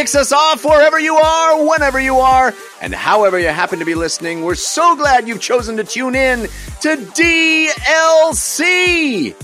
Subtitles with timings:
[0.00, 3.94] kicks us off wherever you are, whenever you are, and however you happen to be
[3.94, 4.42] listening.
[4.42, 6.42] We're so glad you've chosen to tune in
[6.80, 6.96] to
[8.16, 9.34] DLC.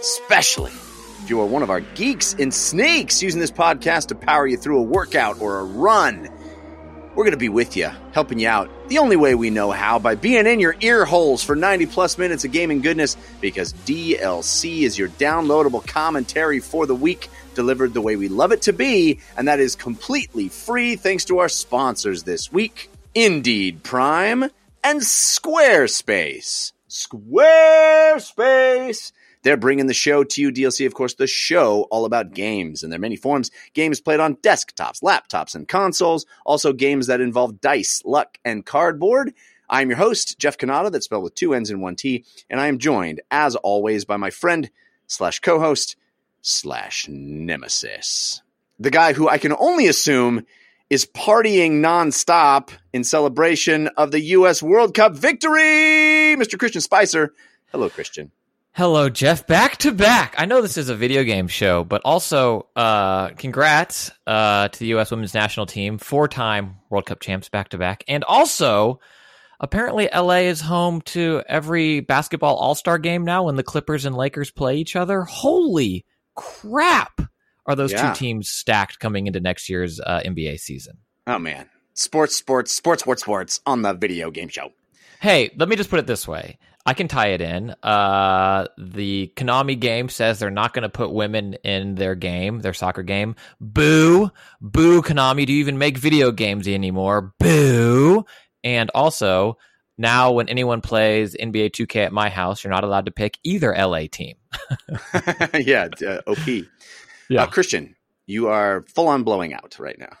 [0.00, 0.72] Especially
[1.22, 4.56] if you are one of our geeks and snakes using this podcast to power you
[4.56, 6.28] through a workout or a run.
[7.14, 9.98] We're going to be with you, helping you out the only way we know how
[9.98, 14.82] by being in your ear holes for 90 plus minutes of gaming goodness because DLC
[14.82, 19.18] is your downloadable commentary for the week delivered the way we love it to be,
[19.36, 24.44] and that is completely free thanks to our sponsors this week Indeed Prime
[24.84, 26.72] and Squarespace.
[26.88, 29.12] Squarespace!
[29.48, 32.92] They're bringing the show to you, DLC, of course, the show all about games and
[32.92, 33.50] their many forms.
[33.72, 36.26] Games played on desktops, laptops, and consoles.
[36.44, 39.32] Also, games that involve dice, luck, and cardboard.
[39.70, 42.66] I'm your host, Jeff Cannata, that's spelled with two N's and one T, and I
[42.66, 44.68] am joined, as always, by my friend
[45.06, 45.96] slash co-host
[46.42, 48.42] slash nemesis.
[48.78, 50.44] The guy who I can only assume
[50.90, 54.62] is partying nonstop in celebration of the U.S.
[54.62, 56.58] World Cup victory, Mr.
[56.58, 57.32] Christian Spicer.
[57.72, 58.30] Hello, Christian.
[58.78, 59.44] Hello, Jeff.
[59.44, 60.36] Back to back.
[60.38, 64.86] I know this is a video game show, but also uh, congrats uh, to the
[64.90, 65.10] U.S.
[65.10, 69.00] Women's National Team, four-time World Cup champs, back to back, and also
[69.58, 74.14] apparently LA is home to every basketball All Star game now when the Clippers and
[74.16, 75.22] Lakers play each other.
[75.22, 76.06] Holy
[76.36, 77.20] crap!
[77.66, 78.12] Are those Yeah.
[78.12, 80.98] two teams stacked coming into next year's uh, NBA season?
[81.26, 84.70] Oh man, sports, sports, sports, sports, sports on the video game show.
[85.20, 86.58] Hey, let me just put it this way.
[86.88, 87.74] I can tie it in.
[87.82, 92.72] Uh, the Konami game says they're not going to put women in their game, their
[92.72, 93.36] soccer game.
[93.60, 94.30] Boo.
[94.62, 95.44] Boo, Konami.
[95.44, 97.34] Do you even make video games anymore?
[97.38, 98.24] Boo.
[98.64, 99.58] And also,
[99.98, 103.76] now when anyone plays NBA 2K at my house, you're not allowed to pick either
[103.76, 104.36] LA team.
[105.60, 106.48] yeah, uh, OP.
[107.28, 107.42] Yeah.
[107.42, 110.16] Uh, Christian, you are full on blowing out right now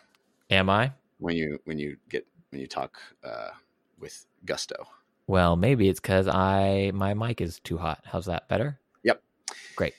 [0.50, 0.92] Am I?
[1.16, 3.52] when you when you get when you talk uh,
[3.98, 4.86] with gusto.
[5.28, 8.02] Well, maybe it's because I my mic is too hot.
[8.04, 8.80] How's that better?
[9.04, 9.22] Yep.
[9.76, 9.92] Great.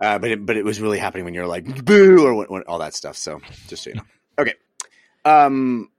[0.00, 2.62] Uh, but it, but it was really happening when you're like boo or when, when,
[2.64, 3.16] all that stuff.
[3.16, 4.02] So just so you know.
[4.36, 4.54] Okay.
[5.24, 5.90] Um.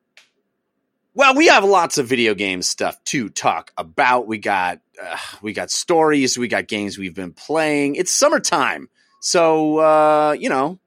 [1.13, 4.27] Well, we have lots of video game stuff to talk about.
[4.27, 6.37] We got uh, we got stories.
[6.37, 7.95] We got games we've been playing.
[7.95, 8.89] It's summertime,
[9.21, 10.79] so uh, you know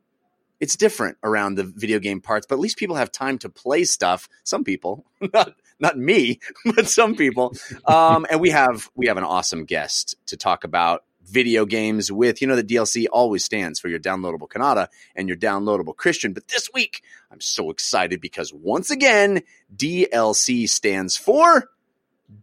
[0.61, 2.47] it's different around the video game parts.
[2.47, 4.29] But at least people have time to play stuff.
[4.45, 6.41] Some people, not not me,
[6.77, 7.55] but some people.
[7.87, 12.41] Um, and we have we have an awesome guest to talk about video games with.
[12.41, 16.33] You know, the DLC always stands for your downloadable Cannata and your downloadable Christian.
[16.33, 19.43] But this week, I'm so excited because once again,
[19.77, 21.69] DLC stands for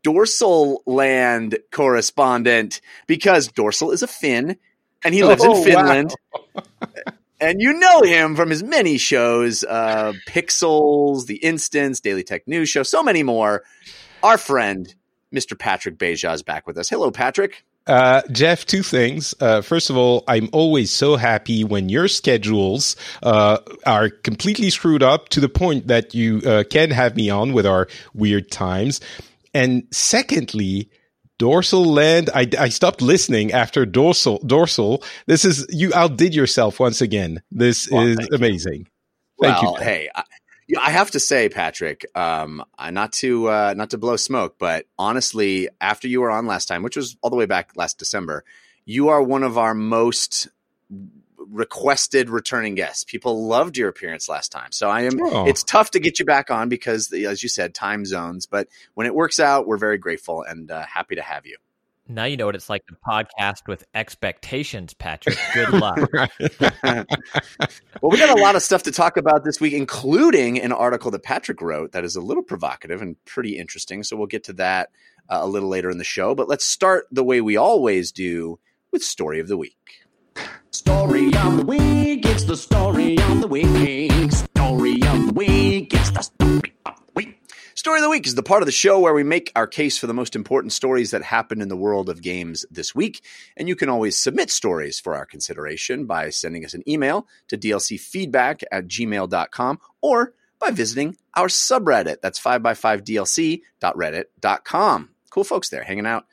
[0.03, 4.57] Dorsal Land Correspondent because Dorsal is a Finn
[5.03, 6.63] and he lives Oh, in wow.
[7.39, 12.69] And you know him from his many shows, uh, Pixels, The Instance, Daily Tech News
[12.69, 13.63] Show, so many more.
[14.23, 14.93] Our friend,
[15.33, 15.57] Mr.
[15.57, 16.89] Patrick Beja, is back with us.
[16.89, 17.65] Hello, Patrick.
[17.87, 19.35] Uh, Jeff, two things.
[19.39, 25.03] Uh, first of all, I'm always so happy when your schedules uh, are completely screwed
[25.03, 29.01] up to the point that you uh, can have me on with our weird times.
[29.53, 30.89] And secondly,
[31.37, 32.29] dorsal land.
[32.33, 34.39] I, I stopped listening after dorsal.
[34.39, 35.03] Dorsal.
[35.27, 37.41] This is you outdid yourself once again.
[37.51, 38.37] This Well, is thank you.
[38.37, 38.87] amazing.
[39.41, 39.83] Thank well, you.
[39.83, 40.23] Hey, I,
[40.81, 44.85] I have to say, Patrick, um, uh, not to uh, not to blow smoke, but
[44.97, 48.43] honestly, after you were on last time, which was all the way back last December,
[48.85, 50.47] you are one of our most
[51.49, 53.03] requested returning guests.
[53.03, 55.21] People loved your appearance last time, so I am.
[55.21, 55.47] Oh.
[55.47, 58.45] It's tough to get you back on because, as you said, time zones.
[58.45, 61.57] But when it works out, we're very grateful and uh, happy to have you.
[62.07, 65.37] Now you know what it's like to podcast with expectations, Patrick.
[65.53, 65.97] Good luck.
[68.01, 71.09] Well, we got a lot of stuff to talk about this week, including an article
[71.11, 74.03] that Patrick wrote that is a little provocative and pretty interesting.
[74.03, 74.89] So we'll get to that
[75.29, 76.35] uh, a little later in the show.
[76.35, 78.59] But let's start the way we always do
[78.91, 80.03] with Story of the Week.
[80.71, 84.31] Story of the week, it's the story of the week.
[84.31, 87.39] Story of the week, it's the story of the week.
[87.75, 89.97] Story of the Week is the part of the show where we make our case
[89.97, 93.21] for the most important stories that happened in the world of games this week.
[93.55, 97.57] And you can always submit stories for our consideration by sending us an email to
[97.57, 102.21] dlcfeedback at gmail.com or by visiting our subreddit.
[102.21, 105.09] That's 5x5dlc.reddit.com.
[105.23, 106.25] Of cool folks there hanging out,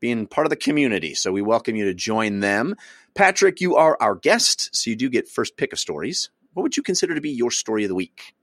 [0.00, 1.14] being part of the community.
[1.14, 2.74] So we welcome you to join them.
[3.14, 6.30] Patrick, you are our guest, so you do get first pick of stories.
[6.52, 8.34] What would you consider to be your story of the week?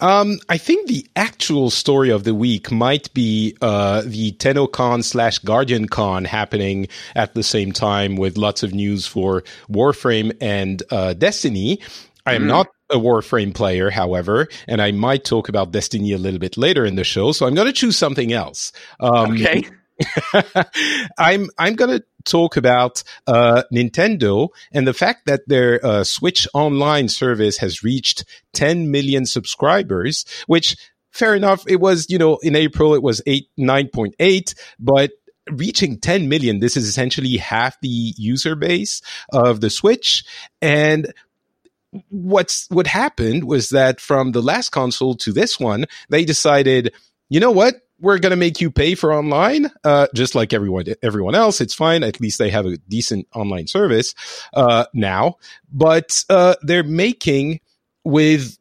[0.00, 5.38] Um, I think the actual story of the week might be uh, the TennoCon slash
[5.38, 11.14] Guardian Con happening at the same time with lots of news for Warframe and uh,
[11.14, 11.80] Destiny.
[12.26, 12.48] I am mm.
[12.48, 16.84] not a Warframe player, however, and I might talk about Destiny a little bit later
[16.84, 18.72] in the show, so I'm going to choose something else.
[19.00, 19.64] Um, okay.
[21.18, 26.46] I'm I'm going to talk about uh, Nintendo and the fact that their uh, Switch
[26.54, 30.76] Online service has reached 10 million subscribers, which
[31.10, 31.64] fair enough.
[31.66, 35.12] It was you know in April it was eight nine point eight, but
[35.50, 39.02] reaching 10 million this is essentially half the user base
[39.32, 40.24] of the switch
[40.62, 41.12] and
[42.08, 46.92] what's what happened was that from the last console to this one, they decided,
[47.28, 47.74] you know what?
[48.02, 51.60] We're going to make you pay for online, uh, just like everyone, everyone else.
[51.60, 52.02] It's fine.
[52.02, 54.14] At least they have a decent online service,
[54.52, 55.36] uh, now,
[55.72, 57.60] but, uh, they're making
[58.04, 58.58] with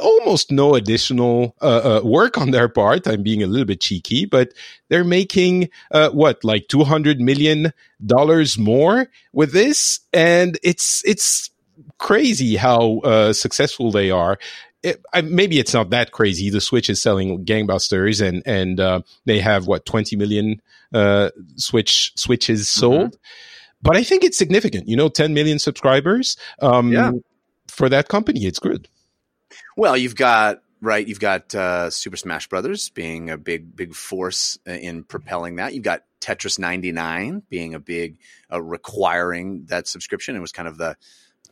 [0.00, 3.06] almost no additional uh, uh, work on their part.
[3.06, 4.52] I'm being a little bit cheeky, but
[4.88, 7.72] they're making uh, what like 200 million
[8.04, 11.50] dollars more with this, and it's it's
[11.98, 14.38] crazy how uh, successful they are.
[14.84, 16.50] It, I, maybe it's not that crazy.
[16.50, 20.60] The Switch is selling gangbusters, and and uh, they have what twenty million
[20.92, 22.80] uh, Switch switches mm-hmm.
[22.80, 23.10] sold.
[23.12, 23.80] Mm-hmm.
[23.82, 24.86] But I think it's significant.
[24.86, 26.36] You know, ten million subscribers.
[26.60, 27.12] Um, yeah.
[27.66, 28.86] For that company, it's good.
[29.76, 31.06] Well, you've got right.
[31.06, 35.74] You've got uh, Super Smash Brothers being a big, big force in propelling that.
[35.74, 38.18] You've got Tetris 99 being a big
[38.52, 40.36] uh, requiring that subscription.
[40.36, 40.96] It was kind of the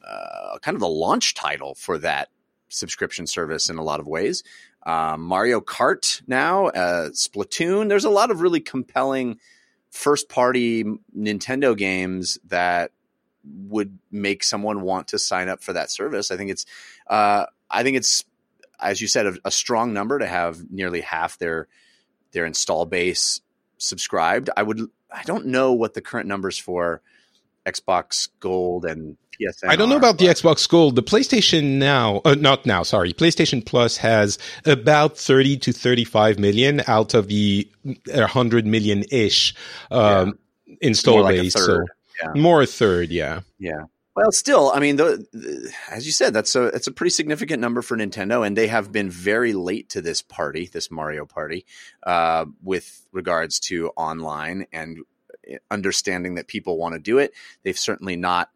[0.07, 2.29] uh, kind of the launch title for that
[2.73, 4.43] subscription service in a lot of ways.
[4.85, 7.89] Um, Mario Kart now, uh, Splatoon.
[7.89, 9.39] There's a lot of really compelling
[9.91, 10.85] first party
[11.17, 12.91] Nintendo games that
[13.45, 16.31] would make someone want to sign up for that service.
[16.31, 16.67] I think it's,
[17.09, 18.25] uh, I think it's,
[18.81, 21.69] as you said, a, a, strong number to have nearly half their
[22.33, 23.41] their install base
[23.79, 24.49] subscribed.
[24.57, 24.81] I would,
[25.11, 27.03] I don't know what the current numbers for
[27.67, 29.69] Xbox Gold and PSN.
[29.69, 30.97] I don't know about the Xbox Gold.
[30.97, 36.83] The PlayStation Now, uh, not now, sorry, PlayStation Plus has about 30 to 35 million
[36.87, 39.55] out of the 100 million ish
[39.91, 40.75] um, yeah.
[40.81, 41.55] install like base.
[41.55, 41.85] So
[42.23, 42.41] yeah.
[42.41, 43.41] more a third, yeah.
[43.59, 43.85] Yeah.
[44.15, 47.61] Well, still, I mean, the, the, as you said, that's a it's a pretty significant
[47.61, 51.65] number for Nintendo, and they have been very late to this party, this Mario Party,
[52.03, 54.99] uh, with regards to online and
[55.71, 57.33] understanding that people want to do it.
[57.63, 58.51] They've certainly not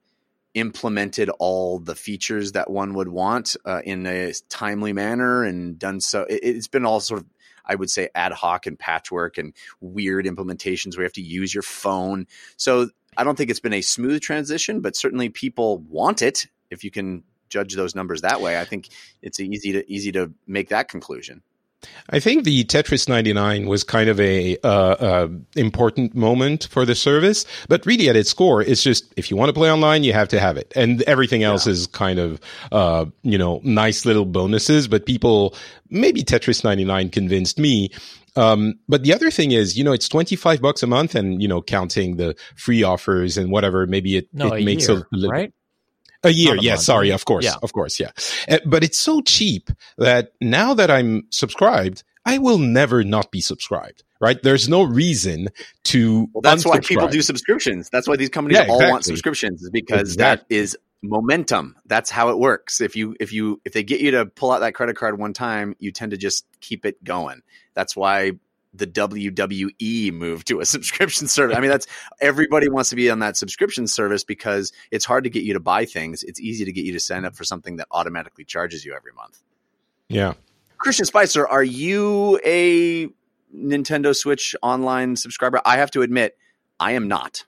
[0.54, 6.00] implemented all the features that one would want uh, in a timely manner and done
[6.00, 6.26] so.
[6.28, 7.26] It, has been all sort of,
[7.66, 11.52] I would say, ad hoc and patchwork and weird implementations where you have to use
[11.52, 12.26] your phone.
[12.56, 16.46] So I don't think it's been a smooth transition, but certainly people want it.
[16.70, 18.88] If you can judge those numbers that way, I think
[19.22, 21.42] it's easy to easy to make that conclusion.
[22.10, 26.94] I think the Tetris 99 was kind of a uh, uh, important moment for the
[26.94, 30.12] service, but really at its core, it's just if you want to play online, you
[30.12, 31.72] have to have it, and everything else yeah.
[31.72, 32.40] is kind of
[32.72, 34.88] uh, you know nice little bonuses.
[34.88, 35.54] But people,
[35.90, 37.90] maybe Tetris 99 convinced me.
[38.36, 41.48] Um, but the other thing is, you know, it's 25 bucks a month and, you
[41.48, 45.30] know, counting the free offers and whatever, maybe it, no, it makes year, a little,
[45.30, 45.54] right?
[46.26, 46.84] A year, yes.
[46.84, 47.54] Sorry, of course, yeah.
[47.62, 48.10] of course, yeah.
[48.48, 53.40] Uh, but it's so cheap that now that I'm subscribed, I will never not be
[53.40, 54.02] subscribed.
[54.18, 54.42] Right?
[54.42, 55.48] There's no reason
[55.84, 56.28] to.
[56.32, 57.90] Well, that's why people do subscriptions.
[57.90, 58.86] That's why these companies yeah, exactly.
[58.86, 60.56] all want subscriptions, is because exactly.
[60.56, 61.76] that is momentum.
[61.84, 62.80] That's how it works.
[62.80, 65.34] If you if you if they get you to pull out that credit card one
[65.34, 67.42] time, you tend to just keep it going.
[67.74, 68.32] That's why
[68.78, 71.56] the WWE move to a subscription service.
[71.56, 71.86] I mean, that's
[72.20, 75.60] everybody wants to be on that subscription service because it's hard to get you to
[75.60, 76.22] buy things.
[76.22, 79.12] It's easy to get you to sign up for something that automatically charges you every
[79.12, 79.42] month.
[80.08, 80.34] Yeah.
[80.78, 83.08] Christian Spicer, are you a
[83.54, 85.60] Nintendo Switch online subscriber?
[85.64, 86.36] I have to admit,
[86.78, 87.44] I am not.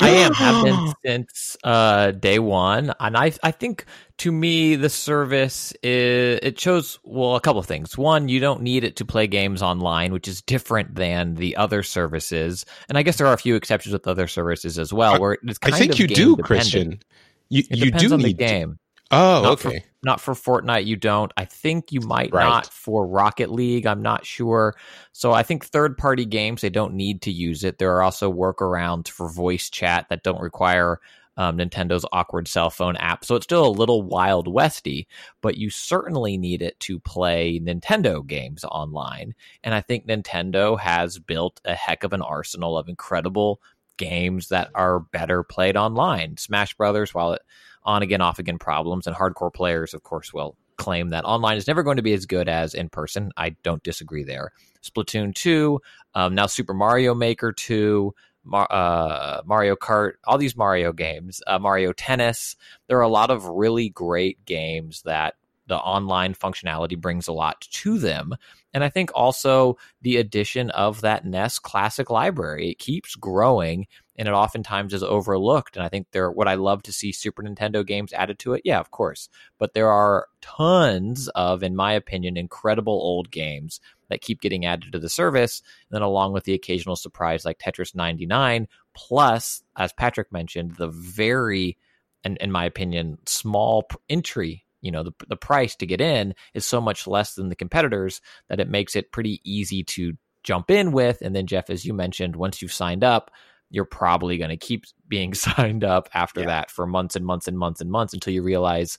[0.00, 3.84] I am have been since uh, day one, and I I think
[4.18, 7.96] to me the service is, it shows well a couple of things.
[7.96, 11.82] One, you don't need it to play games online, which is different than the other
[11.82, 15.20] services, and I guess there are a few exceptions with other services as well.
[15.20, 17.00] Where it's I think you do, Christian.
[17.48, 18.79] You you do need the game.
[19.10, 19.80] Oh, not okay.
[19.80, 21.32] For, not for Fortnite, you don't.
[21.36, 22.44] I think you might right.
[22.44, 23.86] not for Rocket League.
[23.86, 24.76] I'm not sure.
[25.12, 27.78] So I think third party games, they don't need to use it.
[27.78, 31.00] There are also workarounds for voice chat that don't require
[31.36, 33.24] um, Nintendo's awkward cell phone app.
[33.24, 35.08] So it's still a little wild westy,
[35.40, 39.34] but you certainly need it to play Nintendo games online.
[39.64, 43.60] And I think Nintendo has built a heck of an arsenal of incredible
[44.00, 46.38] games that are better played online.
[46.38, 47.42] Smash Brothers, while it
[47.84, 51.68] on again, off again problems, and hardcore players, of course, will claim that online is
[51.68, 53.30] never going to be as good as in person.
[53.36, 54.52] I don't disagree there.
[54.82, 55.78] Splatoon 2,
[56.14, 58.14] um, now Super Mario Maker 2,
[58.44, 62.56] Mar- uh, Mario Kart, all these Mario games, uh, Mario Tennis.
[62.88, 65.34] There are a lot of really great games that
[65.70, 68.34] the online functionality brings a lot to them.
[68.74, 73.86] And I think also the addition of that NES classic library, it keeps growing
[74.18, 75.76] and it oftentimes is overlooked.
[75.76, 78.62] And I think there, what I love to see Super Nintendo games added to it.
[78.64, 79.28] Yeah, of course.
[79.58, 84.90] But there are tons of, in my opinion, incredible old games that keep getting added
[84.90, 85.62] to the service.
[85.88, 90.88] And then along with the occasional surprise like Tetris 99, plus, as Patrick mentioned, the
[90.88, 91.78] very,
[92.24, 96.66] and in my opinion, small entry you know the, the price to get in is
[96.66, 100.92] so much less than the competitors that it makes it pretty easy to jump in
[100.92, 103.30] with and then jeff as you mentioned once you've signed up
[103.70, 106.46] you're probably going to keep being signed up after yeah.
[106.46, 108.98] that for months and months and months and months until you realize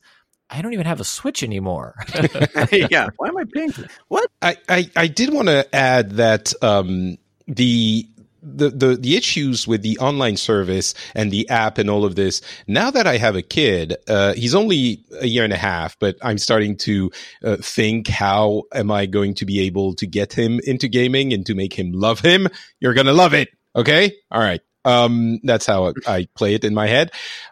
[0.52, 1.96] I don't even have a Switch anymore.
[2.72, 4.30] yeah, why am I paying for what?
[4.42, 8.06] I, I, I did want to add that um, the
[8.42, 12.42] the, the the issues with the online service and the app and all of this.
[12.68, 16.18] Now that I have a kid, uh, he's only a year and a half, but
[16.22, 17.12] I'm starting to
[17.44, 21.46] uh, think how am I going to be able to get him into gaming and
[21.46, 22.48] to make him love him?
[22.80, 23.50] You're gonna love it.
[23.76, 24.14] Okay.
[24.32, 24.62] All right.
[24.84, 27.12] Um, that's how I play it in my head.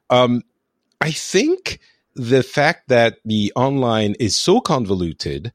[0.10, 0.44] Um,
[1.00, 1.80] I think
[2.16, 5.54] the fact that the online is so convoluted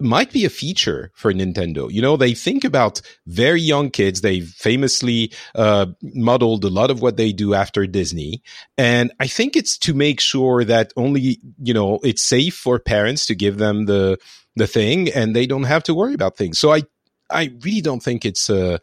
[0.00, 1.90] might be a feature for Nintendo.
[1.90, 4.20] You know, they think about very young kids.
[4.20, 8.42] They famously uh, modeled a lot of what they do after Disney.
[8.78, 13.26] And I think it's to make sure that only, you know, it's safe for parents
[13.26, 14.18] to give them the,
[14.56, 16.58] the thing and they don't have to worry about things.
[16.58, 16.82] So I,
[17.30, 18.80] I really don't think it's a,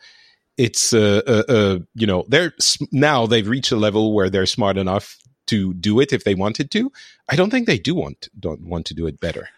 [0.57, 2.53] it's uh, uh, uh, you know they're
[2.91, 6.71] now they've reached a level where they're smart enough to do it if they wanted
[6.71, 6.91] to.
[7.29, 9.50] I don't think they do want don't want to do it better.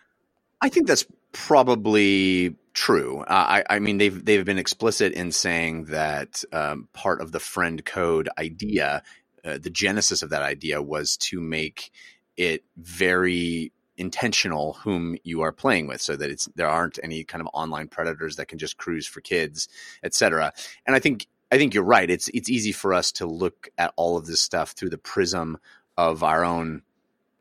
[0.61, 3.21] I think that's probably true.
[3.21, 7.39] Uh, I, I, mean, they've they've been explicit in saying that um, part of the
[7.39, 9.03] friend code idea,
[9.43, 11.91] uh, the genesis of that idea, was to make
[12.37, 17.41] it very intentional whom you are playing with so that it's there aren't any kind
[17.41, 19.67] of online predators that can just cruise for kids
[20.05, 20.53] etc
[20.85, 22.09] and i think i think you're right.
[22.09, 25.57] It's it's easy for us to look at all of this stuff through the prism
[25.97, 26.83] of our own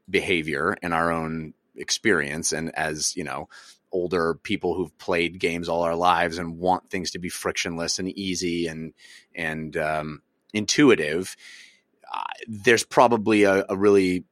[0.09, 2.53] behavior and our own experience.
[2.53, 3.49] And as you know
[3.93, 8.09] older people who've played games all our lives and want things to be frictionless and
[8.11, 8.93] easy and
[9.35, 11.37] and um, intuitive
[12.13, 14.25] uh, there's probably a, a really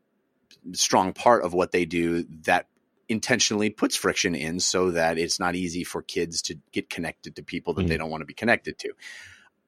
[0.73, 2.67] strong part of what they do that
[3.09, 7.43] intentionally puts friction in so that it's not easy for kids to get connected to
[7.43, 7.89] people that mm.
[7.89, 8.93] they don't want to be connected to.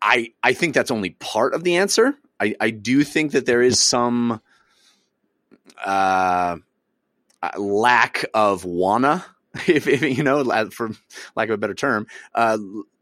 [0.02, 2.14] I I think that's only part of the answer.
[2.40, 4.40] I, I do think that there is some
[5.84, 6.56] uh,
[7.42, 9.24] uh lack of wanna,
[9.66, 10.90] if, if, you know, for
[11.34, 12.06] lack of a better term.
[12.34, 12.58] Uh,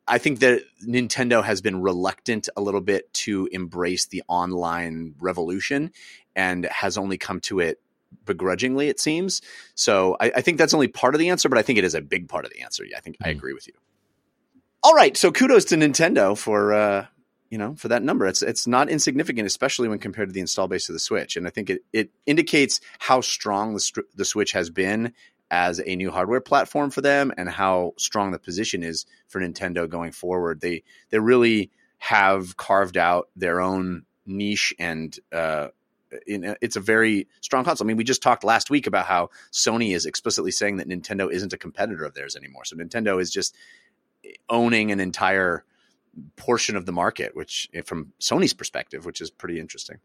[0.09, 5.91] I think that Nintendo has been reluctant a little bit to embrace the online revolution
[6.37, 7.81] and has only come to it
[8.25, 9.43] begrudgingly, it seems.
[9.75, 11.95] So I, I, think that's only part of the answer, but I think it is
[11.95, 12.85] a big part of the answer.
[12.85, 13.27] Yeah, I think mm.
[13.27, 13.75] I agree with you.
[14.83, 17.07] All right, so kudos to Nintendo for uh,
[17.51, 18.27] you know for that number.
[18.27, 21.47] It's it's not insignificant, especially when compared to the install base of the Switch, and
[21.47, 25.13] I think it it indicates how strong the the Switch has been
[25.51, 29.89] as a new hardware platform for them, and how strong the position is for Nintendo
[29.89, 30.61] going forward.
[30.61, 35.69] They they really have carved out their own niche and uh,
[36.27, 37.87] in, it's a very strong console.
[37.87, 41.31] I mean, we just talked last week about how Sony is explicitly saying that Nintendo
[41.31, 42.65] isn't a competitor of theirs anymore.
[42.65, 43.55] So Nintendo is just
[44.49, 45.65] owning an entire
[46.37, 49.99] portion of the market, which eh, from Sony's perspective, which is pretty interesting.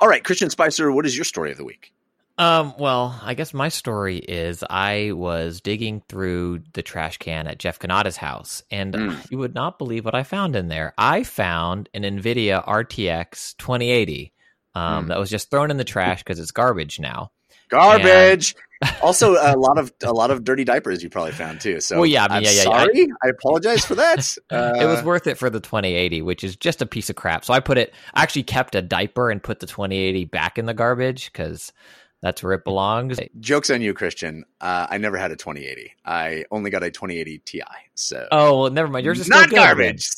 [0.00, 1.92] All right, Christian Spicer, what is your story of the week?
[2.38, 7.58] Um, well, I guess my story is I was digging through the trash can at
[7.58, 9.30] Jeff Cannata's house, and mm.
[9.30, 10.94] you would not believe what I found in there.
[10.96, 14.32] I found an NVIDIA RTX 2080
[14.76, 15.08] um, mm.
[15.08, 17.32] that was just thrown in the trash because it's garbage now.
[17.70, 18.54] Garbage.
[18.82, 18.94] And...
[19.02, 21.80] also, a lot of a lot of dirty diapers you probably found too.
[21.80, 22.90] So, well, yeah, I mean, yeah, yeah, sorry.
[22.94, 23.06] Yeah.
[23.24, 24.36] I, I apologize for that.
[24.48, 27.44] Uh, it was worth it for the 2080, which is just a piece of crap.
[27.44, 27.92] So I put it.
[28.14, 31.72] I actually kept a diaper and put the 2080 back in the garbage because
[32.20, 33.18] That's where it belongs.
[33.38, 34.44] Jokes on you, Christian.
[34.60, 35.92] Uh, I never had a 2080.
[36.04, 37.62] I only got a 2080 Ti.
[37.94, 39.04] So Oh, well, never mind.
[39.04, 40.08] Yours is not garbage.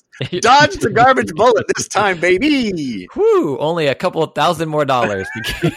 [0.41, 3.07] Dodge the garbage bullet this time, baby.
[3.15, 5.75] Whew, only a couple of thousand more dollars to keep,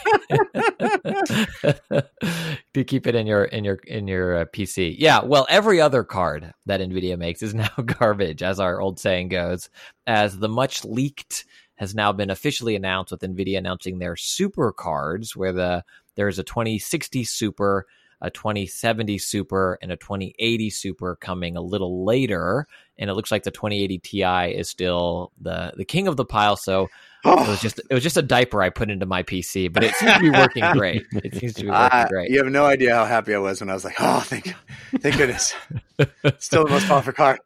[2.73, 4.95] to keep it in your in your in your uh, PC.
[4.97, 9.29] Yeah, well, every other card that Nvidia makes is now garbage, as our old saying
[9.29, 9.69] goes.
[10.07, 15.35] As the much leaked has now been officially announced, with Nvidia announcing their super cards,
[15.35, 15.83] where the
[16.15, 17.85] there's a 2060 Super,
[18.21, 22.67] a 2070 Super, and a 2080 Super coming a little later.
[22.97, 24.23] And it looks like the 2080 Ti
[24.55, 26.55] is still the the king of the pile.
[26.55, 26.89] So
[27.25, 29.95] it was just it was just a diaper I put into my PC, but it
[29.95, 31.03] seems to be working great.
[31.13, 32.29] It seems to be working Uh, great.
[32.29, 34.53] you have no idea how happy I was when I was like, "Oh, thank,
[34.99, 35.53] thank goodness!"
[36.39, 37.39] Still the most powerful card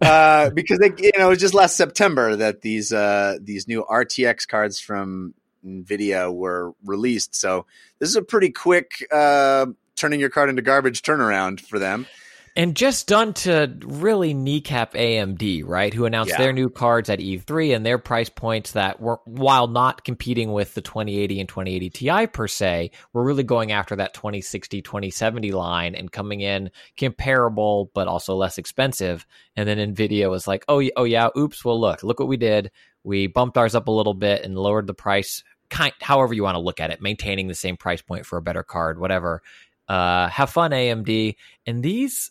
[0.00, 3.84] uh, because they, you know, it was just last September that these uh, these new
[3.90, 7.34] RTX cards from Nvidia were released.
[7.34, 7.66] So
[7.98, 9.66] this is a pretty quick uh,
[9.96, 12.06] turning your card into garbage turnaround for them.
[12.54, 15.94] And just done to really kneecap AMD, right?
[15.94, 16.38] Who announced Yeah.
[16.38, 20.74] their new cards at E3 and their price points that were, while not competing with
[20.74, 25.94] the 2080 and 2080 Ti per se, were really going after that 2060, 2070 line
[25.94, 29.26] and coming in comparable, but also less expensive.
[29.56, 31.64] And then Nvidia was like, oh, oh yeah, oops.
[31.64, 32.70] Well, look, look what we did.
[33.02, 35.42] We bumped ours up a little bit and lowered the price,
[35.72, 38.42] kind, however you want to look at it, maintaining the same price point for a
[38.42, 39.42] better card, whatever.
[39.88, 41.34] Uh, have fun, AMD.
[41.66, 42.30] And these,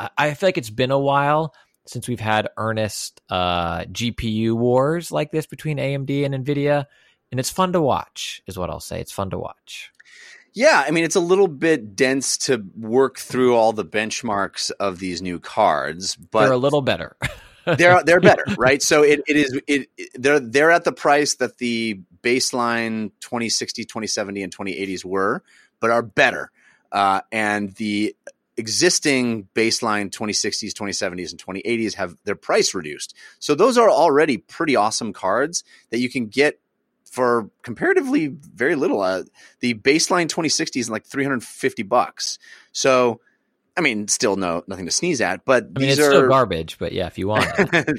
[0.00, 1.54] I- I feel like it's been a while
[1.86, 6.86] since we've had earnest uh, GPU wars like this between AMD and NVIDIA.
[7.30, 9.00] And it's fun to watch, is what I'll say.
[9.00, 9.90] It's fun to watch.
[10.54, 14.98] Yeah, I mean it's a little bit dense to work through all the benchmarks of
[14.98, 17.16] these new cards, but They're a little better.
[17.76, 18.82] they're they're better, right?
[18.82, 23.84] So it, it is it, it- they're they're at the price that the baseline 2060,
[23.84, 25.42] 2070 and 2080s were,
[25.80, 26.50] but are better.
[26.90, 28.14] Uh, and the
[28.56, 33.14] existing baseline 2060s, 2070s and 2080s have their price reduced.
[33.38, 36.58] So those are already pretty awesome cards that you can get
[37.04, 39.00] for comparatively very little.
[39.00, 39.22] Uh,
[39.60, 42.38] the baseline 2060 is like 350 bucks.
[42.72, 43.20] So
[43.78, 46.28] I mean, still no nothing to sneeze at, but I mean, these it's are still
[46.28, 47.46] garbage, but yeah, if you want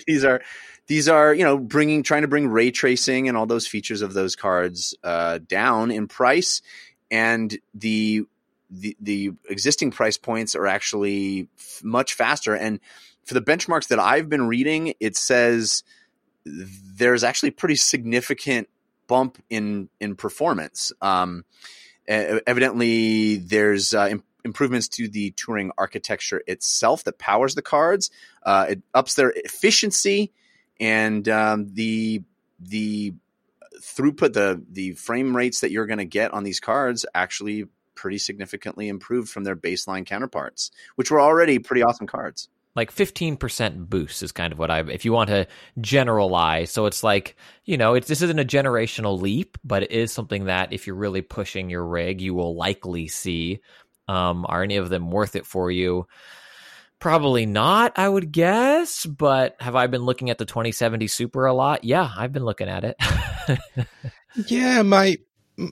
[0.07, 0.41] these are
[0.88, 4.13] these are you know bringing trying to bring ray tracing and all those features of
[4.13, 6.61] those cards uh, down in price.
[7.09, 8.24] And the
[8.70, 12.53] the the existing price points are actually f- much faster.
[12.53, 12.81] And
[13.24, 15.83] for the benchmarks that I've been reading it says
[16.46, 18.68] there's actually pretty significant
[19.07, 20.92] bump in in performance.
[21.01, 21.46] Um,
[22.07, 24.09] evidently there's uh,
[24.46, 28.10] improvements to the Turing architecture itself that powers the cards
[28.44, 30.32] uh, it ups their efficiency
[30.80, 32.24] and um, the
[32.60, 33.14] the
[33.82, 38.18] throughput the the frame rates that you're going to get on these cards actually pretty
[38.18, 44.24] significantly improved from their baseline counterparts which were already pretty awesome cards like 15% boost
[44.24, 45.48] is kind of what I if you want to
[45.82, 46.72] generalize.
[46.72, 50.46] So it's like, you know, it's this isn't a generational leap, but it is something
[50.46, 53.60] that if you're really pushing your rig, you will likely see.
[54.09, 56.07] Um, are any of them worth it for you?
[57.00, 59.05] Probably not, I would guess.
[59.05, 61.83] But have I been looking at the 2070 Super a lot?
[61.83, 62.98] Yeah, I've been looking at it.
[64.48, 65.17] Yeah, my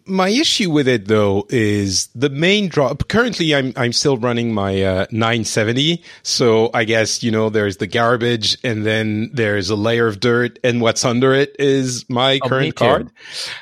[0.05, 2.93] my issue with it though is the main draw.
[2.95, 7.87] Currently, I'm I'm still running my uh, 970, so I guess you know there's the
[7.87, 12.49] garbage, and then there's a layer of dirt, and what's under it is my Oh,
[12.49, 13.09] current card.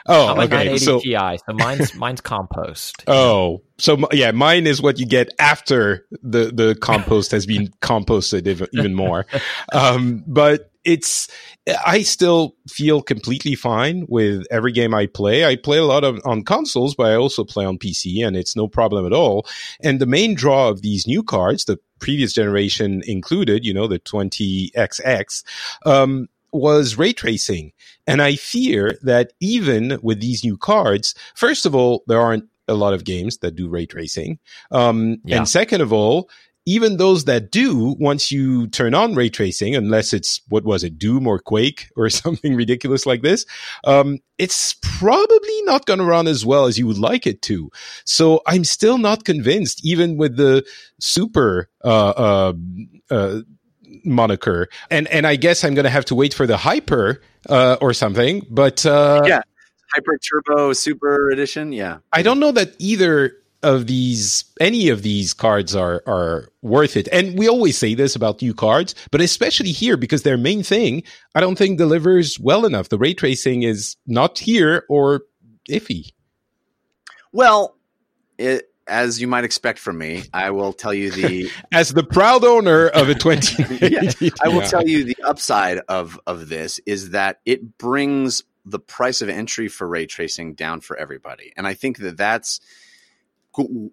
[0.08, 0.78] Oh, I'm okay.
[0.78, 3.04] So Ti, so mine's mine's compost.
[3.08, 8.48] Oh, so yeah, mine is what you get after the the compost has been composted
[8.48, 9.26] ev- even more.
[9.74, 11.28] Um, but it's
[11.86, 15.46] I still feel completely fine with every game I play.
[15.46, 18.56] I play a lot of on consoles, but I also play on PC, and it's
[18.56, 19.48] no problem at all.
[19.82, 24.00] And the main draw of these new cards, the previous generation included, you know, the
[24.00, 25.44] 20XX,
[25.86, 27.74] um, was ray tracing.
[28.08, 32.74] And I fear that even with these new cards, first of all, there aren't a
[32.74, 34.40] lot of games that do ray tracing.
[34.72, 35.38] Um, Yeah.
[35.38, 36.30] And second of all,
[36.66, 40.98] even those that do, once you turn on ray tracing, unless it's what was it,
[40.98, 43.46] Doom or Quake or something ridiculous like this,
[43.84, 47.70] um, it's probably not going to run as well as you would like it to.
[48.06, 50.66] So I'm still not convinced, even with the
[51.00, 52.54] super uh, uh,
[53.10, 53.40] uh,
[54.04, 54.68] moniker.
[54.90, 57.94] And and I guess I'm going to have to wait for the hyper uh, or
[57.94, 58.46] something.
[58.50, 59.42] But uh, Yeah.
[59.94, 63.34] hyper turbo super edition yeah I don't know that either
[63.66, 67.08] of these any of these cards are are worth it.
[67.12, 71.04] And we always say this about new cards, but especially here because their main thing
[71.36, 72.90] I don't think delivers well enough.
[72.90, 75.24] The ray tracing is not here or
[75.70, 76.12] iffy.
[77.32, 77.76] Well,
[78.38, 82.44] it, as you might expect from me, I will tell you the As the proud
[82.46, 84.32] owner of a 2080.
[84.44, 84.68] I will Yeah.
[84.68, 89.68] tell you the upside of of this is that it brings the price of entry
[89.68, 92.60] for ray tracing down for everybody, and I think that that's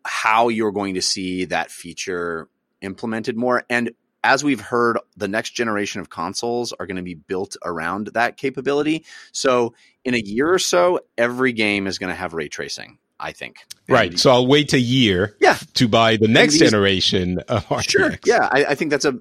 [0.05, 2.49] how you're going to see that feature
[2.81, 3.65] implemented more.
[3.71, 3.93] And
[4.25, 8.37] as we've heard, the next generation of consoles are going to be built around that
[8.37, 9.05] capability.
[9.33, 12.99] So in a year or so, every game is going to have ray tracing.
[13.21, 13.59] I think.
[13.89, 14.11] Right.
[14.11, 15.57] And- So I'll wait a year Yeah.
[15.75, 17.89] to buy the next these- generation of RTX.
[17.91, 18.11] Sure.
[18.25, 19.21] Yeah, I, I think that's a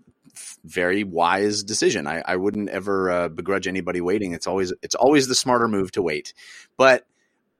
[0.63, 2.07] very wise decision.
[2.07, 4.33] I, I wouldn't ever uh, begrudge anybody waiting.
[4.33, 6.33] It's always it's always the smarter move to wait.
[6.77, 7.05] But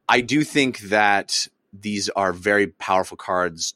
[0.09, 3.73] I do think that these are very powerful cards,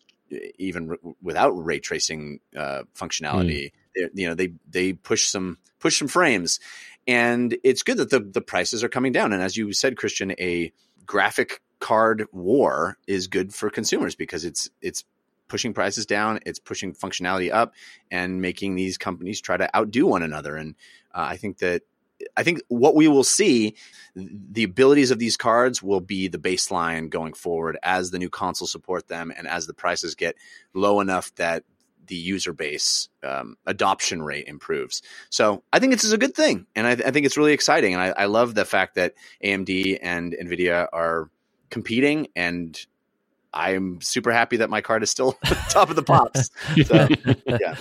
[0.57, 3.71] even r- without ray tracing uh, functionality.
[3.95, 6.59] They're- You know, they they push some push some frames,
[7.07, 9.31] and it's good that the the prices are coming down.
[9.31, 10.73] And as you said, Christian, a
[11.05, 15.05] graphic card war is good for consumers because it's it's
[15.47, 17.73] pushing prices down, it's pushing functionality up,
[18.11, 20.55] and making these companies try to outdo one another.
[20.57, 20.75] And
[21.13, 21.83] uh, I think that
[22.37, 23.75] I think what we will see,
[24.15, 28.71] the abilities of these cards will be the baseline going forward as the new consoles
[28.71, 30.35] support them, and as the prices get
[30.73, 31.63] low enough that
[32.07, 35.01] the user base um, adoption rate improves.
[35.29, 37.93] So I think this is a good thing, and I, I think it's really exciting.
[37.93, 41.29] And I, I love the fact that AMD and Nvidia are
[41.69, 42.79] competing, and
[43.53, 45.33] I'm super happy that my card is still
[45.69, 46.51] top of the pops.
[46.85, 47.07] So,
[47.45, 47.75] yeah.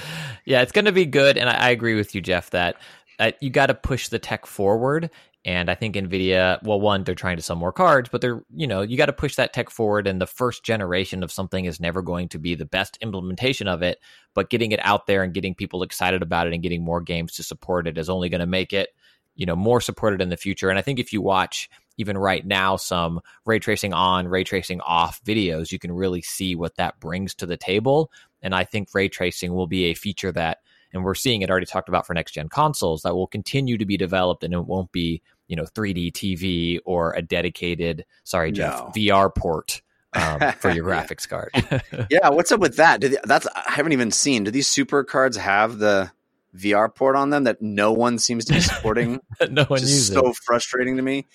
[0.44, 2.50] yeah, it's going to be good, and I, I agree with you, Jeff.
[2.50, 2.76] That
[3.18, 5.10] uh, you got to push the tech forward,
[5.44, 6.62] and I think Nvidia.
[6.62, 9.12] Well, one, they're trying to sell more cards, but they're you know you got to
[9.12, 12.54] push that tech forward, and the first generation of something is never going to be
[12.54, 13.98] the best implementation of it,
[14.34, 17.34] but getting it out there and getting people excited about it and getting more games
[17.34, 18.90] to support it is only going to make it
[19.36, 20.70] you know more supported in the future.
[20.70, 24.80] And I think if you watch even right now some ray tracing on, ray tracing
[24.80, 28.10] off videos, you can really see what that brings to the table.
[28.42, 30.58] And I think ray tracing will be a feature that,
[30.94, 33.84] and we're seeing it already talked about for next gen consoles, that will continue to
[33.84, 38.78] be developed and it won't be, you know, 3D TV or a dedicated, sorry, Jeff,
[38.78, 38.92] No.
[38.94, 39.82] VR port
[40.14, 41.50] um, for your graphics card.
[42.10, 43.00] yeah, what's up with that?
[43.00, 44.44] They, that's I haven't even seen.
[44.44, 46.12] Do these super cards have the
[46.56, 49.20] VR port on them that no one seems to be supporting?
[49.50, 51.26] no one is so frustrating to me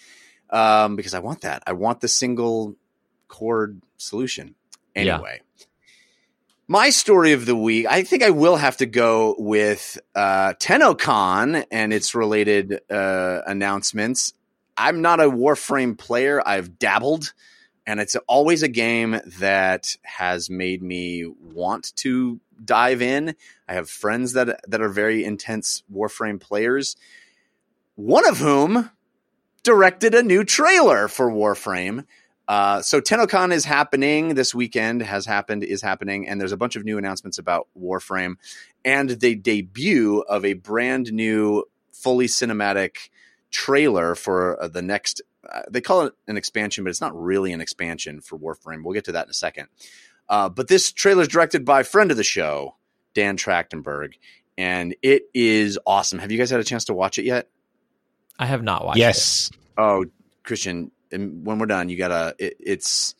[0.50, 1.64] um, because I want that.
[1.68, 2.76] I want the single
[3.28, 4.56] cord solution.
[4.96, 5.22] Yeah.
[6.72, 7.88] My story of the week.
[7.90, 14.34] I think I will have to go with uh, and its related uh, announcements.
[14.78, 16.48] I'm not a Warframe player.
[16.48, 17.34] I've dabbled,
[17.88, 23.36] and it's always a game that has made me want to dive in.
[23.68, 26.96] I have friends that that are very intense Warframe players.
[27.96, 28.92] One of whom
[29.64, 32.06] directed a new trailer for Warframe.
[32.50, 36.76] Uh, so TennoCon is happening this weekend, has happened, is happening, and there's a bunch
[36.76, 38.38] of new announcements about Warframe
[38.84, 43.10] and the debut of a brand new, fully cinematic
[43.52, 45.22] trailer for uh, the next.
[45.48, 48.84] Uh, they call it an expansion, but it's not really an expansion for Warframe.
[48.84, 49.68] We'll get to that in a second.
[50.28, 52.78] Uh, but this trailer is directed by friend of the show,
[53.14, 54.14] Dan Trachtenberg,
[54.58, 56.18] and it is awesome.
[56.18, 57.48] Have you guys had a chance to watch it yet?
[58.40, 59.02] I have not watched it.
[59.02, 59.52] Yes.
[59.78, 60.06] Oh,
[60.44, 62.36] Christian, and when we're done, you gotta.
[62.38, 63.16] It, it's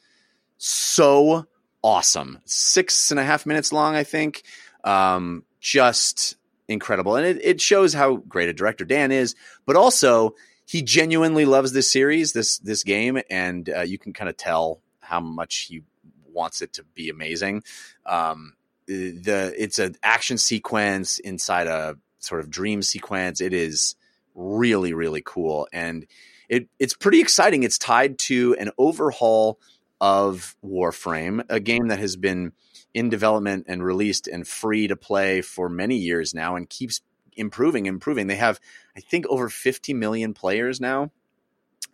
[0.58, 1.46] so
[1.82, 2.40] awesome.
[2.46, 4.44] Six and a half minutes long, I think.
[4.84, 6.36] Um, just
[6.68, 11.46] incredible, and it, it shows how great a director Dan is, but also he genuinely
[11.46, 15.68] loves this series, this this game, and uh, you can kind of tell how much
[15.70, 15.84] he
[16.32, 17.64] wants it to be amazing.
[18.06, 18.54] Um,
[18.88, 23.42] the it's an action sequence inside a sort of dream sequence.
[23.42, 23.96] It is
[24.36, 26.06] really really cool and
[26.50, 27.64] it it's pretty exciting.
[27.64, 29.60] It's tied to an overhaul
[30.02, 32.54] of warframe a game that has been
[32.94, 37.02] in development and released and free to play for many years now and keeps
[37.34, 38.28] improving improving.
[38.28, 38.60] They have
[38.98, 41.12] i think over 50 million players now.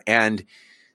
[0.07, 0.45] And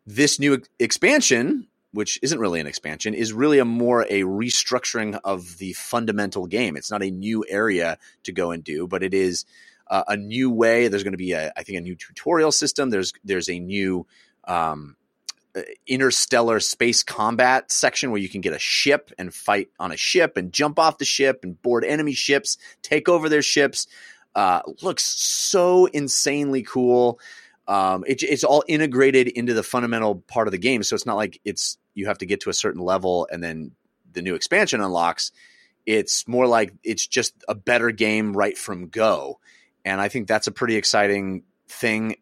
[0.07, 5.59] this new expansion which isn't really an expansion is really a more a restructuring of
[5.59, 6.77] the fundamental game.
[6.77, 9.45] It's not a new area to go and do but it is
[9.91, 10.89] uh, a new way.
[10.89, 12.91] There's going to be, a, I think, a new tutorial system.
[12.91, 14.07] There's there's a new
[14.45, 14.97] um,
[15.55, 19.97] uh, interstellar space combat section where you can get a ship and fight on a
[19.97, 23.89] ship and jump off the ship and board enemy ships, take over their ships.
[24.33, 27.19] Uh, looks so insanely cool.
[27.67, 31.17] Um, it, it's all integrated into the fundamental part of the game, so it's not
[31.17, 33.73] like it's you have to get to a certain level and then
[34.13, 35.33] the new expansion unlocks.
[35.85, 39.41] It's more like it's just a better game right from go
[39.85, 42.17] and I think that's a pretty exciting thing.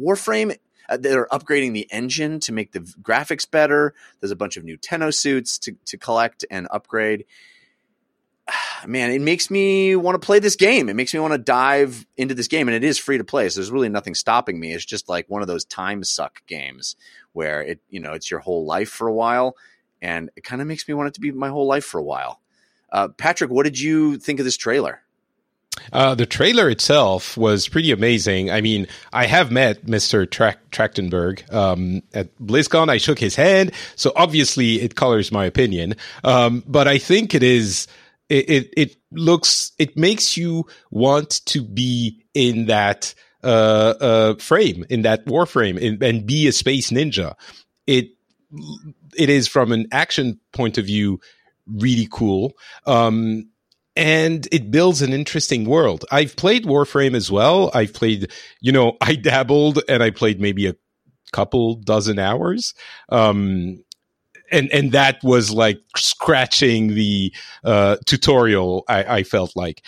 [0.00, 3.94] Warframe, Uh, they're upgrading the engine to make the graphics better.
[4.20, 7.24] There's a bunch of new Tenno suits to to collect and upgrade.
[8.86, 10.90] Man, it makes me want to play this game.
[10.90, 13.48] It makes me want to dive into this game, and it is free to play.
[13.48, 14.74] So there's really nothing stopping me.
[14.74, 16.96] It's just like one of those time suck games
[17.32, 19.56] where it you know it's your whole life for a while,
[20.02, 22.04] and it kind of makes me want it to be my whole life for a
[22.04, 22.40] while.
[22.92, 25.00] Uh, Patrick, what did you think of this trailer?
[25.92, 28.50] Uh, the trailer itself was pretty amazing.
[28.50, 30.28] I mean, I have met Mr.
[30.28, 32.88] Tra- Trachtenberg um, at BlizzCon.
[32.88, 35.94] I shook his hand, so obviously it colors my opinion.
[36.22, 37.86] Um, but I think it is.
[38.28, 39.72] It, it it looks.
[39.78, 45.76] It makes you want to be in that uh, uh, frame, in that war frame,
[45.76, 47.34] in, and be a space ninja.
[47.86, 48.10] It
[49.16, 51.20] it is from an action point of view
[51.66, 52.54] really cool.
[52.86, 53.50] Um,
[53.96, 56.04] and it builds an interesting world.
[56.10, 57.70] I've played Warframe as well.
[57.74, 60.76] I've played, you know, I dabbled and I played maybe a
[61.32, 62.74] couple dozen hours.
[63.08, 63.84] Um,
[64.50, 67.32] and, and that was like scratching the,
[67.64, 68.84] uh, tutorial.
[68.88, 69.82] I, I felt like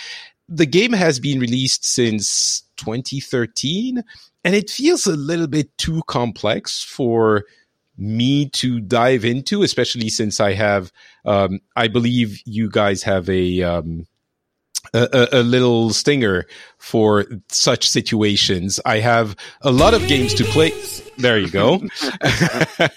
[0.48, 4.02] the game has been released since 2013
[4.44, 7.44] and it feels a little bit too complex for
[7.98, 10.92] me to dive into, especially since I have,
[11.24, 14.06] um, I believe you guys have a, um,
[14.94, 16.46] a, a, little stinger
[16.78, 18.80] for such situations.
[18.84, 20.72] I have a lot of games to play.
[21.18, 21.82] There you go.
[22.22, 22.90] I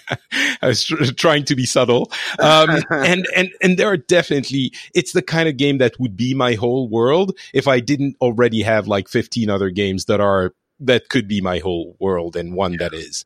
[0.62, 2.10] was tr- trying to be subtle.
[2.38, 6.34] Um, and, and, and there are definitely, it's the kind of game that would be
[6.34, 11.08] my whole world if I didn't already have like 15 other games that are, that
[11.08, 13.24] could be my whole world and one that is.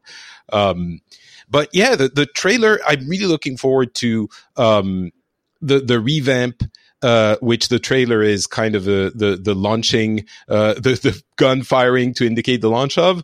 [0.52, 1.00] Um,
[1.54, 5.12] but yeah, the, the trailer, I'm really looking forward to, um,
[5.62, 6.64] the, the revamp,
[7.00, 11.62] uh, which the trailer is kind of the, the, the launching, uh, the, the gun
[11.62, 13.22] firing to indicate the launch of,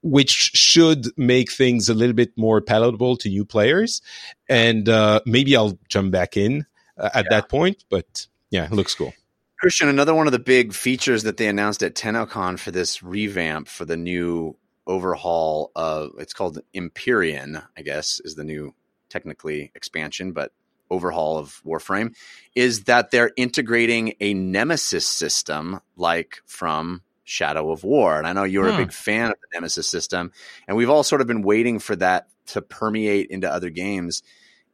[0.00, 4.00] which should make things a little bit more palatable to new players.
[4.48, 6.64] And, uh, maybe I'll jump back in
[6.96, 7.30] uh, at yeah.
[7.30, 9.12] that point, but yeah, it looks cool.
[9.58, 13.66] Christian, another one of the big features that they announced at TennoCon for this revamp
[13.66, 18.74] for the new overhaul of it's called Empyrean, I guess, is the new
[19.08, 20.52] technically expansion, but
[20.90, 22.14] overhaul of Warframe
[22.54, 28.18] is that they're integrating a nemesis system like from Shadow of War.
[28.18, 28.74] And I know you're hmm.
[28.74, 30.32] a big fan of the nemesis system,
[30.68, 34.22] and we've all sort of been waiting for that to permeate into other games.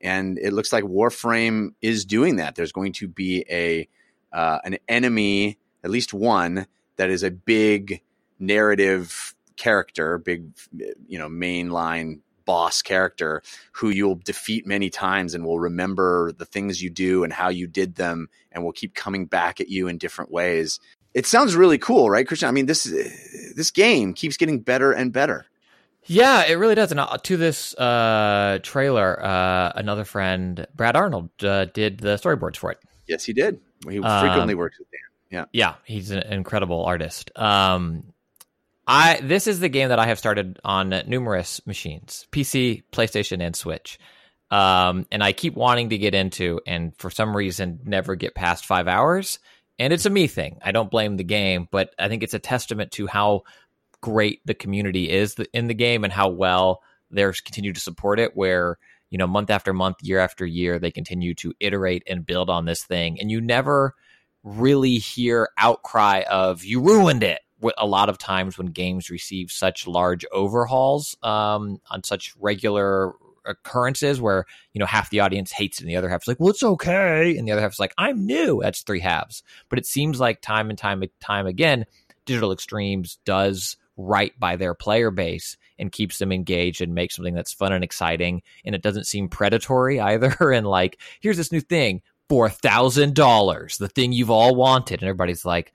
[0.01, 2.55] And it looks like Warframe is doing that.
[2.55, 3.89] There's going to be a
[4.33, 6.67] uh, an enemy, at least one,
[6.97, 8.03] that is a big
[8.39, 10.47] narrative character, big,
[11.07, 13.43] you know, mainline boss character
[13.73, 17.67] who you'll defeat many times and will remember the things you do and how you
[17.67, 20.81] did them and will keep coming back at you in different ways.
[21.13, 22.49] It sounds really cool, right, Christian?
[22.49, 22.85] I mean, this
[23.55, 25.45] this game keeps getting better and better.
[26.07, 26.91] Yeah, it really does.
[26.91, 32.57] And uh, to this uh, trailer, uh, another friend, Brad Arnold, uh, did the storyboards
[32.57, 32.79] for it.
[33.07, 33.61] Yes, he did.
[33.85, 35.01] He frequently um, works with Dan.
[35.31, 37.31] Yeah, yeah, he's an incredible artist.
[37.37, 38.05] Um,
[38.89, 43.55] I this is the game that I have started on numerous machines, PC, PlayStation, and
[43.55, 43.99] Switch.
[44.51, 48.65] Um, and I keep wanting to get into, and for some reason, never get past
[48.65, 49.41] five hours.
[49.79, 50.59] And it's a me thing.
[50.63, 53.43] I don't blame the game, but I think it's a testament to how
[54.01, 58.35] great the community is in the game and how well they're continue to support it.
[58.35, 58.79] Where
[59.11, 62.65] you know, month after month, year after year, they continue to iterate and build on
[62.65, 63.95] this thing, and you never
[64.43, 67.41] really hear outcry of "you ruined it."
[67.77, 73.13] A lot of times when games receive such large overhauls um, on such regular
[73.49, 76.39] occurrences where you know half the audience hates it and the other half is like
[76.39, 79.43] well it's okay and the other half is like i'm new that's three halves.
[79.69, 81.87] But it seems like time and time and time again
[82.27, 87.35] digital extremes does right by their player base and keeps them engaged and makes something
[87.35, 91.61] that's fun and exciting and it doesn't seem predatory either and like here's this new
[91.61, 95.73] thing for a thousand dollars the thing you've all wanted and everybody's like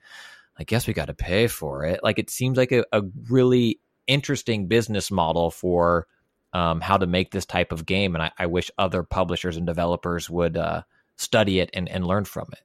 [0.56, 2.00] I guess we got to pay for it.
[2.02, 6.06] Like it seems like a, a really interesting business model for
[6.52, 9.66] um, how to make this type of game, and I, I wish other publishers and
[9.66, 10.82] developers would uh,
[11.16, 12.62] study it and, and learn from it.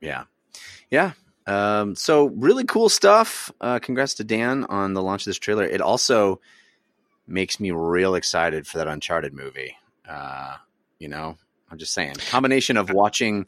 [0.00, 0.24] Yeah,
[0.90, 1.12] yeah.
[1.46, 3.52] Um, so really cool stuff.
[3.60, 5.64] Uh, congrats to Dan on the launch of this trailer.
[5.64, 6.40] It also
[7.26, 9.76] makes me real excited for that Uncharted movie.
[10.08, 10.56] Uh,
[10.98, 11.36] you know,
[11.70, 13.46] I'm just saying, combination of watching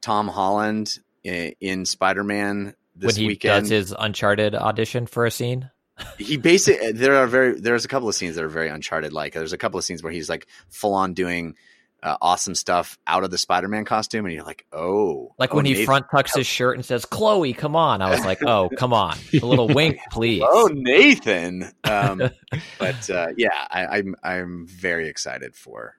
[0.00, 2.74] Tom Holland in, in Spider Man
[3.06, 3.64] when he weekend.
[3.64, 5.70] does his Uncharted audition for a scene.
[6.18, 9.32] he basically there are very there's a couple of scenes that are very Uncharted like.
[9.34, 11.54] There's a couple of scenes where he's like full on doing
[12.02, 15.66] uh, awesome stuff out of the Spider-Man costume, and you're like, oh, Like oh, when
[15.66, 18.70] he Nathan- front tucks his shirt and says, "Chloe, come on." I was like, "Oh,
[18.78, 20.42] come on." A little wink, please.
[20.42, 21.70] Oh, Nathan.
[21.84, 22.30] Um,
[22.78, 25.96] but uh, yeah, I, I'm I'm very excited for.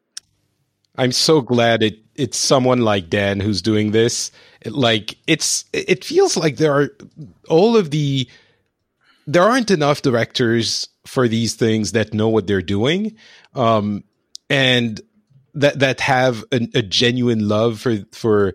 [1.01, 4.31] I'm so glad it it's someone like Dan who's doing this.
[4.61, 6.89] It- like it's it feels like there are
[7.49, 8.29] all of the
[9.25, 13.15] there aren't enough directors for these things that know what they're doing,
[13.55, 14.03] um,
[14.49, 15.01] and
[15.55, 18.53] that that have a, a genuine love for for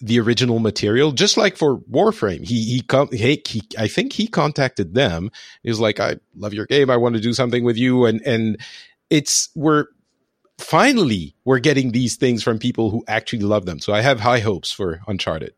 [0.00, 1.12] the original material.
[1.12, 5.30] Just like for Warframe, he he com- he, he I think he contacted them.
[5.62, 6.88] He was like, "I love your game.
[6.88, 8.58] I want to do something with you," and and
[9.10, 9.86] it's we're
[10.62, 13.78] finally we're getting these things from people who actually love them.
[13.78, 15.54] So I have high hopes for Uncharted.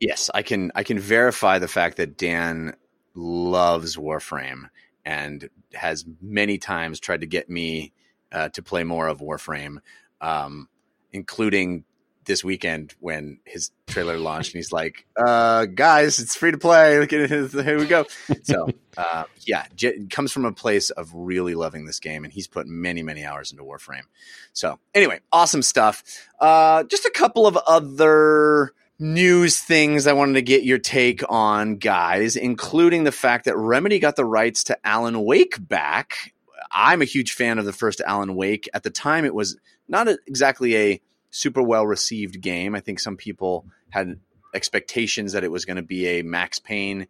[0.00, 2.74] Yes, I can I can verify the fact that Dan
[3.14, 4.68] loves Warframe
[5.04, 7.92] and has many times tried to get me
[8.32, 9.78] uh, to play more of Warframe,
[10.20, 10.68] um,
[11.12, 11.84] including
[12.24, 16.98] this weekend when his trailer launched and he's like, uh, "Guys, it's free to play.
[16.98, 17.50] Look at it.
[17.50, 18.06] Here we go."
[18.44, 22.32] So uh, yeah, J- it comes from a place of really loving this game, and
[22.32, 24.04] he's put many many hours into Warframe.
[24.52, 26.02] So anyway, awesome stuff.
[26.38, 31.76] Uh, just a couple of other news things I wanted to get your take on,
[31.76, 36.34] guys, including the fact that Remedy got the rights to Alan Wake back.
[36.70, 38.68] I'm a huge fan of the first Alan Wake.
[38.74, 39.56] At the time, it was
[39.88, 41.00] not a, exactly a
[41.34, 42.74] super well received game.
[42.74, 44.20] I think some people had
[44.54, 47.08] expectations that it was going to be a Max Payne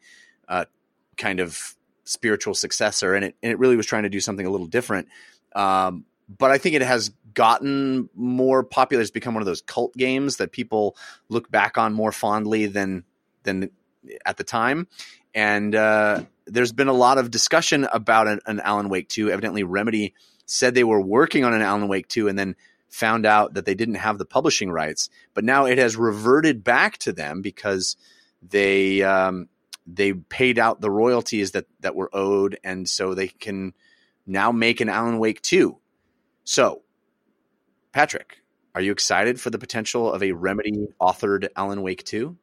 [0.49, 0.65] uh,
[1.17, 4.51] kind of spiritual successor, and it and it really was trying to do something a
[4.51, 5.09] little different.
[5.55, 6.07] Um,
[6.39, 9.03] but I think it has gotten more popular.
[9.03, 10.97] It's become one of those cult games that people
[11.29, 13.05] look back on more fondly than
[13.43, 13.71] than
[14.25, 14.89] at the time.
[15.35, 19.31] And uh, there's been a lot of discussion about an, an Alan Wake 2.
[19.31, 20.15] Evidently, Remedy
[20.47, 22.55] said they were working on an Alan Wake 2 and then
[22.95, 25.11] found out that they didn't have the publishing rights.
[25.35, 27.97] But now it has reverted back to them because
[28.41, 29.49] they um,
[29.87, 33.75] they paid out the royalties that that were owed, and so they can
[34.27, 35.77] now make an Alan Wake 2.
[36.45, 36.83] So,
[37.93, 38.39] Patrick,
[38.75, 42.37] are you excited for the potential of a Remedy authored Alan Wake 2?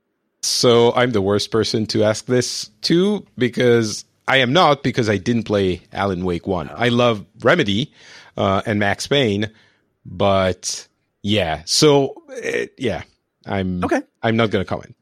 [0.43, 5.17] So I'm the worst person to ask this to because I am not because I
[5.17, 6.69] didn't play Alan Wake one.
[6.73, 7.93] I love Remedy
[8.37, 9.51] uh, and Max Payne,
[10.05, 10.87] but
[11.21, 11.61] yeah.
[11.65, 13.03] So uh, yeah,
[13.45, 14.01] I'm Okay.
[14.23, 14.95] I'm not going to comment.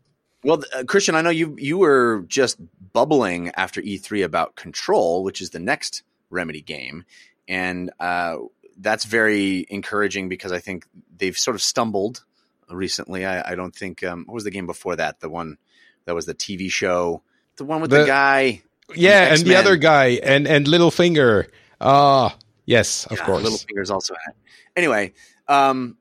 [0.44, 2.58] Well, uh, Christian, I know you you were just
[2.94, 7.06] bubbling after E3 about Control, which is the next Remedy game,
[7.48, 8.38] and uh,
[8.78, 10.86] that's very encouraging because I think
[11.18, 12.24] they've sort of stumbled
[12.72, 13.26] recently.
[13.26, 15.20] I, I don't think um, what was the game before that?
[15.20, 15.58] The one
[16.06, 17.22] that was the TV show,
[17.58, 18.62] the one with the, The- guy.
[18.96, 21.48] Yeah, and the other guy and and Littlefinger.
[21.82, 22.36] Ah,
[22.70, 23.44] yes, of Yeah, course.
[23.44, 24.38] Littlefinger's also in it.
[24.78, 25.14] Anyway,
[25.50, 25.98] um,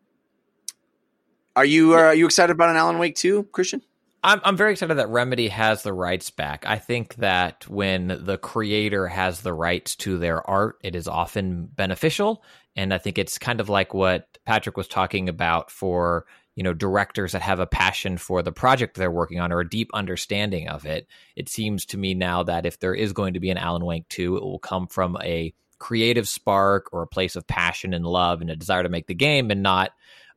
[1.57, 3.83] are you uh, are you excited about an Alan Wake 2, Christian?
[4.23, 6.67] I'm I'm very excited that Remedy has the rights back.
[6.67, 11.67] I think that when the creator has the rights to their art, it is often
[11.75, 12.43] beneficial,
[12.77, 16.75] and I think it's kind of like what Patrick was talking about for you know
[16.75, 20.69] directors that have a passion for the project they're working on or a deep understanding
[20.69, 21.07] of it.
[21.37, 24.09] It seems to me now that if there is going to be an Alan Wake
[24.11, 28.41] 2, it will come from a creative spark or a place of passion and love
[28.41, 29.93] and a desire to make the game and not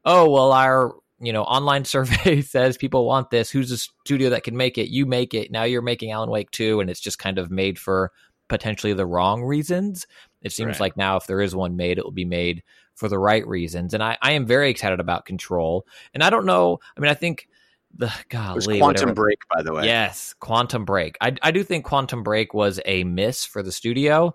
[0.06, 3.50] oh well our you know online survey says people want this.
[3.52, 4.90] Who's a studio that can make it?
[4.90, 5.52] You make it.
[5.52, 8.12] Now you're making alan wake 2 and it's just kind of made for
[8.48, 10.08] potentially the wrong reasons.
[10.42, 10.80] It seems Right.
[10.82, 12.64] like now if there is one made it will be made
[12.96, 13.94] for the right reasons.
[13.94, 15.86] And i, I am very excited about control.
[16.14, 17.48] And i don't know i mean i think
[17.94, 19.86] the golly, Quantum whatever- Break, by the way.
[19.86, 21.18] Yes, Quantum Break.
[21.20, 24.34] I, I do think Quantum Break was a miss for the studio,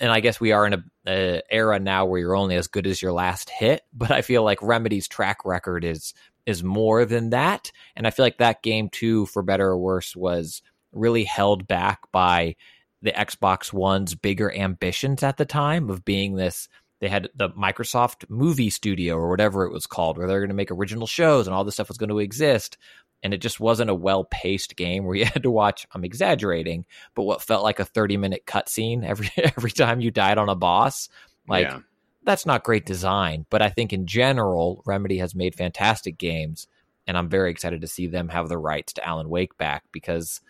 [0.00, 2.86] and I guess we are in a, a era now where you're only as good
[2.86, 3.82] as your last hit.
[3.92, 8.24] But I feel like Remedy's track record is is more than that, and I feel
[8.24, 12.56] like that game too, for better or worse, was really held back by
[13.00, 16.68] the Xbox One's bigger ambitions at the time of being this.
[17.00, 20.54] They had the Microsoft Movie Studio or whatever it was called, where they're going to
[20.54, 22.78] make original shows and all this stuff was going to exist
[23.22, 25.86] and it just wasn't a well paced game where you had to watch.
[25.92, 30.38] I'm exaggerating, but what felt like a 30 minute cutscene every every time you died
[30.38, 31.08] on a boss,
[31.48, 31.80] like Yeah.
[32.24, 33.46] that's not great design.
[33.50, 36.66] But I think in general, Remedy has made fantastic games,
[37.06, 40.40] and I'm very excited to see them have the rights to Alan Wake back because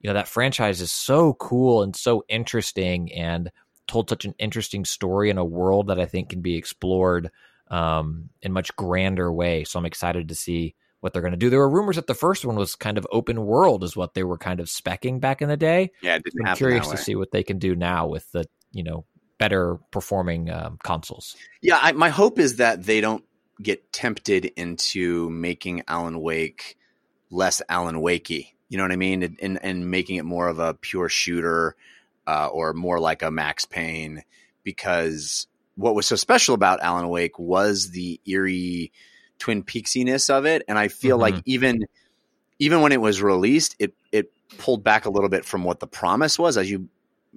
[0.00, 3.50] you know that franchise is so cool and so interesting and
[3.86, 7.30] told such an interesting story in a world that I think can be explored
[7.68, 9.64] um, in much grander way.
[9.64, 11.50] So I'm excited to see what they're going to do.
[11.50, 14.22] There were rumors that the first one was kind of open world, is what they
[14.22, 15.90] were kind of specking back in the day.
[16.00, 18.84] Yeah, it didn't I'm curious to see what they can do now with the you
[18.84, 19.04] know
[19.36, 21.34] better performing um, consoles.
[21.60, 23.24] Yeah, I, my hope is that they don't
[23.60, 26.78] get tempted into making Alan Wake
[27.30, 28.52] less Alan Wakey.
[28.68, 29.24] You know what I mean?
[29.24, 31.74] And, and, and making it more of a pure shooter
[32.28, 34.22] uh, or more like a Max Payne
[34.62, 38.92] because what was so special about Alan Wake was the eerie
[39.42, 41.20] Twin Peaksiness of it, and I feel Mhm.
[41.20, 41.84] like even
[42.60, 45.86] even when it was released, it it pulled back a little bit from what the
[45.88, 46.88] promise was, as you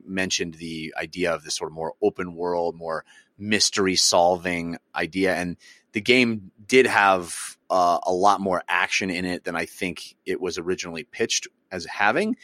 [0.06, 3.03] mentioned, the idea of this sort of more open world, more
[3.39, 5.58] mystery solving idea, and
[5.93, 10.39] the game did have uh, a lot more action in it than I think it
[10.39, 12.38] was originally pitched as having.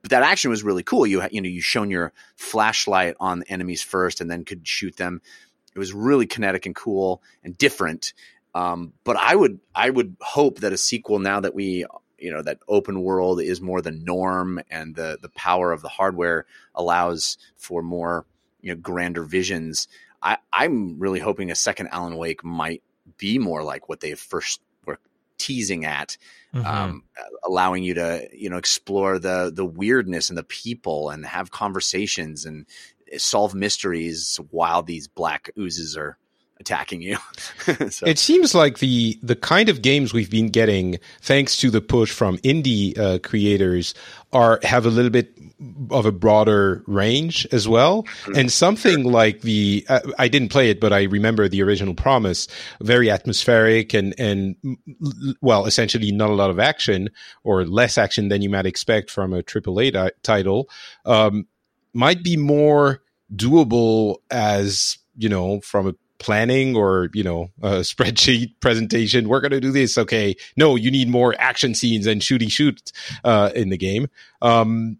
[0.00, 1.06] But that action was really cool.
[1.06, 5.20] You you know you shone your flashlight on enemies first, and then could shoot them.
[5.74, 8.14] It was really kinetic and cool and different.
[8.54, 11.84] Um, but I would I would hope that a sequel now that we
[12.18, 15.88] you know that open world is more the norm and the the power of the
[15.88, 18.26] hardware allows for more
[18.60, 19.88] you know grander visions.
[20.22, 22.82] I, I'm really hoping a second Alan Wake might
[23.18, 24.98] be more like what they first were
[25.36, 26.16] teasing at,
[26.54, 26.64] Mhm.
[26.64, 27.02] um,
[27.44, 32.46] allowing you to you know explore the the weirdness and the people and have conversations
[32.46, 32.66] and
[33.18, 36.16] solve mysteries while these black oozes are
[36.60, 37.16] attacking you.
[37.90, 41.80] so, It seems like the the kind of games we've been getting, thanks to the
[41.80, 43.94] push from indie uh, creators,
[44.32, 45.36] are have a little bit
[45.90, 48.06] of a broader range as well.
[48.36, 52.48] And something like the uh, I didn't play it, but I remember the original promise,
[52.80, 54.56] very atmospheric and and
[55.40, 57.10] well, essentially not a lot of action
[57.42, 60.68] or less action than you might expect from a AAA ti- title.
[61.04, 61.46] Um,
[61.92, 63.02] might be more
[63.34, 69.50] doable as you know from a planning or you know a spreadsheet presentation we're going
[69.50, 72.92] to do this okay no you need more action scenes and shooty shoot
[73.24, 74.08] uh, in the game
[74.42, 74.98] um,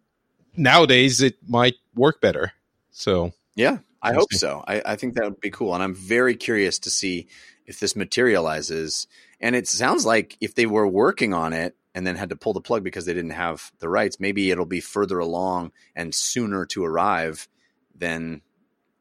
[0.56, 2.52] nowadays it might work better
[2.94, 4.64] so Yeah, I hope so.
[4.66, 5.74] I, I think that would be cool.
[5.74, 7.26] And I'm very curious to see
[7.66, 9.08] if this materializes.
[9.40, 12.52] And it sounds like if they were working on it and then had to pull
[12.52, 16.64] the plug because they didn't have the rights, maybe it'll be further along and sooner
[16.66, 17.48] to arrive
[17.96, 18.42] than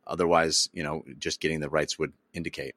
[0.08, 2.76] otherwise, you know, just getting the rights would indicate.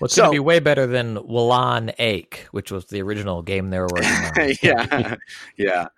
[0.00, 3.42] Well, it's So- going to be way better than Wallan Ake, which was the original
[3.42, 4.52] game they were working on.
[4.62, 5.16] yeah.
[5.56, 5.88] yeah.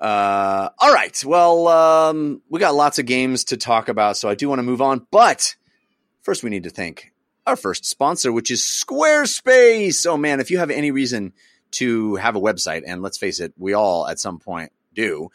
[0.00, 1.22] Uh, all right.
[1.24, 4.62] Well, um, we got lots of games to talk about, so I do want to
[4.64, 5.06] move on.
[5.10, 5.54] But
[6.22, 7.12] first, we need to thank
[7.46, 10.06] our first sponsor, which is Squarespace.
[10.06, 11.32] Oh, man, if you have any reason
[11.72, 15.30] to have a website, and let's face it, we all at some point do,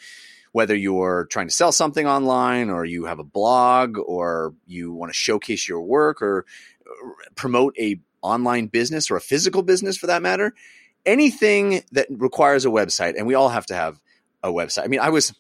[0.52, 5.12] whether you're trying to sell something online or you have a blog or you want
[5.12, 6.45] to showcase your work or
[6.86, 10.54] uh, promote a online business or a physical business for that matter
[11.06, 14.00] anything that requires a website and we all have to have
[14.43, 14.84] a website.
[14.84, 15.34] I mean i was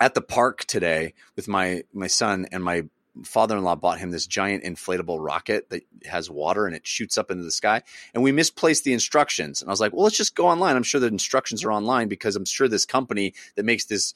[0.00, 2.84] at the park today with my my son and my
[3.24, 7.44] father-in-law bought him this giant inflatable rocket that has water and it shoots up into
[7.44, 7.82] the sky
[8.14, 10.82] and we misplaced the instructions and i was like well let's just go online i'm
[10.82, 14.14] sure the instructions are online because i'm sure this company that makes this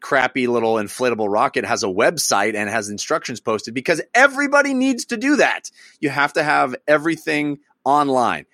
[0.00, 5.16] crappy little inflatable rocket has a website and has instructions posted because everybody needs to
[5.16, 5.70] do that
[6.00, 8.46] you have to have everything online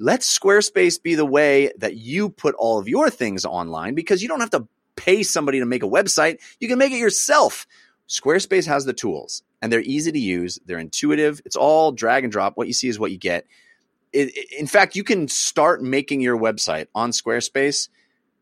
[0.00, 4.28] let Squarespace be the way that you put all of your things online because you
[4.28, 4.66] don't have to
[4.96, 6.40] pay somebody to make a website.
[6.58, 7.66] You can make it yourself.
[8.10, 10.58] Squarespace has the tools and they're easy to use.
[10.66, 11.40] They're intuitive.
[11.44, 12.56] It's all drag and drop.
[12.56, 13.46] What you see is what you get.
[14.12, 17.88] It, in fact, you can start making your website on Squarespace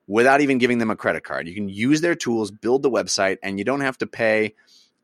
[0.07, 1.47] without even giving them a credit card.
[1.47, 4.55] You can use their tools, build the website, and you don't have to pay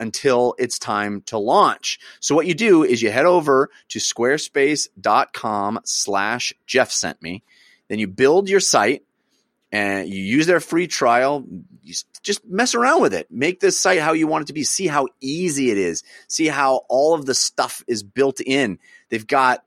[0.01, 2.01] until it's time to launch.
[2.21, 7.43] So what you do is you head over to squarespace.com slash Jeff sent me.
[7.89, 9.05] Then you build your site
[9.75, 11.45] and you use their free trial.
[11.83, 13.27] You just mess around with it.
[13.29, 14.63] Make this site how you want it to be.
[14.63, 16.05] See how easy it is.
[16.29, 18.79] See how all of the stuff is built in.
[19.09, 19.65] They've got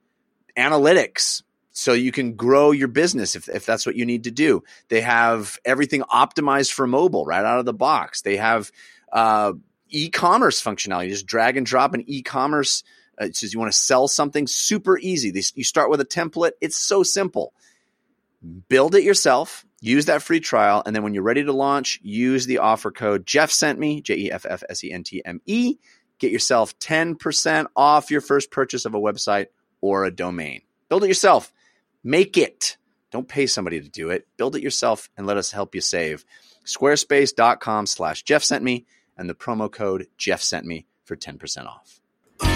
[0.58, 4.64] analytics so you can grow your business if, if that's what you need to do.
[4.88, 8.22] They have everything optimized for mobile right out of the box.
[8.22, 8.72] They have
[9.12, 9.54] uh,
[9.90, 11.10] e-commerce functionality.
[11.10, 12.86] Just drag and drop an e-commerce.
[13.22, 15.32] Uh, it says you want to sell something, super easy.
[15.32, 16.54] They, you start with a template.
[16.62, 17.54] It's so simple.
[18.70, 19.66] Build it yourself.
[19.80, 23.26] Use that free trial, and then when you're ready to launch, use the offer code
[23.26, 25.78] Jeff sent me J E F F S E N T M E.
[26.18, 29.48] Get yourself ten percent off your first purchase of a website
[29.82, 30.62] or a domain.
[30.90, 31.54] Build it yourself.
[32.04, 32.78] Make it.
[33.12, 34.28] Don't pay somebody to do it.
[34.38, 36.26] Build it yourself and let us help you save.
[36.66, 38.86] Squarespace.com slash Jeff sent me
[39.18, 42.02] and the promo code Jeff sent me for 10% off.
[42.44, 42.48] Ooh,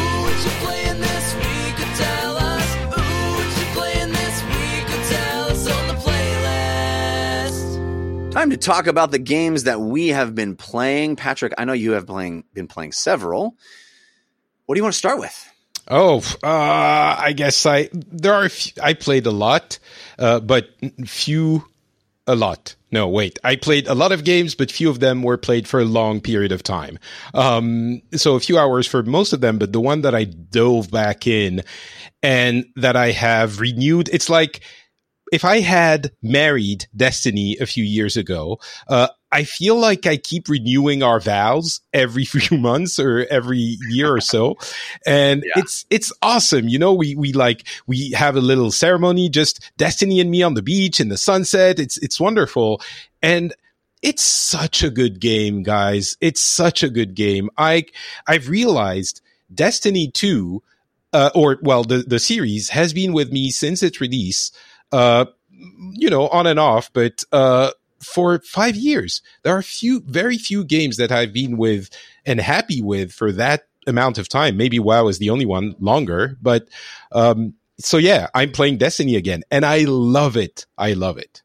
[8.31, 11.17] Time to talk about the games that we have been playing.
[11.17, 13.57] Patrick, I know you have playing, been playing several.
[14.65, 15.51] What do you want to start with?
[15.89, 16.47] Oh, uh,
[17.19, 18.47] I guess I there are.
[18.47, 19.79] few- I played a lot,
[20.17, 20.69] uh, but
[21.05, 21.65] few.
[22.27, 22.75] A lot.
[22.91, 23.39] No, wait.
[23.43, 26.21] I played a lot of games, but few of them were played for a long
[26.21, 26.99] period of time.
[27.33, 30.91] Um, so a few hours for most of them, but the one that I dove
[30.91, 31.63] back in
[32.21, 34.61] and that I have renewed, it's like
[35.31, 38.59] if I had married Destiny a few years ago,
[38.89, 44.13] uh, I feel like I keep renewing our vows every few months or every year
[44.13, 44.57] or so.
[45.05, 45.61] And Yeah.
[45.61, 46.67] it's, it's awesome.
[46.67, 50.53] You know, we, we like, we have a little ceremony, just Destiny and me on
[50.53, 51.79] the beach in the sunset.
[51.79, 52.81] It's, it's wonderful.
[53.21, 53.53] And
[54.01, 56.17] it's such a good game, guys.
[56.19, 57.49] It's such a good game.
[57.57, 57.85] I,
[58.27, 59.21] I've realized
[59.53, 60.61] Destiny 2,
[61.13, 64.51] uh, or well, the, the series has been with me since its release
[64.91, 65.25] uh,
[65.93, 70.63] you know, on and off, but uh, for five years, there are few, very few
[70.63, 71.89] games that I've been with
[72.25, 74.57] and happy with for that amount of time.
[74.57, 76.67] Maybe WoW is the only one longer, but
[77.11, 80.65] um, so yeah, I'm playing Destiny again, and I love it.
[80.77, 81.41] I love it.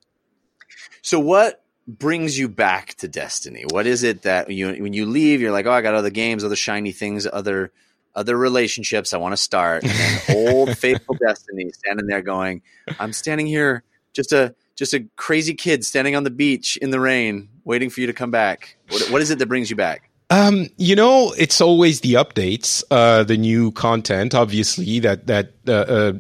[1.03, 3.64] So what brings you back to Destiny?
[3.70, 6.44] What is it that you when you leave, you're like, oh, I got other games,
[6.44, 7.72] other shiny things, other
[8.16, 12.62] other relationships I want to start, and old faithful Destiny standing there going,
[12.98, 17.00] I'm standing here, just a just a crazy kid standing on the beach in the
[17.00, 18.76] rain, waiting for you to come back.
[18.88, 20.10] What, what is it that brings you back?
[20.28, 25.72] Um, you know, it's always the updates, uh, the new content, obviously that that uh,
[25.72, 26.12] uh,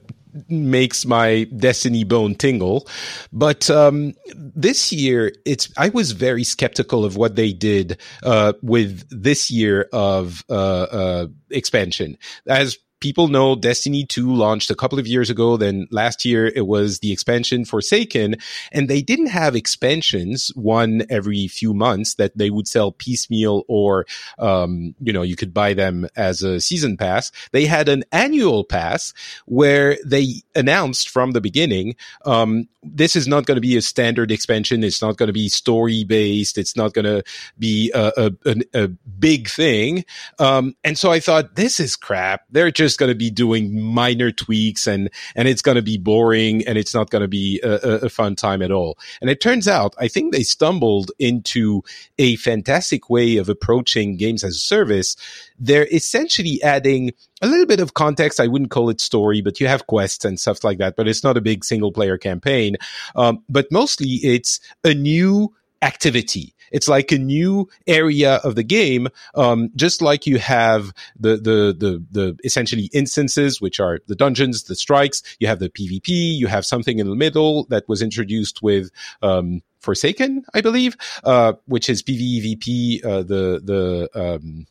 [0.48, 2.88] makes my Destiny bone tingle.
[3.32, 9.04] But um, this year, it's I was very skeptical of what they did uh, with
[9.10, 12.78] this year of uh, uh, expansion, as.
[13.00, 15.56] People know Destiny 2 launched a couple of years ago.
[15.56, 18.36] Then last year it was the expansion Forsaken
[18.72, 24.06] and they didn't have expansions one every few months that they would sell piecemeal or
[24.38, 28.64] um, you know you could buy them as a season pass they had an annual
[28.64, 29.12] pass
[29.46, 34.30] where they announced from the beginning um, this is not going to be a standard
[34.30, 34.84] expansion.
[34.84, 37.22] It's not going to be story based it's not going to
[37.58, 40.04] be a, a, a, big thing.
[40.38, 42.42] Um, and so i thought this is crap.
[42.50, 46.66] They're just going to be doing minor tweaks and and it's going to be boring
[46.66, 48.98] and it's not going to be a, a fun time at all.
[49.20, 51.82] And it turns out i think they stumbled into
[52.18, 55.16] a fantastic way of approaching games as a service
[55.58, 58.40] they're essentially adding a little bit of context.
[58.40, 60.96] I wouldn't call it story, but you have quests and stuff like that.
[60.96, 62.76] But it's not a big single player campaign.
[63.14, 66.54] Um, but mostly it's a new activity.
[66.72, 71.74] It's like a new area of the game, um, just like you have the, the
[71.78, 75.22] the the essentially instances, which are the dungeons, the strikes.
[75.38, 76.08] You have the PvP.
[76.08, 78.90] You have something in the middle that was introduced with
[79.22, 83.04] um, Forsaken, I believe, uh, which is PvEVP.
[83.04, 84.66] Uh, the the um,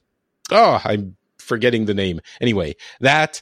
[0.52, 2.22] oh, I'm forgetting the name.
[2.42, 3.42] Anyway, that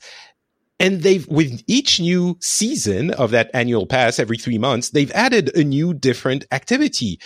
[0.79, 5.55] and they've with each new season of that annual pass every three months, they've added
[5.55, 7.19] a new different activity.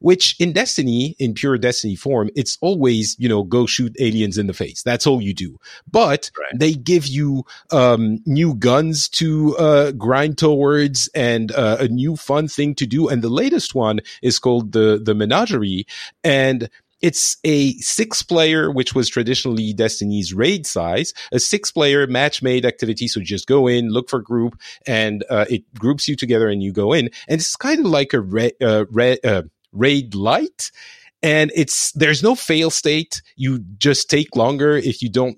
[0.00, 4.48] Which in Destiny, in pure Destiny form, it's always, you know, go shoot aliens in
[4.48, 4.82] the face.
[4.82, 5.56] That's all you do.
[5.90, 6.60] But Right.
[6.60, 12.48] they give you um, new guns to uh, grind towards and uh, a new fun
[12.48, 13.08] thing to do.
[13.08, 15.86] And the latest one is called the the Menagerie,
[16.22, 16.68] and
[17.04, 22.64] it's a six player, which was traditionally Destiny's raid size, a six player match made
[22.64, 23.08] activity.
[23.08, 26.72] So just go in, look for group, and uh, it groups you together and you
[26.72, 27.10] go in.
[27.28, 30.70] And it's kind of like a ra- uh, ra- uh, raid light.
[31.22, 33.20] And it's, there's no fail state.
[33.36, 35.36] You just take longer if you don't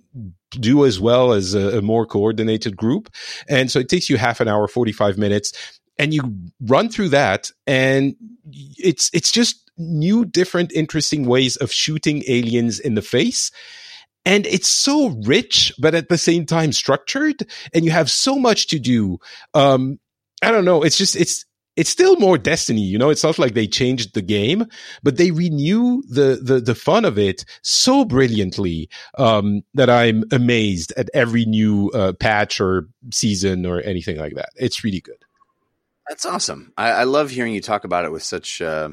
[0.50, 3.12] do as well as a, a more coordinated group.
[3.48, 6.22] And so it takes you half an hour, 45 minutes and you
[6.60, 8.16] run through that and
[8.76, 13.50] it's, it's just new, different, interesting ways of shooting aliens in the face.
[14.24, 18.68] And it's so rich, but at the same time structured and you have so much
[18.68, 19.18] to do.
[19.54, 19.98] Um,
[20.42, 20.82] I don't know.
[20.82, 21.44] It's just, it's,
[21.76, 23.10] it's still more Destiny, you know.
[23.10, 24.64] It's not like they changed the game,
[25.02, 28.88] but they renew the the the fun of it so brilliantly
[29.18, 34.48] um, that I'm amazed at every new uh, patch or season or anything like that.
[34.56, 35.25] It's really good.
[36.08, 36.72] That's awesome.
[36.76, 38.90] I, I love hearing you talk about it with such uh,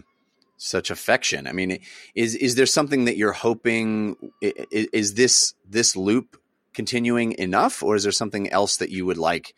[0.57, 1.47] such affection.
[1.47, 1.79] I mean,
[2.15, 4.15] is is there something that you're hoping?
[4.43, 6.37] i- i- Is this this loop
[6.73, 9.53] continuing enough, or is there something else that you would like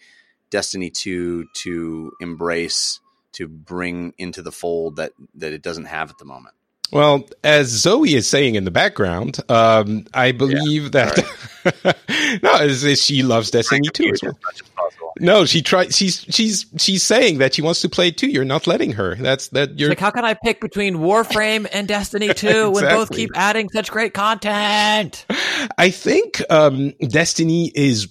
[0.49, 2.99] Destiny to to embrace
[3.33, 6.55] to bring into the fold that that it doesn't have at the moment?
[6.91, 11.17] Well, as Zoe is saying in the background, um, I believe that
[12.43, 14.37] no, is, is she loves Destiny too as well.
[15.17, 15.39] As much as possible.
[15.39, 15.93] No, she tried.
[15.93, 18.27] She's she's she's saying that she wants to play too.
[18.27, 19.15] You're not letting her.
[19.15, 19.79] That's that.
[19.79, 23.69] You're Like, how can I pick between Warframe and Destiny 2 when both keep adding
[23.69, 25.25] such great content?
[25.77, 28.07] I think um, Destiny is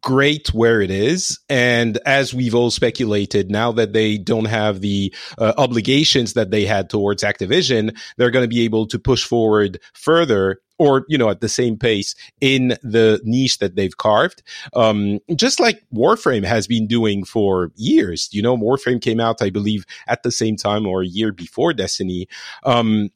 [0.00, 1.38] great where it is.
[1.48, 6.64] And as we've all speculated, now that they don't have the uh, obligations that they
[6.64, 11.30] had towards Activision, they're going to be able to push forward further or, you know,
[11.30, 14.42] at the same pace in the niche that they've carved.
[14.74, 18.28] Um, just like Warframe has been doing for years.
[18.32, 21.72] You know, Warframe came out, I believe, at the same time or a year before
[21.72, 22.28] Destiny.
[22.64, 23.10] Um,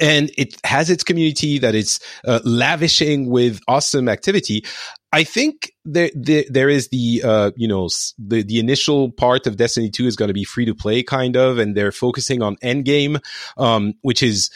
[0.00, 4.64] and it has its community that is uh, lavishing with awesome activity.
[5.12, 7.88] I think there there, is the uh, you know
[8.18, 11.36] the the initial part of Destiny Two is going to be free to play kind
[11.36, 13.22] of, and they're focusing on endgame,
[13.56, 14.50] um, which is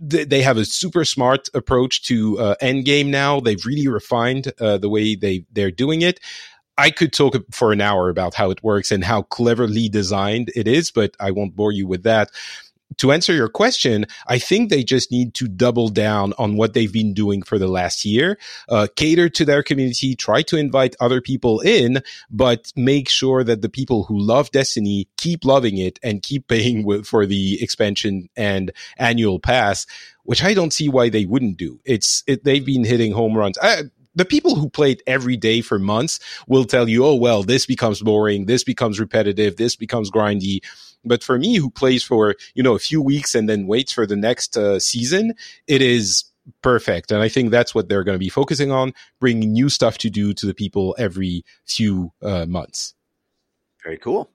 [0.00, 3.40] they have a super smart approach to uh, endgame now.
[3.40, 6.20] They've really refined uh, the way they they're doing it.
[6.78, 10.68] I could talk for an hour about how it works and how cleverly designed it
[10.68, 12.30] is, but I won't bore you with that
[12.96, 16.92] to answer your question, I think they just need to double down on what they've
[16.92, 21.20] been doing for the last year, uh, cater to their community, try to invite other
[21.20, 26.22] people in, but make sure that the people who love Destiny keep loving it and
[26.22, 29.86] keep paying for the expansion and annual pass,
[30.24, 31.80] which I don't see why they wouldn't do.
[31.84, 33.58] It's it, they've been hitting home runs.
[33.58, 33.82] I,
[34.14, 36.18] the people who played every day for months
[36.48, 38.46] will tell you, oh, well, this becomes boring.
[38.46, 39.56] This becomes repetitive.
[39.56, 40.60] This becomes grindy.
[41.08, 44.06] But for me, who plays for, you know, a few weeks and then waits for
[44.06, 45.34] the next uh, season,
[45.66, 46.24] it is
[46.62, 47.10] perfect.
[47.10, 50.10] And I think that's what they're going to be focusing on, bringing new stuff to
[50.10, 52.94] do to the people every few uh, months.
[53.82, 54.30] Very cool.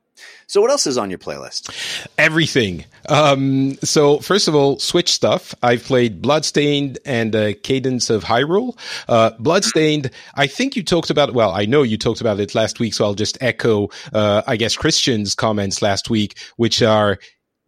[0.48, 1.70] So, what else is on your playlist?
[2.18, 2.86] Everything.
[3.10, 5.54] Um, so first of all, Switch stuff.
[5.62, 8.78] I've played Bloodstained and uh, Cadence of Hyrule.
[9.08, 10.12] Uh, Bloodstained.
[10.36, 11.34] I think you talked about.
[11.34, 13.90] Well, I know you talked about it last week, so I'll just echo.
[14.14, 17.20] Uh, I guess Christian's comments last week, which are,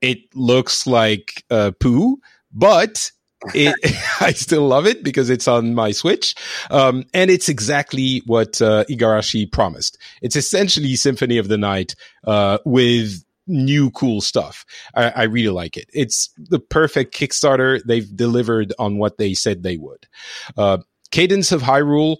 [0.01, 2.17] it looks like uh, poo,
[2.51, 3.11] but
[3.53, 3.75] it,
[4.21, 6.35] I still love it because it's on my Switch.
[6.69, 9.97] Um, and it's exactly what uh, Igarashi promised.
[10.21, 14.65] It's essentially Symphony of the Night uh, with new cool stuff.
[14.95, 15.89] I, I really like it.
[15.93, 17.81] It's the perfect Kickstarter.
[17.85, 20.07] They've delivered on what they said they would.
[20.57, 20.79] Uh,
[21.11, 22.17] Cadence of Hyrule.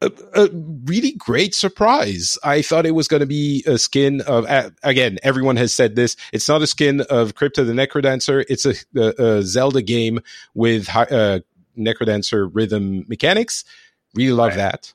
[0.00, 0.48] A, a
[0.84, 2.38] really great surprise.
[2.44, 5.96] I thought it was going to be a skin of, uh, again, everyone has said
[5.96, 6.14] this.
[6.32, 8.44] It's not a skin of Crypt of the NecroDancer.
[8.48, 10.20] It's a, a, a Zelda game
[10.54, 11.40] with uh,
[11.76, 13.64] Necrodancer rhythm mechanics.
[14.14, 14.56] Really love Right.
[14.56, 14.92] that.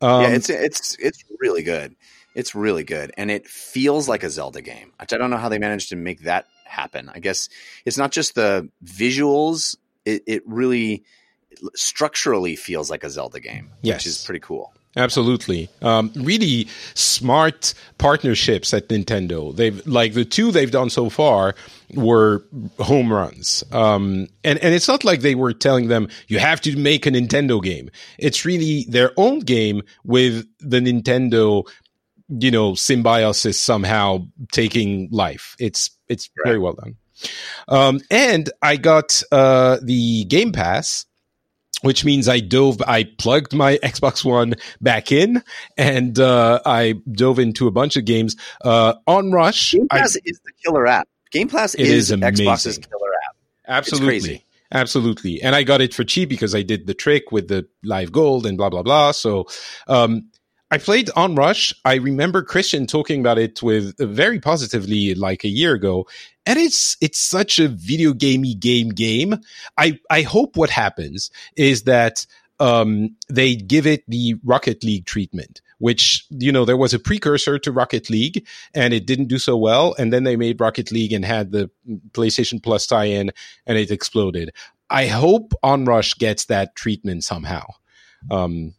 [0.00, 1.94] Um, yeah, it's it's it's really good.
[2.34, 4.92] It's really good, and it feels like a Zelda game.
[4.98, 7.10] I don't know how they managed to make that happen.
[7.14, 7.48] I guess
[7.84, 11.04] it's not just the visuals; it, it really
[11.74, 13.98] structurally feels like a Zelda game, Yes.
[14.00, 14.72] which is pretty cool.
[14.94, 15.70] Absolutely.
[15.80, 19.56] Um, really smart partnerships at Nintendo.
[19.56, 21.54] They've like the two they've done so far
[21.94, 22.44] were
[22.78, 23.64] home runs.
[23.72, 27.10] Um, and, and it's not like they were telling them you have to make a
[27.10, 27.88] Nintendo game.
[28.18, 31.66] It's really their own game with the Nintendo,
[32.28, 35.56] you know, symbiosis somehow taking life.
[35.58, 36.96] It's, it's very well done.
[37.66, 41.06] Um, and I got, uh, the Game Pass
[41.82, 45.42] which means I dove, I plugged my Xbox One back in
[45.76, 49.72] and, uh, I dove into a bunch of games, uh, OnRush.
[49.72, 51.08] Game I- Pass is the killer app.
[51.30, 53.36] Game Pass is, is Xbox's killer app.
[53.66, 54.44] absolutely.
[54.74, 55.42] Absolutely.
[55.42, 58.46] And I got it for cheap because I did the trick with the live gold
[58.46, 59.12] and blah, blah, blah.
[59.12, 59.46] So,
[59.86, 60.30] um,
[60.72, 61.74] I played OnRush.
[61.84, 66.06] I remember Christian talking about it with uh, very positively like a year ago.
[66.46, 69.38] And it's, it's such a video gamey game game.
[69.76, 72.24] I, I hope what happens is that,
[72.58, 77.58] um, they give it the Rocket League treatment, which, you know, there was a precursor
[77.58, 79.94] to Rocket League and it didn't do so well.
[79.98, 81.70] And then they made Rocket League and had the
[82.12, 83.30] PlayStation Plus tie in
[83.66, 84.54] and it exploded.
[84.88, 87.66] I hope Onrush gets that treatment somehow.
[88.30, 88.72] Um,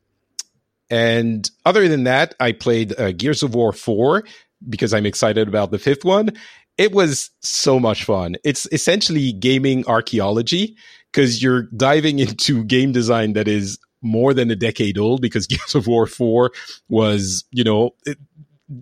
[0.93, 4.23] and other than that, I played uh, Gears of War 4
[4.69, 6.29] because I'm excited about the fifth one.
[6.77, 8.35] It was so much fun.
[8.43, 10.77] It's essentially gaming archaeology
[11.11, 15.73] because you're diving into game design that is more than a decade old because Gears
[15.73, 16.51] of War 4
[16.89, 18.19] was, you know, it,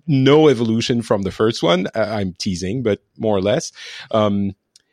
[0.06, 1.88] no evolution from the first one.
[1.96, 3.72] Uh, I'm teasing, but more or less.
[4.12, 4.52] Um,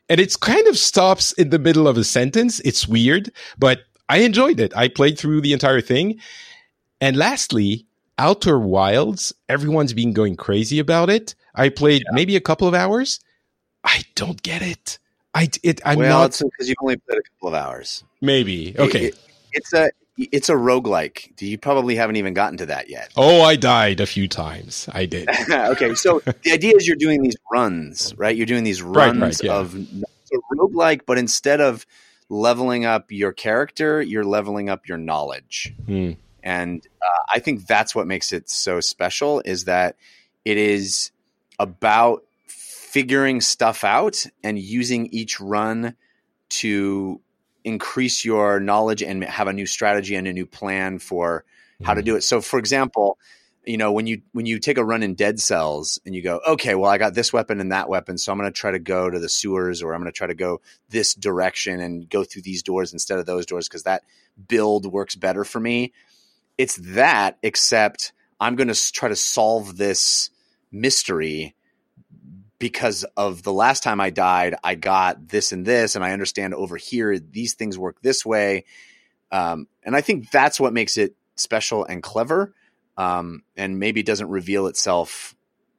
[0.08, 2.60] and it's kind of stops in the middle of a sentence.
[2.60, 4.72] It's weird, but I enjoyed it.
[4.76, 6.20] I played through the entire thing.
[7.00, 7.86] And lastly,
[8.18, 9.32] Outer Wilds.
[9.48, 11.34] Everyone's been going crazy about it.
[11.54, 13.20] I played maybe a couple of hours.
[13.84, 14.98] I don't get it.
[15.34, 15.80] I it.
[15.84, 16.26] I'm well, not.
[16.30, 18.02] it's because you've only played a couple of hours.
[18.20, 19.06] Maybe okay.
[19.06, 19.18] It-
[19.52, 21.40] it's a it's a roguelike.
[21.40, 23.10] You probably haven't even gotten to that yet.
[23.16, 24.88] oh, I died a few times.
[24.92, 25.28] I did.
[25.50, 28.36] okay, so the idea is you're doing these runs, right?
[28.36, 29.54] You're doing these Right, runs right, yeah.
[29.54, 31.86] of it's a roguelike, but instead of
[32.28, 35.72] leveling up your character, you're leveling up your knowledge.
[35.86, 36.12] Hmm.
[36.42, 39.96] And uh, I think that's what makes it so special is that
[40.44, 41.10] it is
[41.58, 45.94] about figuring stuff out and using each run
[46.48, 47.20] to
[47.64, 51.44] increase your knowledge and have a new strategy and a new plan for
[51.82, 52.22] how to do it.
[52.22, 53.18] So, for example,
[53.64, 56.40] you know when you when you take a run in Dead Cells and you go,
[56.48, 58.78] okay, well, I got this weapon and that weapon, so I'm going to try to
[58.78, 62.24] go to the sewers or I'm going to try to go this direction and go
[62.24, 64.04] through these doors instead of those doors because that
[64.48, 65.92] build works better for me.
[66.58, 70.30] It's that, except I'm going to try to solve this
[70.70, 71.54] mystery
[72.58, 76.54] because of the last time I died, I got this and this, and I understand
[76.54, 78.64] over here these things work this way.
[79.30, 82.54] Um, and I think that's what makes it special and clever.
[82.96, 85.36] Um, and maybe doesn't reveal itself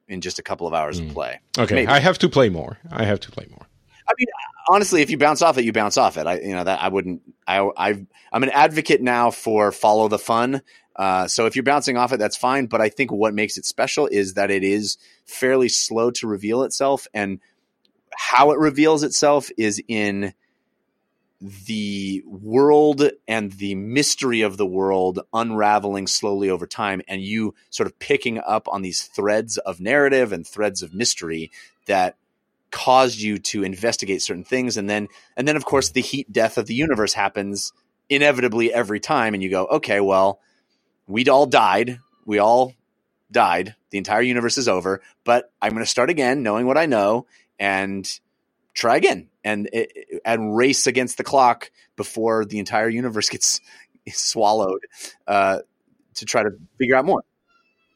[0.08, 1.08] in just a couple of hours Mm.
[1.10, 1.40] of play.
[1.58, 1.88] Okay, Maybe.
[1.92, 2.78] I have to play more.
[2.90, 3.68] I have to play more.
[4.10, 4.28] I mean,
[4.68, 6.26] honestly, if you bounce off it, you bounce off it.
[6.26, 7.22] I, you know, that I wouldn't.
[7.48, 10.62] I, I've, I'm an advocate now for follow the fun.
[10.96, 12.66] Uh, so if you're bouncing off it, that's fine.
[12.66, 16.64] But I think what makes it special is that it is fairly slow to reveal
[16.64, 17.40] itself, and
[18.18, 20.34] how it reveals itself is in
[21.42, 27.88] the world and the mystery of the world unraveling slowly over time, and you sort
[27.88, 31.50] of picking up on these threads of narrative and threads of mystery
[31.86, 32.18] that
[32.72, 34.78] caused you to investigate certain things.
[34.78, 37.74] And then and then of course the heat death of the universe happens
[38.10, 39.34] inevitably every time.
[39.34, 40.40] And you go okay well
[41.08, 42.00] we all died.
[42.26, 42.74] We all
[43.32, 43.76] died.
[43.90, 45.02] The entire universe is over.
[45.24, 47.26] But i'm going to start again knowing what i know
[47.60, 48.20] and
[48.74, 49.70] try again and
[50.24, 53.62] and race against the clock before the entire universe gets
[54.12, 54.86] swallowed
[55.28, 55.60] uh,
[56.16, 57.24] to try to figure out more.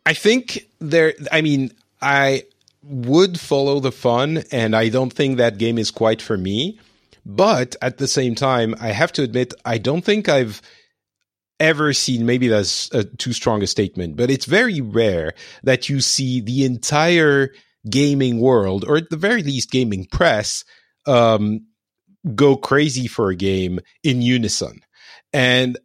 [0.06, 1.14] I think there.
[1.32, 1.72] I mean,
[2.02, 2.44] I
[2.84, 6.80] would follow the fun, and I don't think that game is quite for me.
[7.26, 10.62] But at the same time, I have to admit, I don't think I've
[11.60, 12.26] ever seen.
[12.26, 16.66] Maybe that's a too strong a statement, but it's very rare that you see the
[16.66, 17.52] entire
[17.90, 20.66] gaming world, or at the very least, gaming press,
[21.06, 21.66] um,
[22.36, 24.80] go crazy for a game in unison.
[25.32, 25.78] And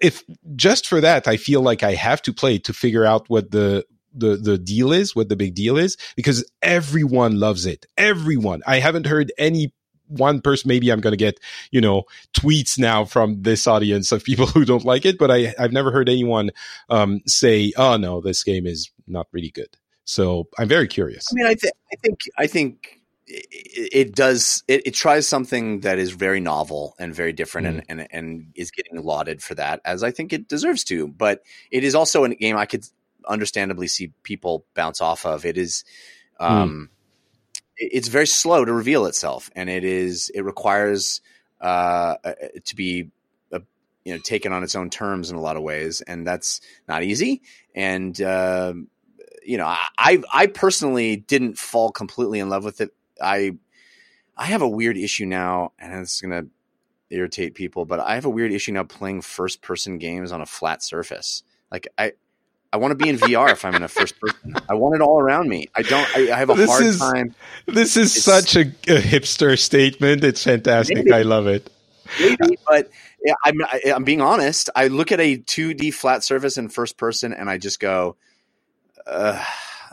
[0.00, 0.22] if
[0.54, 3.84] just for that, I feel like I have to play to figure out what the
[4.14, 7.86] the the deal is, what the big deal is, because everyone loves it.
[7.96, 8.62] Everyone.
[8.66, 9.72] I haven't heard any
[10.08, 10.68] one person.
[10.68, 11.40] Maybe I'm going to get
[11.70, 12.04] you know
[12.34, 15.90] tweets now from this audience of people who don't like it, but I I've never
[15.90, 16.50] heard anyone
[16.88, 21.26] um, say, "Oh no, this game is not really good." So I'm very curious.
[21.30, 24.62] I mean, I, th- I think I think it, it does.
[24.68, 28.70] It, it tries something that is very novel and very different, and, and and is
[28.70, 31.08] getting lauded for that, as I think it deserves to.
[31.08, 32.84] But it is also a game I could
[33.28, 35.44] understandably see people bounce off of.
[35.44, 35.84] It is.
[36.40, 36.90] Um,
[37.76, 40.30] it- It's very slow to reveal itself, and it is.
[40.34, 41.20] It requires
[41.60, 42.32] uh, uh,
[42.64, 43.10] to be,
[43.52, 43.60] uh,
[44.04, 47.04] you know, taken on its own terms in a lot of ways, and that's not
[47.04, 47.42] easy.
[47.74, 48.88] And um
[49.44, 52.90] you know, I- I I personally didn't fall completely in love with it.
[53.20, 53.52] I
[54.36, 56.46] I have a weird issue now, and it's gonna
[57.10, 60.46] irritate people, but I have a weird issue now playing first person games on a
[60.46, 61.42] flat surface.
[61.70, 62.12] Like I
[62.72, 64.54] I want to be in VR if I'm in a first person.
[64.68, 65.68] I want it all around me.
[65.74, 66.08] I don't.
[66.16, 67.34] I, I have a This hard is- time.
[67.66, 68.60] This is It's- such a,
[68.92, 70.24] a hipster statement.
[70.24, 70.96] It's fantastic.
[70.96, 71.12] Maybe.
[71.12, 71.70] I love it.
[72.18, 72.90] Maybe, but
[73.24, 74.68] yeah, I'm I, I'm being honest.
[74.74, 78.16] I look at a 2D flat surface in first person, and I just go,
[79.06, 79.42] uh,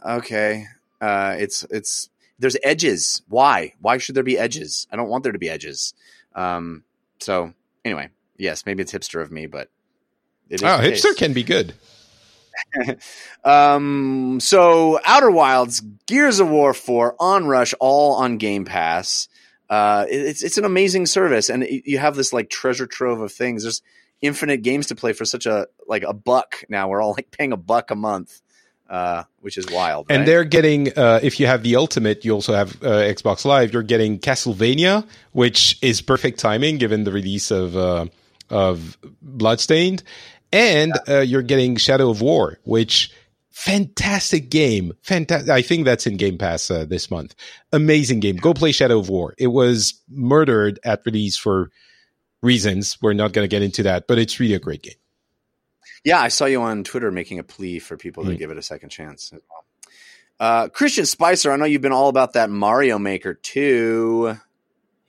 [0.06, 0.66] okay.
[1.02, 2.10] Uh, it's it's
[2.40, 3.22] there's edges.
[3.30, 3.74] Why?
[3.82, 4.88] Why should there be edges?
[4.92, 5.94] I don't want there to be edges.
[6.36, 6.84] Um,
[7.20, 7.54] so
[7.86, 9.70] anyway, yes, maybe it's hipster of me, but
[10.50, 11.74] it is Oh, hipster can be good.
[13.43, 19.28] um, so Outer Wilds, Gears of War 4, Onrush, all on Game Pass.
[19.70, 23.22] Uh, it- it's it's an amazing service, and it- you have this like treasure trove
[23.22, 23.64] of things.
[23.64, 23.82] There's
[24.22, 26.88] infinite games to play for such a like a buck now.
[26.89, 28.41] We're all like paying a buck a month,
[28.89, 30.08] uh, which is wild.
[30.10, 30.26] And right?
[30.26, 33.72] they're getting, uh, if you have the Ultimate, you also have uh, Xbox Live.
[33.72, 38.08] You're getting Castlevania, which is perfect timing given the release of uh,
[38.50, 40.02] of Bloodstained,
[40.52, 43.12] and uh, you're getting Shadow of War, which
[43.52, 44.93] fantastic game.
[45.02, 45.50] Fantastic.
[45.50, 47.36] I think that's in Game Pass uh, this month.
[47.72, 48.38] Amazing game.
[48.38, 49.36] Go play Shadow of War.
[49.38, 51.70] It was murdered at release for
[52.41, 52.97] reasons.
[53.02, 54.93] We're not going to get into that, but it's really a great game.
[56.06, 58.38] Yeah, I saw you on Twitter making a plea for people to Mm.
[58.38, 59.34] give it a second chance.
[60.39, 64.38] Uh, Christian Spicer, I know you've been all about that Mario Maker too.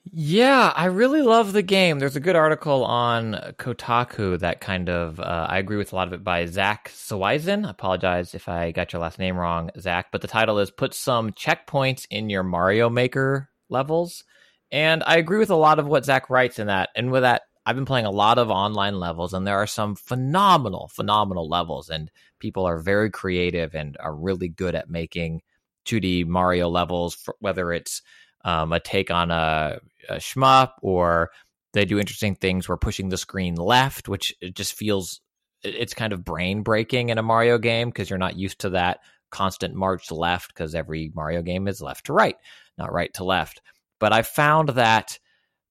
[0.05, 1.99] Yeah, I really love the game.
[1.99, 6.07] There's a good article on Kotaku that kind of, uh, I agree with a lot
[6.07, 7.67] of it by Zach Zwiezen.
[7.67, 10.95] I apologize if I got your last name wrong, Zach, but the title is Put
[10.95, 14.23] Some Checkpoints in Your Mario Maker Levels.
[14.71, 16.89] And I agree with a lot of what Zach writes in that.
[16.95, 19.93] And with that, I've been playing a lot of online levels, and there are some
[19.95, 25.43] phenomenal, phenomenal levels, and people are very creative and are really good at making
[25.85, 28.01] 2D Mario levels, for, whether it's
[28.43, 29.79] um, a take on a,
[30.09, 31.31] a shmup or
[31.73, 35.21] they do interesting things where pushing the screen left, which it just feels
[35.63, 38.99] it's kind of brain breaking in a Mario game because you're not used to that
[39.29, 42.35] constant march left because every Mario game is left to right,
[42.77, 43.61] not right to left.
[43.99, 45.19] But I found that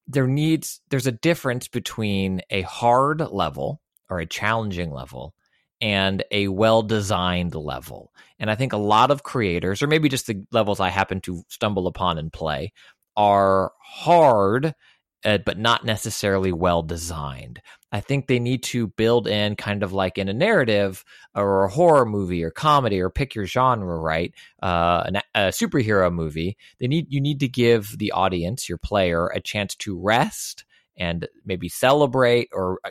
[0.07, 5.35] there needs there's a difference between a hard level or a challenging level
[5.81, 8.13] and a well designed level.
[8.39, 11.43] And I think a lot of creators, or maybe just the levels I happen to
[11.49, 12.73] stumble upon and play,
[13.17, 14.75] are hard,
[15.25, 17.61] uh, but not necessarily well designed.
[17.93, 21.05] I think they need to build in kind of like in a narrative
[21.35, 24.33] or a horror movie or comedy or pick your genre, right?
[24.63, 26.57] Uh, an, a superhero movie.
[26.79, 30.65] They need you need to give the audience, your player, a chance to rest
[30.97, 32.91] and maybe celebrate or uh,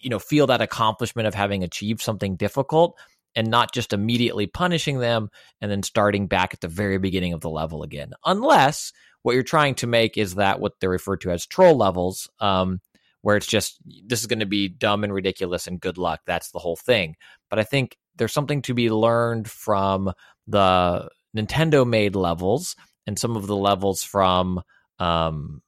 [0.00, 2.96] you know feel that accomplishment of having achieved something difficult
[3.34, 5.28] and not just immediately punishing them
[5.60, 8.92] and then starting back at the very beginning of the level again unless
[9.22, 12.80] what you're trying to make is that what they refer to as troll levels um,
[13.22, 16.50] where it's just this is going to be dumb and ridiculous and good luck that's
[16.50, 17.16] the whole thing.
[17.50, 20.12] But i think there's something to be learned from
[20.46, 22.74] the nintendo made levels
[23.06, 24.60] and some of the levels from
[24.98, 25.62] um,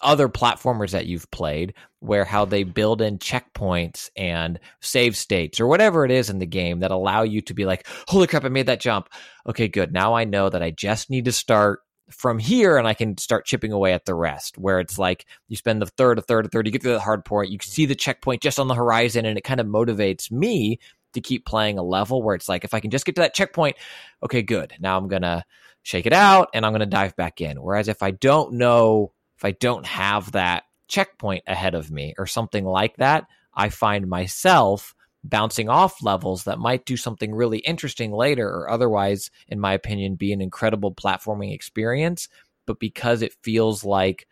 [0.00, 5.66] other platformers that you've played where how they build in checkpoints and save states or
[5.66, 8.48] whatever it is in the game that allow you to be like holy crap i
[8.48, 9.08] made that jump.
[9.48, 9.92] Okay good.
[9.92, 11.80] Now i know that i just need to start
[12.10, 15.56] from here and i can start chipping away at the rest where it's like you
[15.56, 17.86] spend the third a third a third you get to the hard point you see
[17.86, 20.78] the checkpoint just on the horizon and it kind of motivates me
[21.12, 23.34] to keep playing a level where it's like if i can just get to that
[23.34, 23.76] checkpoint
[24.22, 24.72] okay good.
[24.80, 25.44] Now i'm gonna
[25.82, 27.60] shake it out and i'm gonna dive back in.
[27.62, 32.26] Whereas if i don't know if I don't have that checkpoint ahead of me or
[32.26, 34.94] something like that, I find myself
[35.24, 40.14] bouncing off levels that might do something really interesting later or otherwise, in my opinion,
[40.14, 42.28] be an incredible platforming experience.
[42.66, 44.26] But because it feels like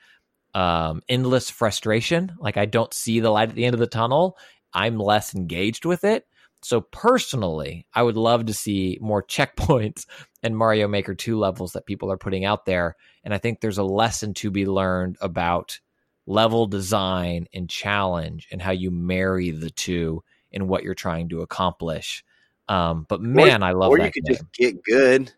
[0.54, 4.36] um, endless frustration, like I don't see the light at the end of the tunnel,
[4.72, 6.26] I'm less engaged with it.
[6.62, 10.06] So personally, I would love to see more checkpoints
[10.42, 12.96] and Mario Maker 2 levels that people are putting out there.
[13.24, 15.80] And I think there's a lesson to be learned about
[16.26, 21.42] level design and challenge and how you marry the two in what you're trying to
[21.42, 22.24] accomplish.
[22.68, 24.36] Um, but man, I love or you could game.
[24.36, 25.32] just get good.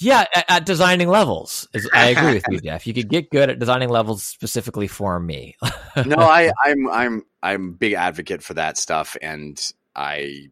[0.00, 2.86] Yeah, at, at designing levels, I agree with you, Jeff.
[2.86, 5.56] You could get good at designing levels specifically for me.
[6.06, 9.60] no, I, I'm I'm I'm big advocate for that stuff, and
[9.96, 10.50] I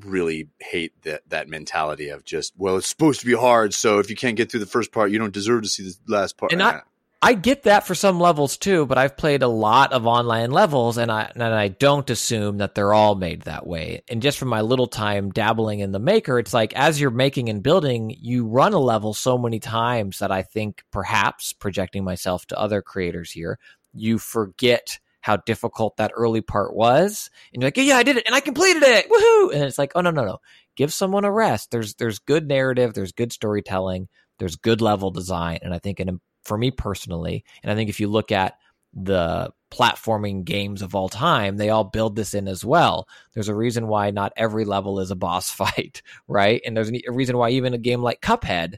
[0.00, 4.10] really hate that that mentality of just well, it's supposed to be hard, so if
[4.10, 6.52] you can't get through the first part, you don't deserve to see the last part.
[6.52, 6.82] And I-
[7.22, 10.96] I get that for some levels too, but I've played a lot of online levels,
[10.96, 14.02] and I and I don't assume that they're all made that way.
[14.08, 17.50] And just from my little time dabbling in the maker, it's like as you're making
[17.50, 22.46] and building, you run a level so many times that I think perhaps projecting myself
[22.46, 23.58] to other creators here,
[23.92, 28.24] you forget how difficult that early part was, and you're like, yeah, I did it,
[28.26, 29.52] and I completed it, woohoo!
[29.54, 30.38] And it's like, oh no, no, no,
[30.74, 31.70] give someone a rest.
[31.70, 34.08] There's there's good narrative, there's good storytelling,
[34.38, 38.00] there's good level design, and I think an for me personally, and I think if
[38.00, 38.58] you look at
[38.92, 43.08] the platforming games of all time, they all build this in as well.
[43.34, 46.60] There's a reason why not every level is a boss fight, right?
[46.64, 48.76] And there's a reason why even a game like Cuphead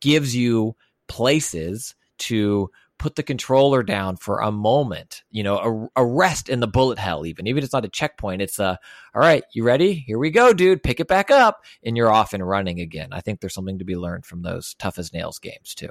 [0.00, 0.76] gives you
[1.08, 6.60] places to put the controller down for a moment, you know, a, a rest in
[6.60, 7.46] the bullet hell, even.
[7.46, 8.78] Even if it's not a checkpoint, it's a,
[9.14, 9.94] all right, you ready?
[9.94, 10.82] Here we go, dude.
[10.82, 11.64] Pick it back up.
[11.84, 13.08] And you're off and running again.
[13.12, 15.90] I think there's something to be learned from those tough as nails games, too.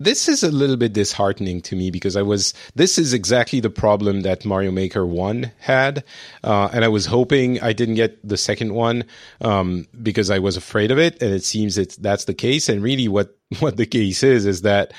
[0.00, 3.70] This is a little bit disheartening to me because I was this is exactly the
[3.70, 6.02] problem that Mario Maker one had,
[6.42, 9.04] uh, and I was hoping I didn't get the second one
[9.42, 12.70] um, because I was afraid of it, and it seems that that's the case.
[12.70, 14.92] And really, what what the case is is that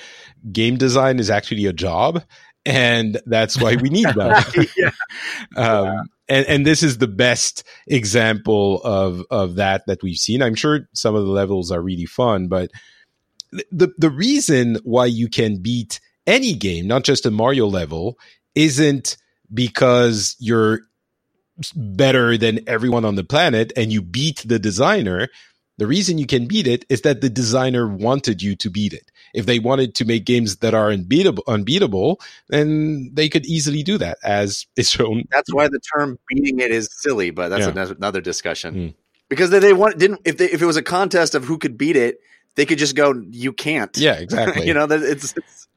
[0.52, 2.24] game design is actually a job,
[2.64, 4.43] and that's why we need them.
[4.78, 4.91] yeah.
[5.58, 10.43] um, and and this is the best example of of that that we've seen.
[10.43, 12.70] I'm sure some of the levels are really fun, but
[13.72, 18.18] the the reason why you can beat any game, not just a Mario level,
[18.56, 19.18] isn't
[19.54, 20.82] because you're
[21.76, 25.28] better than everyone on the planet and you beat the designer.
[25.78, 29.12] The reason you can beat it is that the designer wanted you to beat it.
[29.34, 33.97] If they wanted to make games that are unbeatable, unbeatable, then they could easily do
[33.97, 35.24] that, as is shown.
[35.32, 37.72] That's why the term beating it is silly, but that's Yeah.
[37.72, 38.76] another, another discussion.
[38.76, 38.93] Mm.
[39.30, 41.78] Because they, they want didn't if they, if it was a contest of who could
[41.78, 42.20] beat it,
[42.56, 44.68] they could just go, "You can't." Yeah, exactly.
[44.68, 45.68] you know, that it's, it's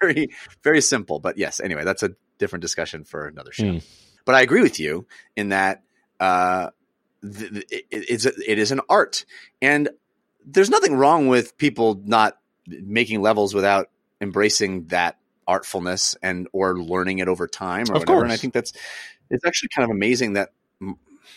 [0.00, 0.28] very
[0.62, 1.18] very simple.
[1.18, 3.64] But yes, anyway, that's a different discussion for another show.
[3.64, 3.84] Mm.
[4.24, 5.06] But I agree with you
[5.36, 5.82] in that
[6.20, 6.70] uh,
[7.22, 9.24] th- th- it, it's a, it is an art,
[9.60, 9.90] and
[10.44, 17.18] there's nothing wrong with people not making levels without embracing that artfulness and or learning
[17.18, 18.22] it over time or Of whatever.
[18.24, 18.72] And I think that's
[19.30, 20.50] it's actually kind of amazing that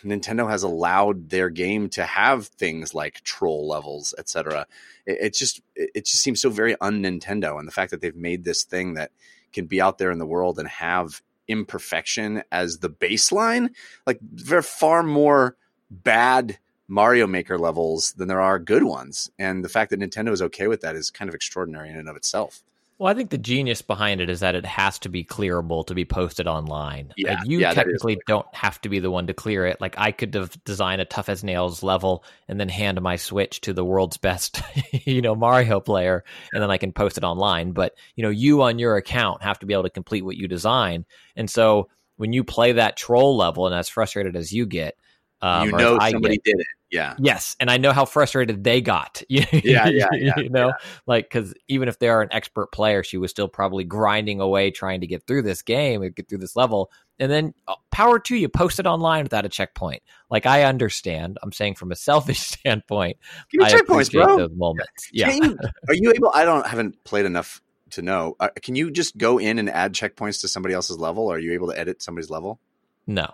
[0.04, 4.68] Nintendo has allowed their game to have things like troll levels, etc.
[5.06, 8.16] It, it just it just seems so very un Nintendo, and the fact that they've
[8.16, 9.12] made this thing that
[9.54, 13.70] can be out there in the world and have imperfection as the baseline,
[14.06, 15.56] like there are far more
[15.90, 20.42] bad Mario Maker levels than there are good ones, and the fact that Nintendo is
[20.42, 22.64] okay with that is kind of extraordinary in and of itself.
[23.00, 25.94] Well, I think the genius behind it is that it has to be clearable to
[25.94, 27.14] be posted online.
[27.16, 29.80] Yeah, like you yeah, technically don't have to be the one to clear it.
[29.80, 33.62] Like I could have designed a tough as nails level and then hand my Switch
[33.62, 37.72] to the world's best, you know, Mario player, and then I can post it online.
[37.72, 40.48] But you know, you on your account have to be able to complete what you
[40.48, 41.06] design.
[41.36, 44.96] And so when you play that troll level, and as frustrated as you get,
[45.44, 46.68] um, you know somebody get, did it.
[46.90, 47.16] Yeah.
[47.20, 49.22] Yes, and I know how frustrated they got.
[49.30, 50.74] yeah, yeah, yeah, You know,
[51.06, 55.02] like because even if they're an expert player, she was still probably grinding away trying
[55.02, 56.92] to get through this game and get through this level.
[57.20, 60.04] And then uh, power to you, post it online without a checkpoint.
[60.30, 61.38] Like I understand.
[61.44, 63.18] I'm saying from a selfish standpoint,
[63.52, 64.38] Give me I checkpoints, appreciate bro.
[64.38, 65.10] those moments.
[65.12, 65.32] Yeah.
[65.32, 65.58] You,
[65.90, 66.32] are you able?
[66.34, 67.62] I don't haven't played enough
[67.92, 68.36] to know.
[68.40, 71.32] Uh, can you just go in and add checkpoints to somebody else's level?
[71.32, 72.60] Are you able to edit somebody's level?
[73.06, 73.34] No.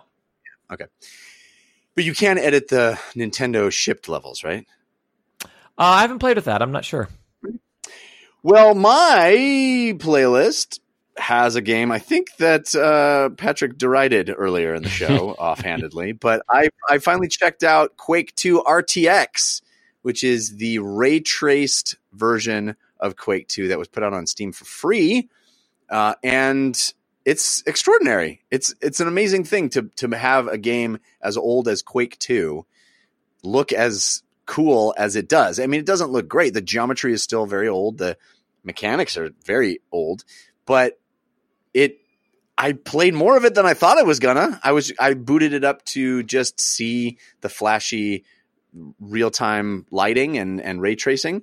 [1.94, 4.66] But you can edit the Nintendo shipped levels, right?
[5.42, 5.46] Uh,
[5.78, 6.62] I haven't played with that.
[6.62, 7.08] I'm not sure.
[8.42, 10.80] Well, my playlist
[11.16, 11.90] has a game.
[11.90, 17.28] I think that uh, Patrick derided earlier in the show offhandedly, but I I finally
[17.28, 19.62] checked out Quake 2 RTX,
[20.02, 24.52] which is the ray traced version of Quake 2 that was put out on Steam
[24.52, 25.28] for free,
[25.88, 26.92] uh, and
[27.24, 28.42] it's extraordinary.
[28.50, 32.66] It's it's an amazing thing to to have a game as old as Quake 2
[33.42, 35.58] look as cool as it does.
[35.58, 36.54] I mean, it doesn't look great.
[36.54, 37.98] The geometry is still very old.
[37.98, 38.16] The
[38.62, 40.24] mechanics are very old,
[40.66, 40.98] but
[41.72, 41.98] it
[42.56, 44.60] I played more of it than I thought I was gonna.
[44.62, 48.24] I was I booted it up to just see the flashy
[49.00, 51.42] real time lighting and and ray tracing.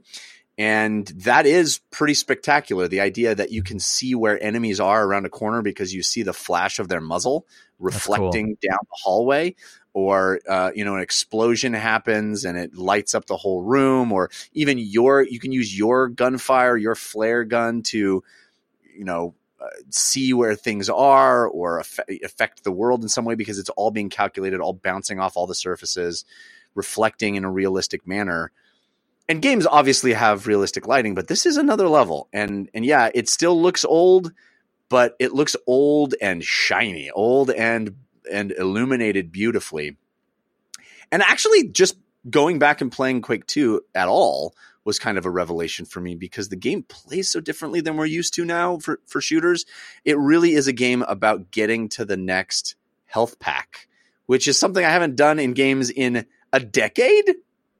[0.58, 2.88] And that is pretty spectacular.
[2.88, 6.24] The idea that you can see where enemies are around a corner because you see
[6.24, 7.47] the flash of their muzzle
[7.80, 9.56] reflecting down the hallway,
[9.93, 14.30] or uh, you know, an explosion happens and it lights up the whole room, or
[14.54, 18.24] even your you can use your gunfire, your flare gun to,
[18.95, 21.84] you know, uh, see where things are or
[22.24, 25.47] affect the world in some way because it's all being calculated, all bouncing off all
[25.47, 26.24] the surfaces,
[26.76, 28.52] reflecting in a realistic manner.
[29.30, 32.28] And games obviously have realistic lighting, but this is another level.
[32.34, 34.32] And and yeah, it still looks old,
[34.89, 37.95] but it looks old and shiny, old and
[38.32, 39.97] and illuminated beautifully.
[41.11, 41.97] And actually just
[42.30, 46.15] going back and playing Quake 2 at all was kind of a revelation for me
[46.15, 49.65] because the game plays so differently than we're used to now for, for shooters.
[50.05, 53.88] It really is a game about getting to the next health pack,
[54.26, 57.36] which is something I haven't done in games in a decade,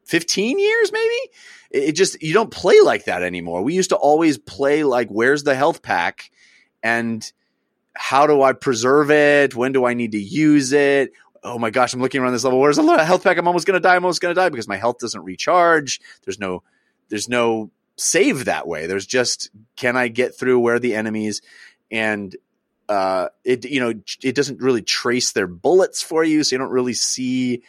[0.06, 1.16] 15 years maybe.
[1.72, 3.62] It just, you don't play like that anymore.
[3.62, 6.30] We used to always play like, where's the health pack?
[6.84, 7.30] And
[7.96, 9.56] how do I preserve it?
[9.56, 11.14] When do I need to use it?
[11.44, 12.60] Oh my gosh, I'm looking around this level.
[12.60, 13.38] Where's the health pack?
[13.38, 13.96] I'm almost going to die.
[13.96, 16.00] I'm almost going to die because my health doesn't recharge.
[16.26, 16.64] There's no,
[17.10, 18.86] there's no save that way.
[18.86, 21.42] There's just, can I get through where the enemies
[21.90, 22.36] and,
[22.90, 26.44] uh, it, you know, it doesn't really trace their bullets for you.
[26.44, 27.64] So you don't really see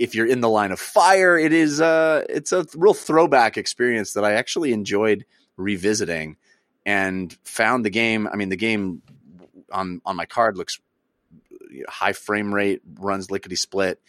[0.00, 1.38] if you're in the line of fire.
[1.38, 5.26] It is, uh, it's a real throwback experience that I actually enjoyed
[5.58, 6.38] revisiting
[6.86, 8.26] and found the game.
[8.26, 9.02] I mean, the game
[9.70, 10.80] on on my card looks
[11.86, 14.00] high frame rate, runs lickety split.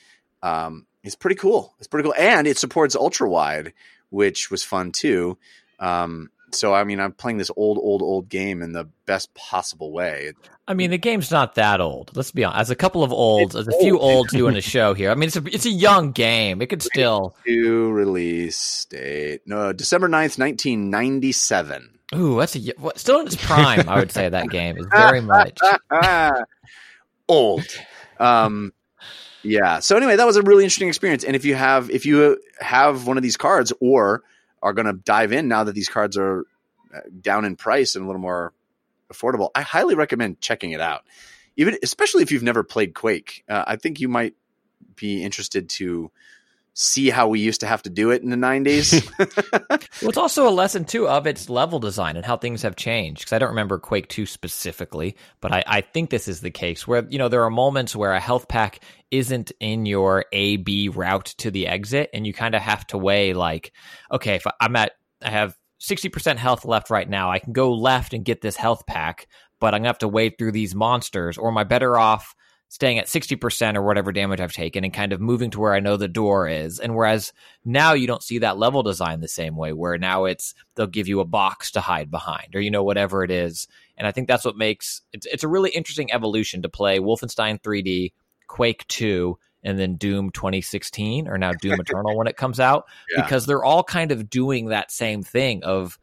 [0.41, 1.75] Um, it's pretty cool.
[1.77, 3.73] It's pretty cool, and it supports ultra wide,
[4.09, 5.37] which was fun too.
[5.77, 9.91] Um, so I mean, I'm playing this old, old, old game in the best possible
[9.91, 10.33] way.
[10.67, 12.15] I mean, the game's not that old.
[12.15, 12.61] Let's be honest.
[12.61, 15.11] As a couple of olds, as a few olds doing a show here.
[15.11, 16.61] I mean, it's a it's a young game.
[16.61, 17.35] It could still.
[17.45, 21.99] To release date, no, December 9th, 1997.
[22.13, 23.87] Ooh, that's a still in its prime.
[23.87, 25.57] I would say that game is very much.
[27.29, 27.65] old.
[28.19, 28.73] Um,
[29.43, 29.79] yeah.
[29.79, 31.23] So anyway, that was a really interesting experience.
[31.23, 34.23] And if you have if you have one of these cards or
[34.61, 36.45] are going to dive in now that these cards are
[36.93, 38.53] uh, down in price and a little more
[39.11, 41.03] affordable, I highly recommend checking it out.
[41.57, 44.35] Even especially if you've never played Quake, uh, I think you might
[44.95, 46.11] be interested to
[46.73, 49.07] see how we used to have to do it in the 90s.
[50.01, 53.21] Well, it's also a lesson too of its level design and how things have changed.
[53.21, 56.87] Because I don't remember Quake Two specifically, but I, I think this is the case
[56.87, 58.79] where you know there are moments where a health pack
[59.11, 62.97] isn't in your A B route to the exit, and you kind of have to
[62.97, 63.73] weigh like,
[64.11, 67.73] okay, if I'm at I have sixty percent health left right now, I can go
[67.73, 69.27] left and get this health pack,
[69.59, 72.33] but I'm gonna have to wade through these monsters, or am I better off?
[72.71, 75.81] Staying at 60% or whatever damage I've taken and kind of moving to where I
[75.81, 76.79] know the door is.
[76.79, 77.33] And whereas
[77.65, 81.09] now you don't see that level design the same way, where now it's they'll give
[81.09, 83.67] you a box to hide behind or, you know, whatever it is.
[83.97, 87.61] And I think that's what makes it's, it's a really interesting evolution to play Wolfenstein
[87.61, 88.13] 3D,
[88.47, 93.21] Quake 2, and then Doom 2016 or now Doom Eternal when it comes out Yeah.
[93.23, 95.99] because they're all kind of doing that same thing of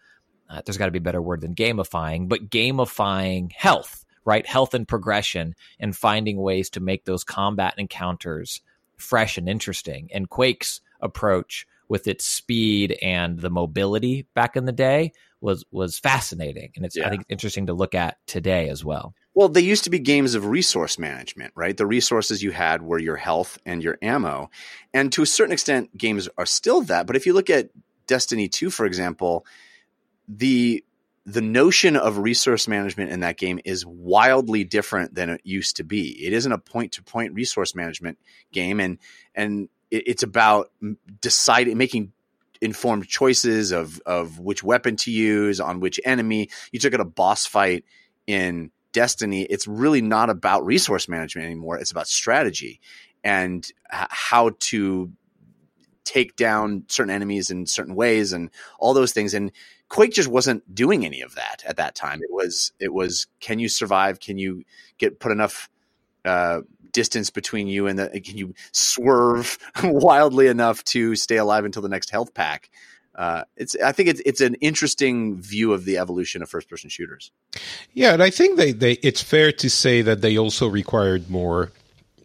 [0.51, 3.98] uh, there's got to be a better word than gamifying, but gamifying health,
[4.29, 4.47] right?
[4.47, 8.61] Health and progression and finding ways to make those combat encounters
[8.99, 10.11] fresh and interesting.
[10.13, 15.99] And Quake's approach with its speed and the mobility back in the day was was
[15.99, 16.73] fascinating.
[16.77, 17.07] And it's Yeah.
[17.07, 19.15] I think interesting to look at today as well.
[19.33, 21.75] Well, they used to be games of resource management, right?
[21.75, 24.51] The resources you had were your health and your ammo.
[24.93, 27.07] And to a certain extent, games are still that.
[27.07, 27.71] But if you look at
[28.07, 29.47] Destiny 2, for example,
[30.29, 30.85] the
[31.29, 35.85] the notion of resource management in that game is wildly different than it used to
[35.85, 36.25] be.
[36.25, 38.19] It isn't a point to point resource management
[38.51, 38.99] game and
[39.35, 40.71] and it's about
[41.21, 42.13] deciding making
[42.63, 46.49] informed choices of of which weapon to use on which enemy.
[46.73, 47.85] You took it a boss fight
[48.27, 51.77] in Destiny, it's really not about resource management anymore.
[51.77, 52.81] It's about strategy
[53.23, 55.13] and how to
[56.05, 59.35] take down certain enemies in certain ways and all those things.
[59.35, 59.53] And
[59.89, 62.21] Quake just wasn't doing any of that at that time.
[62.23, 64.21] It was it was can you survive?
[64.21, 64.65] Can you
[64.99, 65.69] get put enough
[66.25, 66.61] uh,
[66.93, 71.89] distance between you and the can you swerve wildly enough to stay alive until the
[71.89, 72.71] next health pack?
[73.15, 76.89] Uh, it's I think it's it's an interesting view of the evolution of first person
[76.89, 77.33] shooters.
[77.93, 81.73] Yeah, and I think they, they it's fair to say that they also required more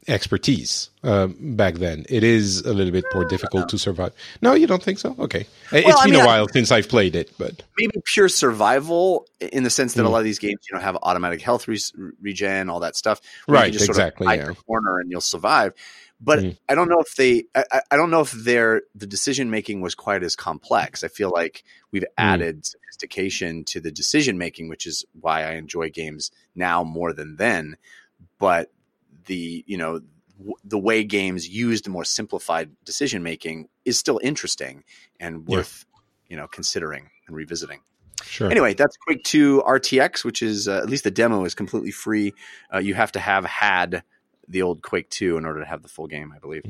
[0.08, 2.06] expertise um, back then.
[2.10, 4.14] It is a little bit more difficult to survive.
[4.42, 5.16] No, you don't think so?
[5.20, 7.94] Okay, it's Well, I been mean, a I- while since I've played it, but maybe
[8.06, 10.12] pure survival in the sense that a Mm.
[10.12, 11.80] lot of these games you know have automatic health re-
[12.22, 13.22] regen, all that stuff.
[13.48, 14.54] Right, just sort exactly, Of yeah.
[14.68, 15.74] corner and you'll survive.
[16.22, 16.58] But Mm.
[16.70, 17.46] I don't know if they.
[17.54, 21.04] I, I- I don't know if their the decision making was quite as complex.
[21.04, 22.08] I feel like we've Mm.
[22.18, 27.36] added sophistication to the decision making, which is why I enjoy games now more than
[27.38, 27.76] then.
[28.40, 28.72] But
[29.26, 30.02] the you know
[30.38, 34.84] w- the way games used the more simplified decision making is still interesting
[35.20, 35.58] and Yeah.
[35.58, 35.86] worth
[36.28, 37.82] you know considering and revisiting.
[38.24, 38.50] sure.
[38.52, 42.34] Anyway, that's Quake 2 RTX, which is uh, at least the demo is completely free.
[42.74, 44.04] Uh, you have to have had
[44.48, 46.64] the old Quake 2 in order to have the full game, I believe.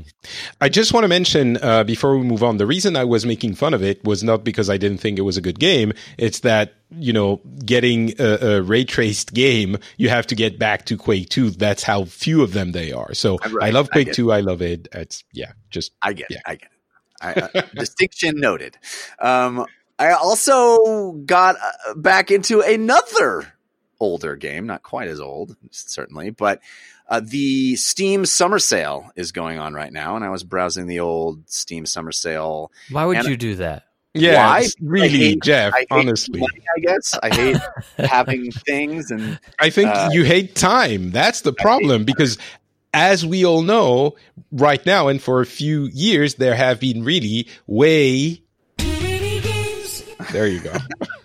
[0.62, 3.56] I just want to mention uh, before we move on, the reason I was making
[3.56, 5.94] fun of it was not because I didn't think it was a good game.
[6.18, 10.86] It's that you know, getting a, a ray traced game, you have to get back
[10.86, 11.50] to Quake Two.
[11.50, 13.14] That's how few of them they are.
[13.16, 14.32] So Right, I love Quake get Two.
[14.32, 14.88] I love it.
[14.92, 16.38] It's yeah, just I get Yeah.
[16.38, 16.44] it.
[16.46, 17.54] I get it.
[17.56, 18.78] I, uh, distinction noted.
[19.20, 19.66] Um,
[19.98, 23.54] I also got uh, back into another
[24.00, 26.60] older game, not quite as old, certainly, but
[27.10, 31.00] uh, the Steam Summer Sale is going on right now, and I was browsing the
[31.00, 32.72] old Steam Summer Sale.
[32.90, 33.84] Why would And- you do that?
[34.14, 34.60] yeah, Why?
[34.62, 35.74] it's I really, hate- Jeff.
[35.74, 37.58] I hate honestly, money, I guess I hate
[38.10, 41.12] having things, and I think Uh, you hate time.
[41.12, 42.38] That's the problem because
[42.94, 44.16] as we all know
[44.52, 48.40] right now and for a few years there have been really way
[50.32, 50.74] There you go.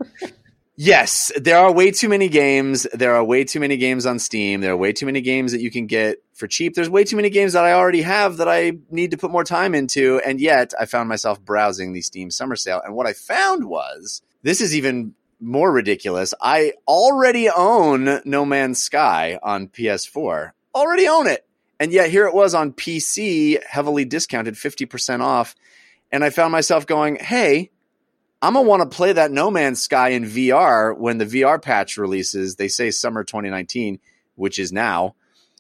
[0.81, 2.87] Yes, there are way too many games.
[2.95, 4.61] There are way too many games on Steam.
[4.61, 6.75] There are way too many games that you can get for cheap.
[6.75, 9.43] There's way too many games that I already have that I need to put more
[9.43, 10.21] time into.
[10.25, 12.81] And yet I found myself browsing the Steam summer sale.
[12.85, 16.33] And what I found was this is even more ridiculous.
[16.41, 20.53] I already own No Man's Sky on PS4.
[20.77, 21.45] Already own it.
[21.81, 25.57] And yet here it was on PC, heavily discounted, 50% off.
[26.13, 27.73] And I found myself going, hey,
[28.41, 31.97] I'm gonna want to play that No Man's Sky in VR when the VR patch
[31.97, 32.55] releases.
[32.55, 33.99] They say summer 2019,
[34.37, 35.17] which is now.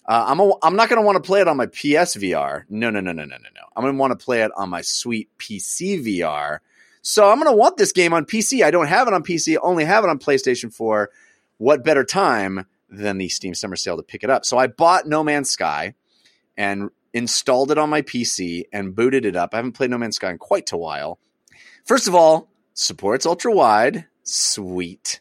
[0.06, 2.64] Uh, I'm a, I'm not gonna want to play it on my PS VR.
[2.68, 3.60] No, no, no, no, no, no, no.
[3.76, 6.58] I'm gonna want to play it on my sweet PC VR.
[7.02, 8.62] So I'm gonna want this game on PC.
[8.62, 9.58] I don't have it on PC.
[9.60, 11.10] Only have it on PlayStation 4.
[11.56, 14.44] What better time than the Steam Summer Sale to pick it up?
[14.44, 15.94] So I bought No Man's Sky
[16.56, 19.52] and installed it on my PC and booted it up.
[19.52, 21.18] I haven't played No Man's Sky in quite a while.
[21.84, 22.48] First of all,
[22.78, 25.20] supports ultra wide, sweet.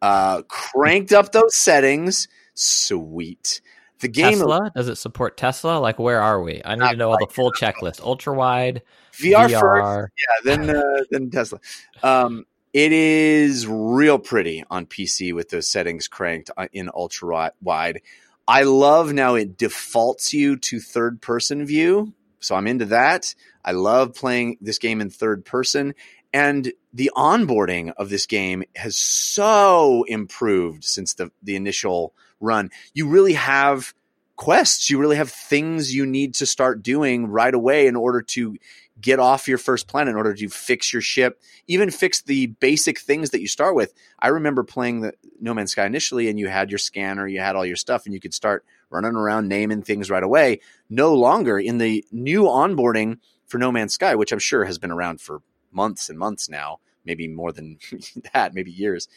[0.00, 3.60] Uh, cranked up those settings, sweet.
[4.00, 4.70] The game Tesla?
[4.76, 5.78] Does it support Tesla?
[5.78, 6.62] Like, where are we?
[6.64, 7.64] I need Not to know all the full checklist.
[7.64, 8.44] I need to know the full checklist.
[8.44, 8.80] I need Not to know all the full checklist.
[8.80, 8.82] Ultra wide,
[9.18, 9.60] VR, VR.
[9.60, 11.60] first, yeah, then uh, then Tesla.
[12.02, 18.02] Um, it is real pretty on PC with those settings cranked uh, in ultra wide.
[18.46, 23.34] I love now it defaults you to third person view, so I'm into that.
[23.64, 25.94] I love playing this game in third person,
[26.32, 32.70] and the onboarding of this game has so improved since the the initial run.
[32.94, 33.94] You really have
[34.36, 34.88] quests.
[34.88, 38.56] You really have things you need to start doing right away in order to
[39.00, 42.98] get off your first planet, in order to fix your ship, even fix the basic
[42.98, 43.92] things that you start with.
[44.18, 47.56] I remember playing the No Man's Sky initially, and you had your scanner, you had
[47.56, 50.60] all your stuff, and you could start running around naming things right away.
[50.88, 54.90] No longer in the new onboarding for No Man's Sky, which I'm sure has been
[54.90, 57.78] around for months and months now, maybe more than
[58.34, 59.08] that, maybe years,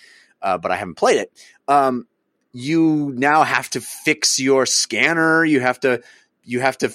[0.41, 1.31] uh, but I haven't played it.
[1.67, 2.07] Um,
[2.51, 5.45] you now have to fix your scanner.
[5.45, 6.01] You have to,
[6.43, 6.91] you have to,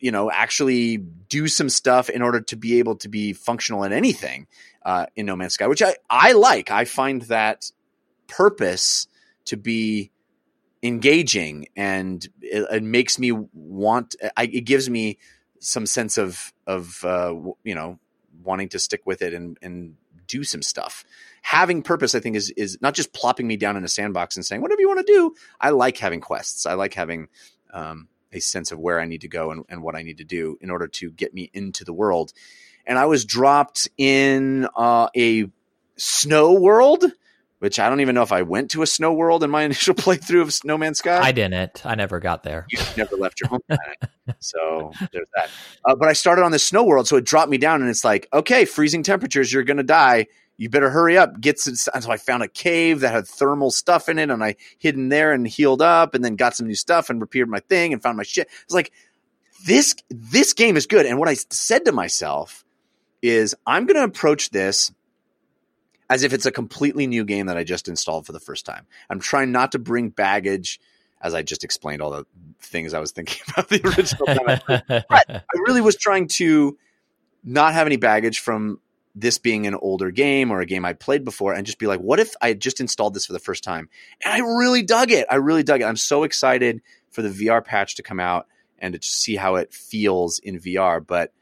[0.00, 3.92] you know, actually do some stuff in order to be able to be functional in
[3.92, 4.48] anything
[4.84, 6.70] uh, in No Man's Sky, which I I like.
[6.70, 7.70] I find that
[8.26, 9.06] purpose
[9.44, 10.10] to be
[10.82, 14.16] engaging and it, it makes me want.
[14.36, 15.18] I, it gives me
[15.60, 17.98] some sense of of uh, you know
[18.44, 19.96] wanting to stick with it and and
[20.26, 21.04] do some stuff.
[21.42, 24.44] Having purpose, I think, is is not just plopping me down in a sandbox and
[24.44, 25.34] saying whatever you want to do.
[25.60, 26.66] I like having quests.
[26.66, 27.28] I like having
[27.72, 30.24] um, a sense of where I need to go and, and what I need to
[30.24, 32.32] do in order to get me into the world.
[32.86, 35.46] And I was dropped in uh, a
[35.96, 37.04] snow world,
[37.62, 39.94] which I don't even know if I went to a snow world in my initial
[39.94, 41.86] playthrough of No Man's Sky I didn't.
[41.86, 42.66] I never got there.
[42.68, 43.98] you never left your home planet.
[44.40, 45.48] so there's that.
[45.84, 48.02] Uh, but I started on this snow world, so it dropped me down, and it's
[48.02, 50.26] like, okay, freezing temperatures, you're gonna die.
[50.56, 51.40] You better hurry up.
[51.40, 51.76] Get some.
[51.76, 55.08] So I found a cave that had thermal stuff in it, and I hid in
[55.08, 58.02] there and healed up, and then got some new stuff and repaired my thing and
[58.02, 58.48] found my shit.
[58.64, 58.90] It's like
[59.66, 59.94] this.
[60.10, 61.06] This game is good.
[61.06, 62.64] And what I said to myself
[63.22, 64.90] is, I'm gonna approach this
[66.10, 68.86] as if it's a completely new game that I just installed for the first time.
[69.08, 70.80] I'm trying not to bring baggage,
[71.20, 72.26] as I just explained all the
[72.60, 75.02] things I was thinking about the original time.
[75.10, 76.78] I I really was trying to
[77.44, 78.80] not have any baggage from
[79.14, 82.00] this being an older game or a game I'd played before and just be like,
[82.00, 83.88] what if I just installed this for the first time?
[84.24, 85.26] And I really dug it.
[85.30, 85.84] I really dug it.
[85.84, 86.80] I'm so excited
[87.10, 88.46] for the VR patch to come out
[88.78, 91.04] and to see how it feels in VR.
[91.06, 91.32] But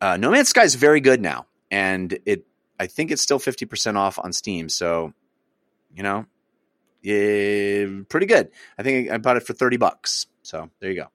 [0.00, 1.46] uh, No Man's Sky is very good now.
[1.70, 2.44] And it,
[2.78, 4.68] I think it's still 50% off on Steam.
[4.68, 5.12] So,
[5.94, 6.26] you know,
[7.02, 8.50] yeah, pretty good.
[8.78, 10.26] I think I bought it for 30 bucks.
[10.42, 11.08] So there you go.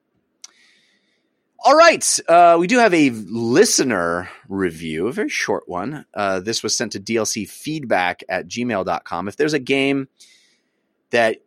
[1.65, 2.19] All right.
[2.27, 6.05] Uh, we do have a listener review, a very short one.
[6.13, 9.27] Uh, this was sent to DLC feedback at gmail.com.
[9.29, 10.09] If there's a game
[11.11, 11.37] that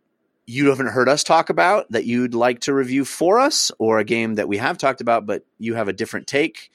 [0.47, 4.05] you haven't heard us talk about that you'd like to review for us, or a
[4.05, 6.71] game that we have talked about but you have a different take,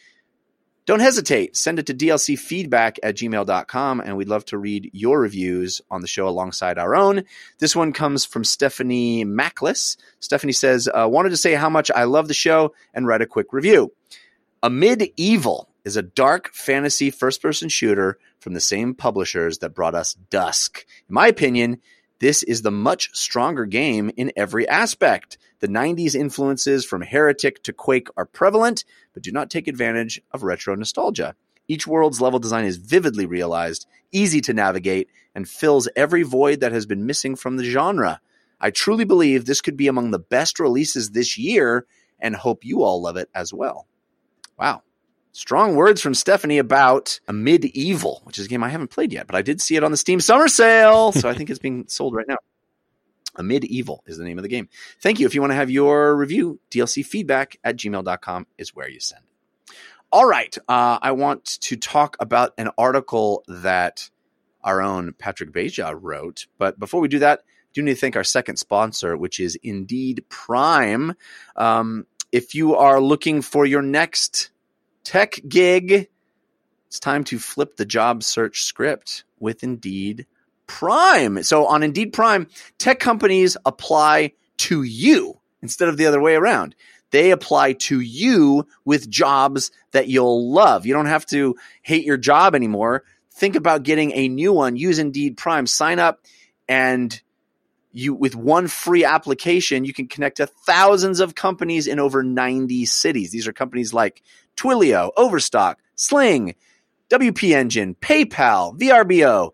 [0.86, 1.56] don't hesitate.
[1.56, 6.02] Send it to DLC feedback at gmail.com, and we'd love to read your reviews on
[6.02, 7.24] the show alongside our own.
[7.60, 9.98] This one comes from Stephanie Mackless.
[10.20, 13.28] Stephanie says, uh, Wanted to say how much I love the show and write a
[13.28, 13.92] quick review.
[14.64, 19.96] Amid Evil is a dark fantasy first person shooter from the same publishers that brought
[19.96, 20.86] us Dusk.
[21.08, 21.80] In my opinion,
[22.22, 25.40] this is the much stronger game in every aspect.
[25.60, 28.86] The 90s influences from Heretic to Quake are prevalent,
[29.16, 31.36] but do not take advantage of retro nostalgia.
[31.68, 36.72] Each world's level design is vividly realized, easy to navigate, and fills every void that
[36.72, 38.22] has been missing from the genre.
[38.60, 41.88] I truly believe this could be among the best releases this year
[42.20, 43.88] and hope you all love it as well.
[44.60, 44.84] Wow.
[45.34, 49.28] Strong words from Stephanie about Amid Evil, which is a game I haven't played yet,
[49.28, 51.86] but I did see it on the Steam Summer Sale, so I think it's being
[51.88, 52.38] sold right now.
[53.38, 54.68] Amid Evil is the name of the game.
[55.00, 55.26] Thank you.
[55.26, 59.24] If you want to have your review, DLC feedback at gmail.com is where you send.
[59.24, 59.76] it.
[60.12, 60.56] All right.
[60.68, 64.10] Uh, I want to talk about an article that
[64.64, 66.48] our own Patrick Beja wrote.
[66.58, 69.58] But before we do that, I do need to thank our second sponsor, which is
[69.64, 71.14] Indeed Prime.
[71.56, 74.52] Um, if you are looking for your next
[75.04, 76.10] tech gig,
[76.88, 80.26] it's time to flip the job search script with Indeed
[80.68, 81.44] Prime.
[81.44, 82.48] So on Indeed Prime,
[82.78, 86.76] tech companies apply to you instead of the other way around.
[87.12, 90.86] They apply to you with jobs that you'll love.
[90.86, 93.04] You don't have to hate your job anymore.
[93.32, 94.76] Think about getting a new one.
[94.76, 95.68] Use Indeed Prime.
[95.68, 96.22] Sign up
[96.68, 97.22] and
[97.94, 102.86] you with one free application, you can connect to thousands of companies in over 90
[102.86, 103.32] cities.
[103.32, 104.22] These are companies like
[104.62, 106.54] Twilio, Overstock, Sling,
[107.10, 109.52] WP Engine, PayPal, VRBO,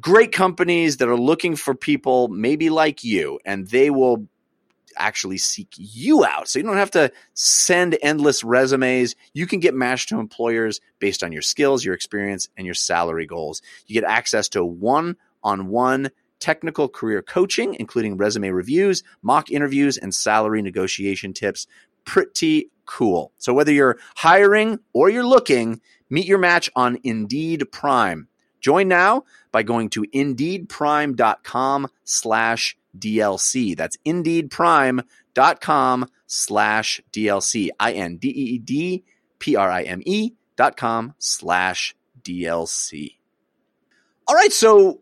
[0.00, 4.28] great companies that are looking for people maybe like you, and they will
[4.96, 6.46] actually seek you out.
[6.46, 9.16] So you don't have to send endless resumes.
[9.32, 13.26] You can get matched to employers based on your skills, your experience, and your salary
[13.26, 13.60] goals.
[13.86, 19.96] You get access to one on one technical career coaching, including resume reviews, mock interviews,
[19.96, 21.66] and salary negotiation tips.
[22.04, 23.32] Pretty cool.
[23.38, 28.28] So whether you're hiring or you're looking, meet your match on Indeed Prime.
[28.60, 33.74] Join now by going to indeedprime.com slash DLC.
[33.74, 37.70] That's indeedprime.com slash DLC.
[37.80, 43.16] I-N-D-E-E-D-P-R-I-M-E E dot com slash DLC.
[44.28, 44.52] All right.
[44.52, 45.00] So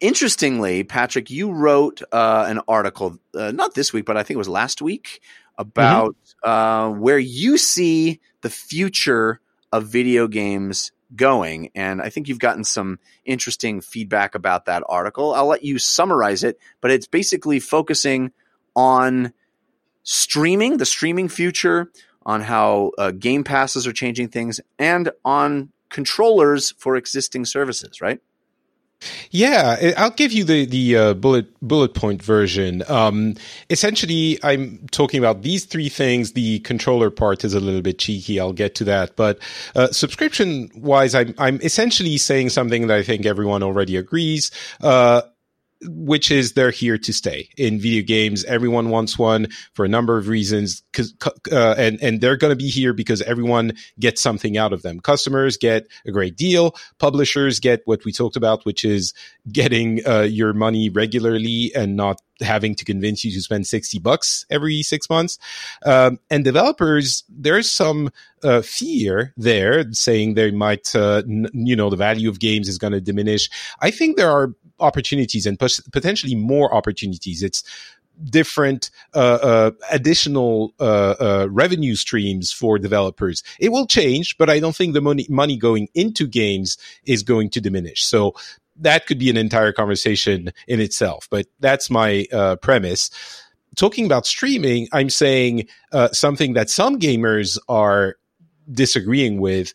[0.00, 4.38] interestingly, Patrick, you wrote uh, an article, uh, not this week, but I think it
[4.38, 5.22] was last week
[5.56, 9.40] about uh, where you see the future
[9.72, 11.70] of video games going.
[11.74, 15.34] And I think you've gotten some interesting feedback about that article.
[15.34, 18.32] I'll let you summarize it, but it's basically focusing
[18.76, 19.32] on
[20.02, 21.90] streaming, the streaming future,
[22.24, 28.20] on how uh, game passes are changing things, and on controllers for existing services, right?
[29.30, 32.82] Yeah, I- I'll give you the the uh, bullet bullet point version.
[32.88, 33.34] Um,
[33.70, 36.32] essentially, I'm talking about these three things.
[36.32, 38.40] The controller part is a little bit cheeky.
[38.40, 39.14] I'll get to that.
[39.16, 39.38] But
[39.76, 44.50] uh, subscription wise, I'm I'm essentially saying something that I think everyone already agrees.
[44.80, 45.22] Uh,
[45.82, 48.44] which is they're here to stay in video games.
[48.44, 50.82] Everyone wants one for a number of reasons,
[51.52, 55.00] uh, and and they're going to be here because everyone gets something out of them.
[55.00, 56.74] Customers get a great deal.
[56.98, 59.14] Publishers get what we talked about, which is
[59.50, 64.46] getting uh, your money regularly and not having to convince you to spend 60 bucks
[64.50, 65.38] every six months.
[65.84, 68.10] Um, and developers, there's some
[68.42, 72.78] uh, fear there saying they might, uh, n- you know, the value of games is
[72.78, 73.48] going to diminish.
[73.80, 77.42] I think there are opportunities and pos- potentially more opportunities.
[77.42, 77.64] It's
[78.24, 83.42] different uh, uh, additional uh, uh, revenue streams for developers.
[83.60, 87.50] It will change, but I don't think the money money going into games is going
[87.50, 88.04] to diminish.
[88.04, 88.34] So
[88.80, 91.28] that could be an entire conversation in itself.
[91.30, 93.10] But that's my uh, premise.
[93.76, 98.16] Talking about streaming, I'm saying uh, something that some gamers are
[98.70, 99.72] disagreeing with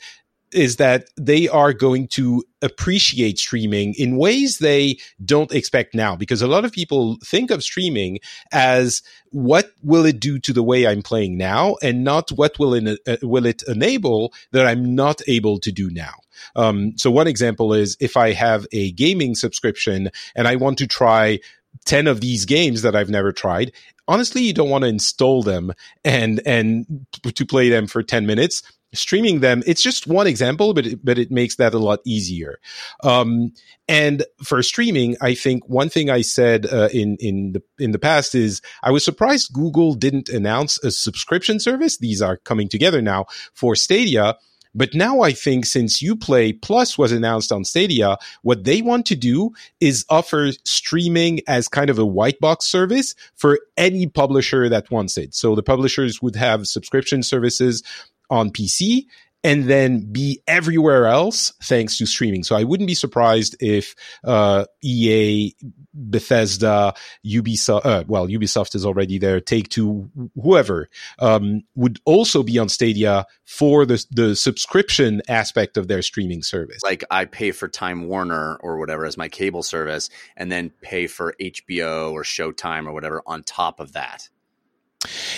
[0.54, 6.42] is that they are going to appreciate streaming in ways they don't expect now because
[6.42, 8.20] a lot of people think of streaming
[8.52, 9.02] as
[9.32, 13.00] what will it do to the way I'm playing now and not what will it,
[13.08, 16.14] uh, will it enable that I'm not able to do now.
[16.56, 20.88] Um, so one example is if I have a gaming subscription and I want to
[20.88, 21.40] try
[21.86, 23.72] 10 of these games that I've never tried.
[24.08, 25.74] Honestly, you don't want to install them
[26.04, 28.64] and, and to play them for 10 minutes.
[28.94, 32.60] Streaming them, it's just one example, but it, but it makes that a lot easier.
[33.04, 33.54] Um,
[33.88, 38.00] and for streaming, I think one thing I said uh, in in the in the
[38.00, 41.98] past is I was surprised Google didn't announce a subscription service.
[41.98, 44.38] These are coming together now for Stadia.
[44.76, 49.16] But now I think since Uplay Plus was announced on Stadia, what they want to
[49.16, 54.90] do is offer streaming as kind of a white box service for any publisher that
[54.90, 55.36] wants it.
[55.36, 57.84] So the publishers would have subscription services
[58.30, 59.06] on PC
[59.44, 62.44] and then be everywhere else thanks to streaming.
[62.44, 63.94] So I wouldn't be surprised if
[64.24, 65.54] uh, EA,
[65.94, 66.94] Bethesda,
[67.26, 70.10] Ubisoft, uh, well, Ubisoft is already there, Take Two,
[70.42, 70.90] whoever,
[71.20, 76.82] um, would also be on Stadia for the the subscription aspect of their streaming service.
[76.82, 81.08] Like I pay for Time Warner or whatever as my cable service, and then pay
[81.08, 84.30] for HBO or Showtime or whatever on top of that.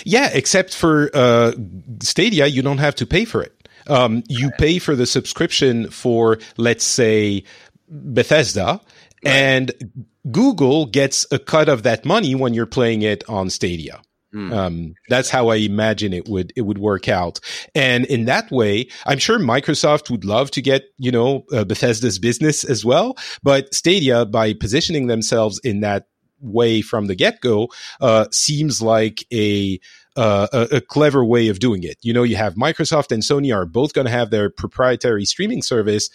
[0.04, 1.52] Yeah, except for uh,
[2.00, 3.68] Stadia, you don't have to pay for it.
[3.88, 7.44] Um, you pay for the subscription for, let's say,
[7.88, 8.80] Bethesda,
[9.24, 9.72] and
[10.30, 14.02] Google gets a cut of that money when you're playing it on Stadia.
[14.32, 14.52] Hmm.
[14.52, 17.38] Um, that's how I imagine it would it would work out.
[17.74, 22.18] And in that way, I'm sure Microsoft would love to get you know uh, Bethesda's
[22.18, 23.16] business as well.
[23.42, 26.08] But Stadia, by positioning themselves in that
[26.40, 27.68] way from the get go,
[28.00, 29.80] uh, seems like a
[30.16, 31.98] uh, a, clever way of doing it.
[32.00, 35.60] You know, you have Microsoft and Sony are both going to have their proprietary streaming
[35.60, 36.08] service,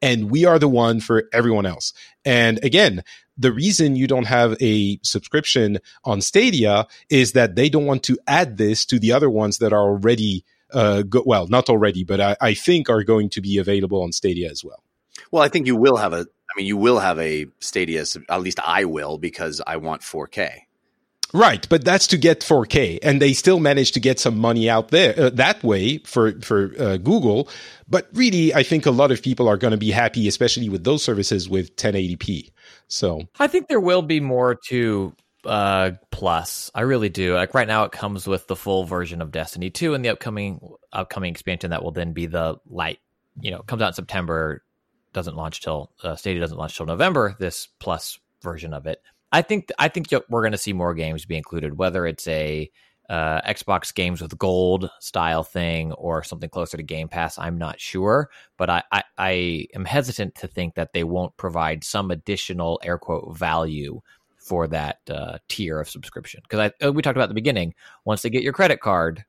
[0.00, 1.92] and we are the one for everyone else.
[2.24, 3.04] And again,
[3.36, 8.18] the reason you don't have a subscription on Stadia is that they don't want to
[8.26, 12.20] add this to the other ones that are already, uh, go- well, not already, but
[12.20, 14.82] I, I think are going to be available on Stadia as well.
[15.30, 16.26] Well, I think you will have a.
[16.52, 18.04] I mean, you will have a Stadia.
[18.28, 20.50] At least I will because I want 4K.
[21.34, 24.88] Right, but that's to get 4K, and they still manage to get some money out
[24.88, 27.48] there uh, that way for for uh, Google.
[27.88, 30.84] But really, I think a lot of people are going to be happy, especially with
[30.84, 32.50] those services with 1080p.
[32.88, 35.14] So I think there will be more to
[35.44, 36.70] uh, Plus.
[36.74, 37.34] I really do.
[37.34, 40.60] Like right now, it comes with the full version of Destiny 2 and the upcoming
[40.92, 42.98] upcoming expansion that will then be the light.
[43.40, 44.62] You know, comes out in September,
[45.12, 47.36] doesn't launch till uh, Stadia doesn't launch till November.
[47.38, 49.02] This Plus version of it.
[49.30, 52.70] I think I think we're going to see more games be included, whether it's a
[53.08, 57.38] uh, Xbox games with gold style thing or something closer to Game Pass.
[57.38, 61.84] I'm not sure, but I, I, I am hesitant to think that they won't provide
[61.84, 64.00] some additional air quote value
[64.38, 66.40] for that uh, tier of subscription.
[66.42, 67.74] Because I uh, we talked about the beginning,
[68.04, 69.24] once they get your credit card,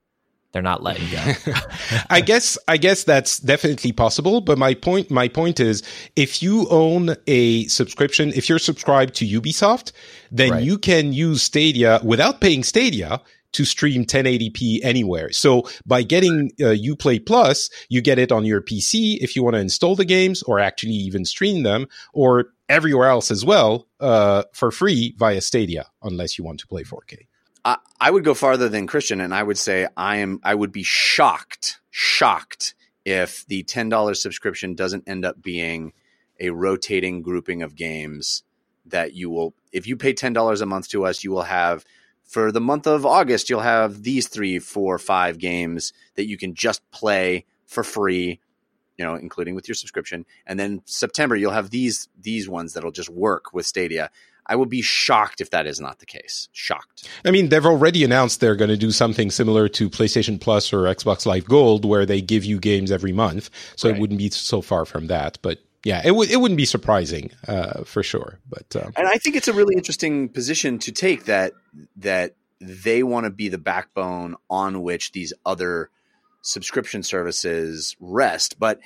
[0.53, 1.53] they're not letting go.
[2.09, 5.83] I guess I guess that's definitely possible, but my point my point is
[6.15, 9.91] if you own a subscription, if you're subscribed to Ubisoft,
[10.31, 10.63] then Right.
[10.63, 13.19] you can use Stadia without paying Stadia
[13.53, 15.31] to stream 1080p anywhere.
[15.31, 19.55] So by getting uh, Uplay Plus, you get it on your PC if you want
[19.55, 24.43] to install the games or actually even stream them or everywhere else as well uh,
[24.53, 27.27] for free via Stadia unless you want to play 4K.
[27.65, 30.39] I, would go farther than Christian, and I would say I am.
[30.43, 32.75] I would be shocked, shocked
[33.05, 35.93] if the ten dollars subscription doesn't end up being
[36.39, 38.43] a rotating grouping of games
[38.85, 39.53] that you will.
[39.71, 41.85] If you pay ten dollars a month to us, you will have
[42.25, 43.49] for the month of August.
[43.49, 48.41] You'll have these three, four, five games that you can just play for free.
[48.97, 52.91] You know, including with your subscription, and then September you'll have these these ones that'll
[52.91, 54.11] just work with Stadia.
[54.45, 56.49] I would be shocked if that is not the case.
[56.51, 57.07] Shocked.
[57.25, 60.83] I mean, they've already announced they're going to do something similar to PlayStation Plus or
[60.83, 63.49] Xbox Live Gold, where they give you games every month.
[63.75, 63.97] So Right.
[63.97, 65.37] it wouldn't be so far from that.
[65.41, 68.39] But yeah, it would it wouldn't be surprising uh, for sure.
[68.49, 71.53] But um, and I think it's a really interesting position to take that
[71.97, 75.89] that they want to be the backbone on which these other
[76.41, 78.59] subscription services rest.
[78.59, 78.79] But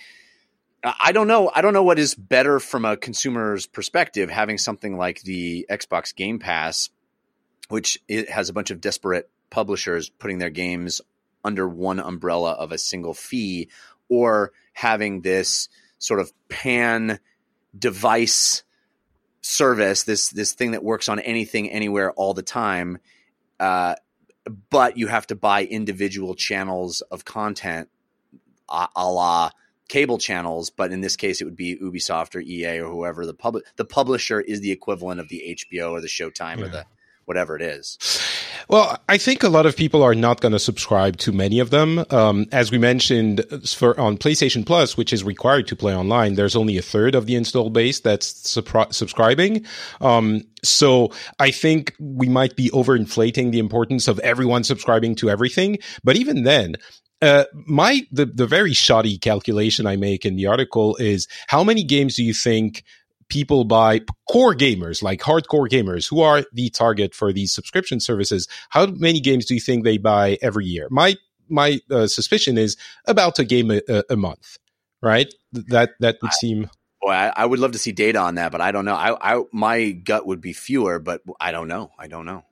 [0.84, 1.52] I don't know.
[1.54, 6.16] I don't know what is better from a consumer's perspective, having something like the Xbox
[6.16, 6.90] Game Pass,
[7.70, 11.02] which it has a bunch of desperate publishers putting their games
[11.44, 13.70] under one umbrella of a single fee,
[14.08, 15.68] or having this
[15.98, 17.20] sort of pan
[17.78, 18.64] device
[19.42, 23.00] service, this this thing that works on anything, anywhere, all the time.
[23.60, 23.96] Uh,
[24.70, 27.90] but you have to buy individual channels of content,
[28.70, 29.50] a, a la
[29.88, 30.70] cable channels.
[30.70, 33.66] But in this case, it would be Ubisoft or EA or whoever the public.
[33.76, 36.86] The publisher is the equivalent of the HBO or the Showtime or the
[37.28, 37.98] whatever it is.
[38.70, 41.70] Well, I think a lot of people are not going to subscribe to many of
[41.70, 42.04] them.
[42.10, 46.56] Um, as we mentioned, for on PlayStation Plus, which is required to play online, there's
[46.56, 49.66] only a third of the install base that's supri- subscribing.
[50.00, 55.80] Um, so I think we might be overinflating the importance of everyone subscribing to everything.
[56.04, 56.76] But even then,
[57.22, 61.84] uh, my the the very shoddy calculation I make in the article is how many
[61.84, 62.84] games do you think
[63.30, 68.48] people buy core gamers like hardcore gamers who are the target for these subscription services
[68.70, 71.16] how many games do you think they buy every year my
[71.50, 74.58] my uh, suspicion is about a game a, a- month
[75.02, 76.70] right that that would seem
[77.00, 78.96] Boy, I, I would love to see data on that, but I don't know.
[78.96, 81.92] I, I my gut would be fewer, but I don't know.
[82.00, 82.44] I don't know.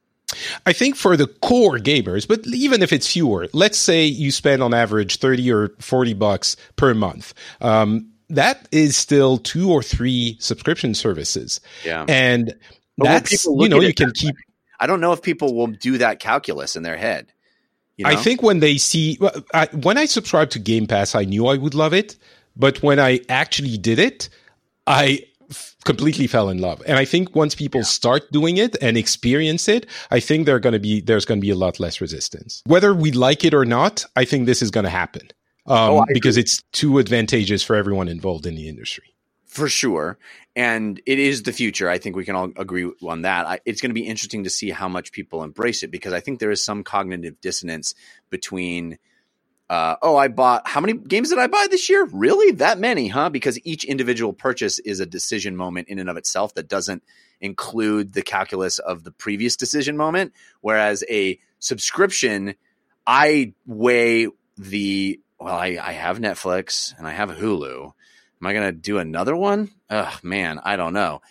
[0.66, 4.64] I think for the core gamers, but even if it's fewer, let's say you spend
[4.64, 7.34] on average 30 or 40 bucks per month.
[7.62, 11.62] Um, that is still two or three subscription services.
[11.84, 12.06] Yeah.
[12.08, 12.56] And
[12.98, 14.36] But that's, you know, you can keep,
[14.80, 17.32] I don't know if people will do that calculus in their head.
[17.98, 18.12] You know?
[18.12, 21.48] I think when they see, well, I, when I subscribed to Game Pass, I knew
[21.48, 22.18] I would love it.
[22.56, 24.30] But when I actually did it,
[24.88, 26.82] I f- completely fell in love.
[26.88, 30.74] And I think once people start doing it and experience it, I think they're going
[30.74, 32.62] to be, there's going to be a lot less resistance.
[32.66, 35.30] Whether we like it or not, I think this is going to happen.
[35.68, 36.42] Um, Oh, because agree.
[36.44, 39.06] it's too advantageous for everyone involved in the industry.
[39.46, 40.18] for sure.
[40.58, 41.90] And it is the future.
[41.90, 43.46] I think we can all agree on that.
[43.48, 46.20] I, it's going to be interesting to see how much people embrace it because I
[46.20, 47.94] think there is some cognitive dissonance
[48.30, 48.98] between,
[49.70, 52.06] uh, oh, I bought, how many games did I buy this year?
[52.12, 52.52] Really?
[52.54, 53.30] That many, huh?
[53.30, 57.04] Because each individual purchase is a decision moment in and of itself that doesn't
[57.42, 60.34] include the calculus of the previous decision moment.
[60.62, 62.56] Whereas a subscription,
[63.08, 64.28] I weigh
[64.58, 67.86] the, well, I, I have Netflix and I have Hulu.
[68.42, 69.72] Am I going to do another one?
[69.90, 71.22] Ugh, man, I don't know.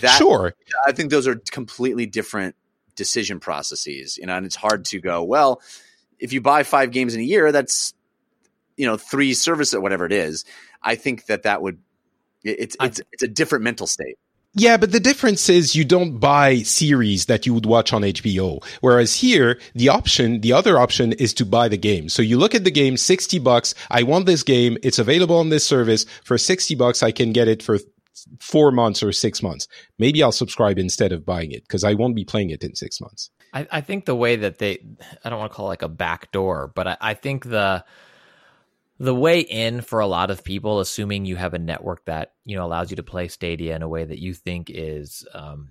[0.00, 0.54] That sure.
[0.86, 2.56] I think those are completely different
[2.96, 5.62] decision processes, you know, and it's hard to go, well,
[6.20, 7.94] if you buy five games in a year, that's,
[8.76, 10.44] you know, three services, whatever it is.
[10.82, 11.78] I think that that would,
[12.44, 14.16] it- it's, it's, it's a different mental state.
[14.52, 18.64] Yeah, but the difference is you don't buy series that you would watch on HBO.
[18.80, 22.08] Whereas here, the option, the other option is to buy the game.
[22.08, 23.76] So you look at the game, 60 bucks.
[23.92, 24.76] I want this game.
[24.82, 27.00] It's available on this service for 60 bucks.
[27.04, 27.78] I can get it for
[28.40, 29.68] four months or six months.
[30.00, 33.00] Maybe I'll subscribe instead of buying it because I won't be playing it in six
[33.00, 33.30] months.
[33.52, 34.78] I, I think the way that they,
[35.24, 37.84] I don't want to call it like a back door, but I, I think the
[38.98, 42.56] the way in for a lot of people, assuming you have a network that you
[42.56, 45.70] know allows you to play Stadia in a way that you think is um,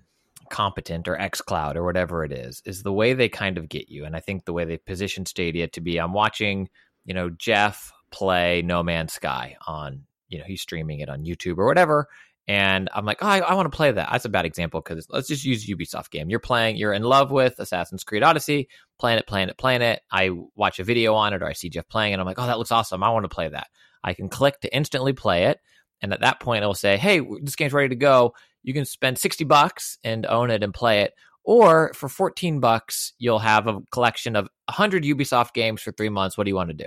[0.50, 4.04] competent or xCloud or whatever it is, is the way they kind of get you.
[4.04, 6.70] And I think the way they position Stadia to be, I'm watching,
[7.06, 11.58] you know, Jeff play No Man's Sky on, you know, he's streaming it on YouTube
[11.58, 12.08] or whatever.
[12.50, 14.10] And I'm like, oh, I, I want to play that.
[14.12, 16.32] That's a bad example because let's just use Ubisoft game.
[16.32, 20.02] You're playing, you're in love with Assassin's Creed Odyssey, playing it, playing it, playing it.
[20.12, 22.20] I watch a video on it or I see Jeff playing it.
[22.20, 23.04] I'm like, oh, that looks awesome.
[23.04, 23.68] I want to play that.
[24.04, 25.60] I can click to instantly play it.
[26.02, 28.34] And at that point, it will say, hey, this game's ready to go.
[28.64, 31.14] You can spend 60 bucks and own it and play it.
[31.44, 36.36] Or for 14 bucks, you'll have a collection of 100 Ubisoft games for three months.
[36.36, 36.86] What do you want to do?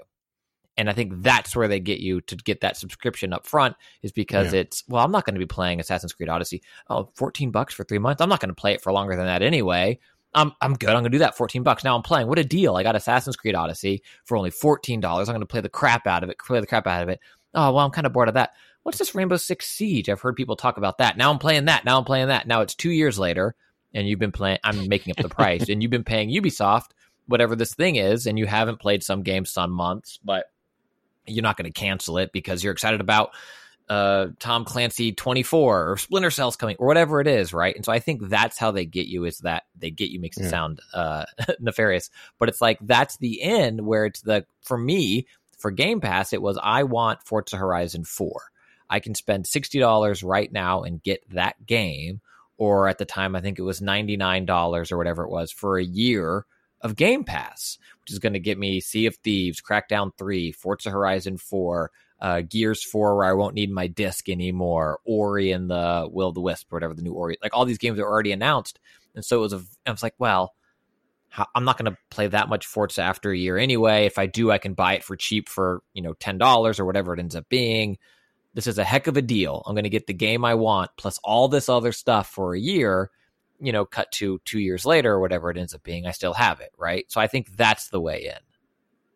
[0.76, 4.10] And I think that's where they get you to get that subscription up front is
[4.12, 4.60] because Yeah.
[4.60, 6.62] it's, well, I'm not going to be playing Assassin's Creed Odyssey.
[6.88, 8.22] Oh, 14 bucks for three months.
[8.22, 9.98] I'm not going to play it for longer than that anyway.
[10.34, 10.88] I'm, I'm good.
[10.88, 11.84] I'm going to do that 14 bucks.
[11.84, 12.26] Now I'm playing.
[12.26, 12.76] What a deal.
[12.76, 15.04] I got Assassin's Creed Odyssey for only $14.
[15.04, 17.20] I'm going to play the crap out of it, play the crap out of it.
[17.52, 18.52] Oh, well, I'm kind of bored of that.
[18.82, 20.08] What's this Rainbow Six Siege?
[20.08, 21.18] I've heard people talk about that.
[21.18, 21.84] Now I'm playing that.
[21.84, 22.46] Now I'm playing that.
[22.46, 23.54] Now it's two years later
[23.92, 26.86] and you've been playing, I'm making up the price and you've been paying Ubisoft,
[27.26, 30.46] whatever this thing is, and you haven't played some games some months, but
[31.26, 33.30] you're not going to cancel it because you're excited about
[33.88, 37.74] uh, Tom Clancy 24 or Splinter Cell's coming or whatever it is, right?
[37.74, 40.38] And so I think that's how they get you is that they get you makes
[40.38, 40.50] it Yeah.
[40.50, 41.24] sound uh,
[41.60, 42.08] nefarious,
[42.38, 45.26] but it's like that's the end where it's the for me
[45.58, 48.42] for Game Pass it was I want Forza Horizon 4.
[48.88, 52.20] I can spend $60 right now and get that game
[52.58, 55.84] or at the time I think it was $99 or whatever it was for a
[55.84, 56.46] year
[56.80, 57.78] of Game Pass,
[58.12, 61.90] is going to get me Sea of Thieves, Crackdown 3, Forza Horizon 4,
[62.20, 66.34] uh, Gears 4, where I won't need my disc anymore, Ori and the Will of
[66.34, 67.36] the Wisp, or whatever the new Ori.
[67.42, 68.78] Like all these games are already announced.
[69.14, 70.54] And so it was, a, I was like, well,
[71.54, 74.04] I'm not going to play that much Forza after a year anyway.
[74.04, 77.14] If I do, I can buy it for cheap for, you know, $10 or whatever
[77.14, 77.98] it ends up being.
[78.54, 79.62] This is a heck of a deal.
[79.66, 82.60] I'm going to get the game I want plus all this other stuff for a
[82.60, 83.10] year
[83.62, 86.34] you know, cut to two years later or whatever it ends up being, I still
[86.34, 87.04] have it, right?
[87.10, 88.38] So I think that's the way in.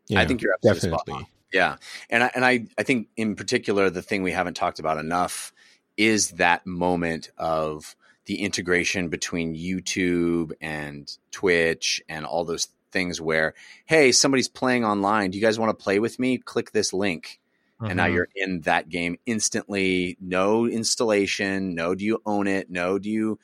[0.08, 1.24] Yeah, I think you're absolutely spot definitely.
[1.24, 1.26] on.
[1.52, 1.76] Yeah,
[2.10, 5.52] and I, and I I think in particular the thing we haven't talked about enough
[5.96, 7.96] is that moment of
[8.26, 13.54] the integration between YouTube and Twitch and all those things where
[13.84, 17.40] hey somebody's playing online do you guys want to play with me click this link
[17.80, 18.14] and now Mhm.
[18.14, 23.38] you're in that game instantly no installation no do you own it no do you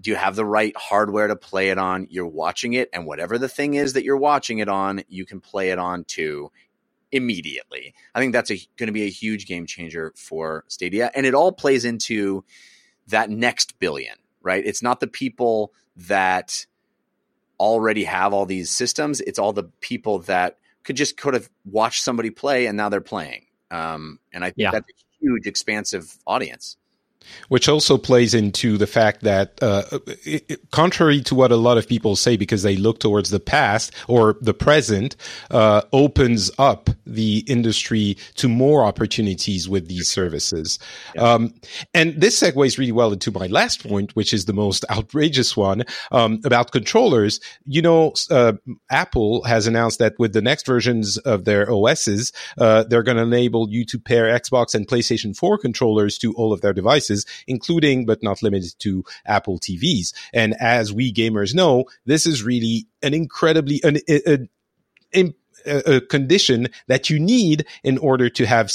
[0.00, 2.06] do you have the right hardware to play it on?
[2.10, 5.40] You're watching it and whatever the thing is that you're watching it on you can
[5.40, 6.50] play it on too
[7.10, 7.94] immediately.
[8.14, 11.52] I think that's going to be a huge game changer for stadia and it all
[11.52, 12.44] plays into
[13.08, 14.64] that next billion right?
[14.64, 16.64] It's not the people that
[17.60, 19.20] already have all these systems.
[19.20, 23.00] It's all the people that could just could have watched somebody play and now they're
[23.00, 23.46] playing.
[23.70, 24.70] Um, and i think Yeah.
[24.70, 26.76] that's a huge expansive audience
[27.48, 29.82] which also plays into the fact that, uh,
[30.24, 33.92] it, contrary to what a lot of people say, because they look towards the past
[34.06, 35.16] or the present,
[35.50, 40.78] uh, opens up the industry to more opportunities with these services.
[41.16, 41.54] Um,
[41.94, 45.84] and this segues really well into my last point, which is the most outrageous one
[46.12, 47.40] um, about controllers.
[47.64, 48.54] You know, uh,
[48.90, 53.22] Apple has announced that with the next versions of their OSs, uh, they're going to
[53.22, 57.07] enable you to pair Xbox and PlayStation 4 controllers to all of their devices,
[57.46, 60.12] including but not limited to Apple TVs.
[60.32, 64.48] And as we gamers know, this is really an incredibly an,
[65.66, 68.72] a condition that you need in order to have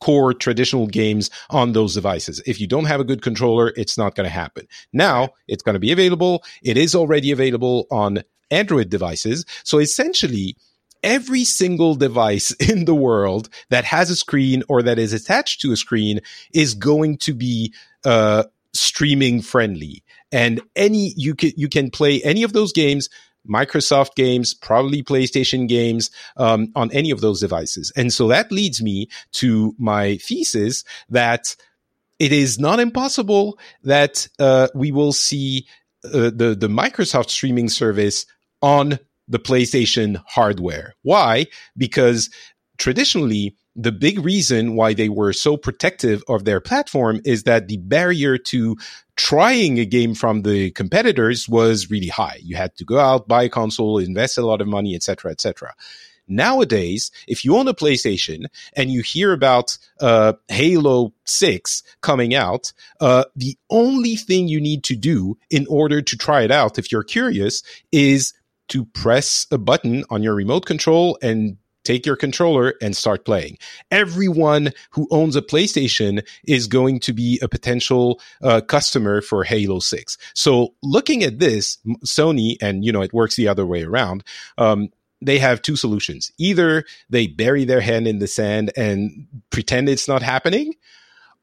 [0.00, 2.42] core traditional games on those devices.
[2.46, 4.66] If you don't have a good controller, it's not going to happen.
[4.92, 6.42] Now it's going to be available.
[6.62, 9.44] It is already available on Android devices.
[9.62, 10.56] So essentially,
[11.02, 15.72] every single device in the world that has a screen or that is attached to
[15.72, 16.20] a screen
[16.52, 17.72] is going to be
[18.04, 20.02] uh, streaming friendly.
[20.32, 23.08] And any you can you can play any of those games,
[23.48, 27.92] Microsoft games, probably PlayStation games, um, on any of those devices.
[27.96, 31.56] And so that leads me to my thesis that
[32.20, 35.66] it is not impossible that uh, we will see
[36.04, 38.24] uh, the the Microsoft streaming service
[38.62, 39.00] on
[39.30, 40.94] the PlayStation hardware.
[41.02, 41.46] Why?
[41.76, 42.28] Because
[42.76, 47.78] traditionally, the big reason why they were so protective of their platform is that the
[47.78, 48.76] barrier to
[49.16, 52.38] trying a game from the competitors was really high.
[52.42, 55.74] You had to go out, buy a console, invest a lot of money, etc., etc.
[56.26, 62.72] nowadays, if you own a PlayStation and you hear about uh, Halo 6 coming out,
[63.00, 66.90] uh, the only thing you need to do in order to try it out, if
[66.90, 67.62] you're curious,
[67.92, 68.32] is
[68.70, 73.58] to press a button on your remote control and take your controller and start playing.
[73.90, 79.78] Everyone who owns a PlayStation is going to be a potential uh, customer for Halo
[79.78, 80.18] 6.
[80.34, 84.24] So looking at this, Sony, and you know, it works the other way around.
[84.58, 84.90] Um,
[85.22, 86.32] they have two solutions.
[86.38, 90.74] Either they bury their hand in the sand and pretend it's not happening,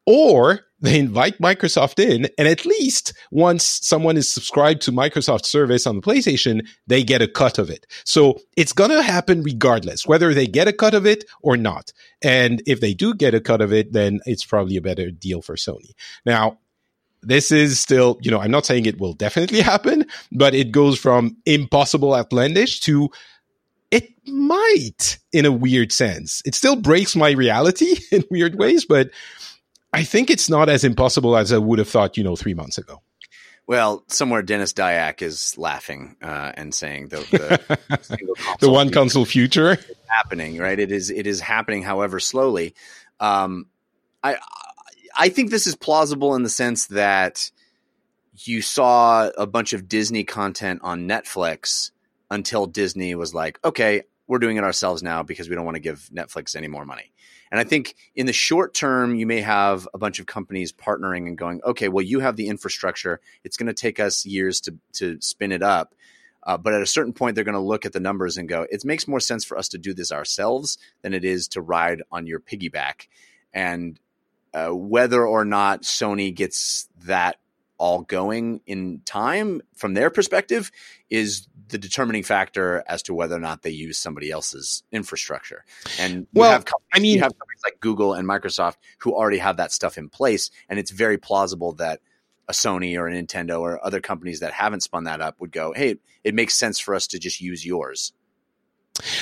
[0.08, 5.86] or they invite Microsoft in, and at least once someone is subscribed to Microsoft service
[5.86, 7.86] on the PlayStation, they get a cut of it.
[8.06, 11.92] So it's going to happen regardless, whether they get a cut of it or not.
[12.22, 15.42] And if they do get a cut of it, then it's probably a better deal
[15.42, 15.92] for Sony.
[16.26, 16.60] Now,
[17.22, 20.98] this is still, you know, I'm not saying it will definitely happen, but it goes
[20.98, 23.10] from impossible outlandish to
[23.90, 26.42] it might in a weird sense.
[26.46, 29.10] It still breaks my reality in weird ways, but
[29.94, 32.78] I think it's not as impossible as I would have thought, you know, three months
[32.78, 33.02] ago.
[33.68, 38.28] Well, somewhere Denis Dyack is laughing uh, and saying the, the,
[38.60, 39.78] The one console future.
[40.08, 40.80] happening, right?
[40.80, 42.76] It is it is happening, however slowly.
[43.20, 43.68] Um,
[44.24, 44.38] I
[45.18, 47.52] I think this is plausible in the sense that
[48.36, 51.92] you saw a bunch of Disney content on Netflix
[52.30, 55.82] until Disney was like, okay, we're doing it ourselves now because we don't want to
[55.82, 57.12] give Netflix any more money.
[57.52, 61.28] And I think in the short term, you may have a bunch of companies partnering
[61.28, 63.20] and going, okay, well, you have the infrastructure.
[63.44, 65.96] It's going to take us years to to spin it up.
[66.44, 68.66] Uh, but at a certain point, they're going to look at the numbers and go,
[68.72, 72.02] it makes more sense for us to do this ourselves than it is to ride
[72.10, 73.08] on your piggyback.
[73.54, 74.00] And
[74.54, 77.36] uh, whether or not Sony gets that
[77.78, 80.72] all going in time from their perspective
[81.10, 85.66] is the determining factor as to whether or not they use somebody else's infrastructure.
[86.00, 89.14] And you Well, have companies, I mean- you have companies like Google and Microsoft who
[89.14, 92.00] already have that stuff in place, and it's very plausible that
[92.48, 95.74] a Sony or a Nintendo or other companies that haven't spun that up would go,
[95.74, 98.14] "Hey, it makes sense for us to just use yours."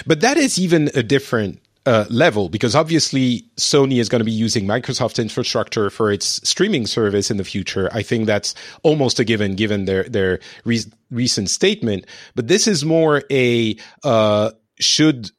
[0.05, 4.31] But that is even a different uh, level because obviously Sony is going to be
[4.31, 7.89] using Microsoft infrastructure for its streaming service in the future.
[7.93, 10.81] I think that's almost a given given their their re-
[11.15, 12.05] recent statement.
[12.35, 15.31] But this is more a uh, should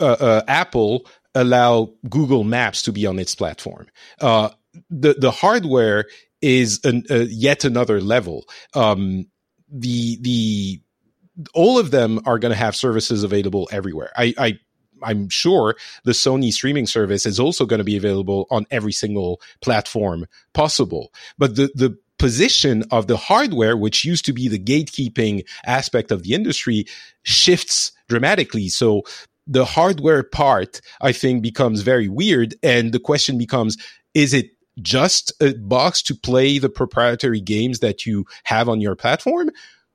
[0.00, 3.86] uh, uh, Apple allow Google Maps to be on its platform.
[4.20, 4.50] Uh,
[4.88, 6.06] the the hardware
[6.42, 8.46] is an, uh, yet another level.
[8.74, 9.26] Um,
[9.70, 10.80] the the
[11.54, 14.10] all of them are going to have services available everywhere.
[14.16, 14.58] I, I
[15.02, 19.40] I'm sure the Sony streaming service is also going to be available on every single
[19.60, 21.12] platform possible.
[21.38, 26.22] But the the position of the hardware, which used to be the gatekeeping aspect of
[26.22, 26.84] the industry,
[27.22, 28.68] shifts dramatically.
[28.68, 29.02] So
[29.46, 32.54] the hardware part, I think, becomes very weird.
[32.62, 33.76] And the question becomes,
[34.14, 34.50] is it
[34.82, 39.50] just a box to play the proprietary games that you have on your platform?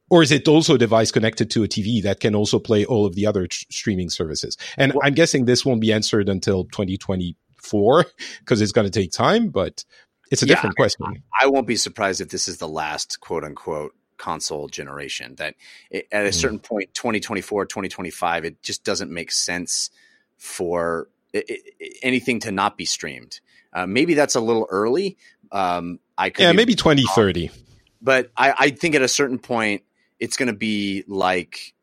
[0.09, 3.05] Or is it also a device connected to a TV that can also play all
[3.05, 4.57] of the other tr- streaming services?
[4.77, 8.05] And Well- I'm guessing this won't be answered until 2024
[8.39, 9.83] because it's going to take time, but
[10.31, 11.23] it's a Yeah, different question.
[11.39, 15.55] I won't be surprised if this is the last quote unquote console generation that
[15.89, 16.33] it, at a Mm.
[16.33, 19.89] certain point 2024 2025 it just doesn't make sense
[20.37, 21.57] for i i
[22.01, 23.41] anything to not be streamed
[23.73, 25.17] uh, maybe that's a little early
[25.51, 27.51] um, i could Yeah, maybe 2030.
[28.01, 29.83] but I, I think at a certain point
[30.19, 31.73] it's going to be like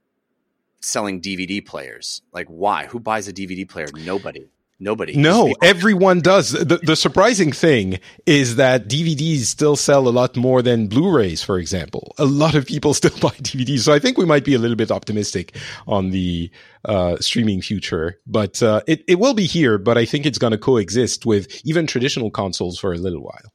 [0.80, 4.48] selling dvd players like why who buys a dvd player nobody
[4.82, 6.52] nobody No, everyone does.
[6.52, 11.58] The, the surprising thing is that DVDs still sell a lot more than Blu-rays, for
[11.58, 12.14] example.
[12.18, 13.80] A lot of people still buy DVDs.
[13.80, 15.56] So I think we might be a little bit optimistic
[15.86, 16.50] on the
[16.84, 20.50] uh, streaming future, but uh, it, it will be here, but I think it's going
[20.50, 23.52] to coexist with even traditional consoles for a little while.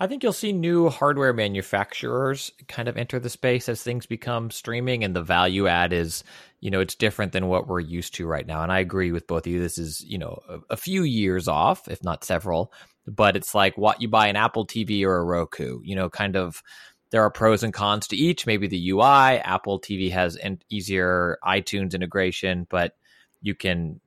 [0.00, 4.50] I think you'll see new hardware manufacturers kind of enter the space as things become
[4.50, 6.22] streaming and the value add is,
[6.60, 8.62] you know, it's different than what we're used to right now.
[8.62, 9.60] And I agree with both of you.
[9.60, 12.72] This is, you know, a, a few years off, if not several,
[13.08, 16.36] but it's like what you buy an Apple TV or a Roku, you know, kind
[16.36, 16.62] of
[17.10, 18.46] there are pros and cons to each.
[18.46, 19.02] Maybe the UI,
[19.40, 22.94] Apple TV has an easier iTunes integration, but
[23.42, 24.00] you can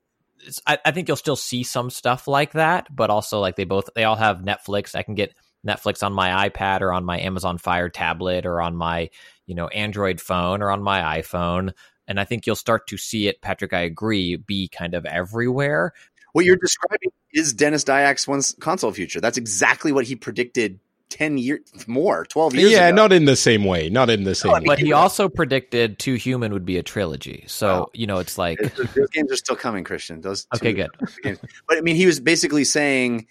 [0.65, 3.89] I, I think you'll still see some stuff like that, but also like they both
[3.95, 4.95] they all have Netflix.
[4.95, 5.33] I can get
[5.67, 9.09] Netflix on my iPad or on my Amazon Fire tablet or on my,
[9.45, 11.71] you know, Android phone or on my iPhone.
[12.07, 15.93] And I think you'll start to see it, Patrick, I agree, be kind of everywhere.
[16.33, 20.79] what you're describing is Denis Dyack's one console future that's exactly what he predicted
[21.09, 22.71] ten years more, twelve years.
[22.71, 22.95] yeah, ago.
[22.95, 23.89] not in the same way.
[23.89, 24.75] Not in the same I mean, way.
[24.75, 27.43] But he also predicted Too Human would be a trilogy.
[27.47, 27.89] So, Wow.
[27.93, 30.21] you know, it's like, Those, those games are still coming, Christian.
[30.21, 30.89] Those okay, good.
[31.21, 31.39] games.
[31.67, 33.27] But I mean, he was basically saying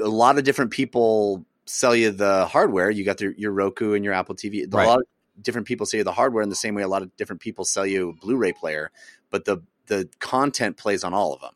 [0.00, 2.90] a lot of different people sell you the hardware.
[2.90, 4.72] You got your, your Roku and your Apple TV.
[4.72, 5.06] A lot of
[5.42, 7.64] different people sell you the hardware in the same way a lot of different people
[7.64, 8.90] sell you a Blu-ray player.
[9.30, 11.54] But the the content plays on all of them.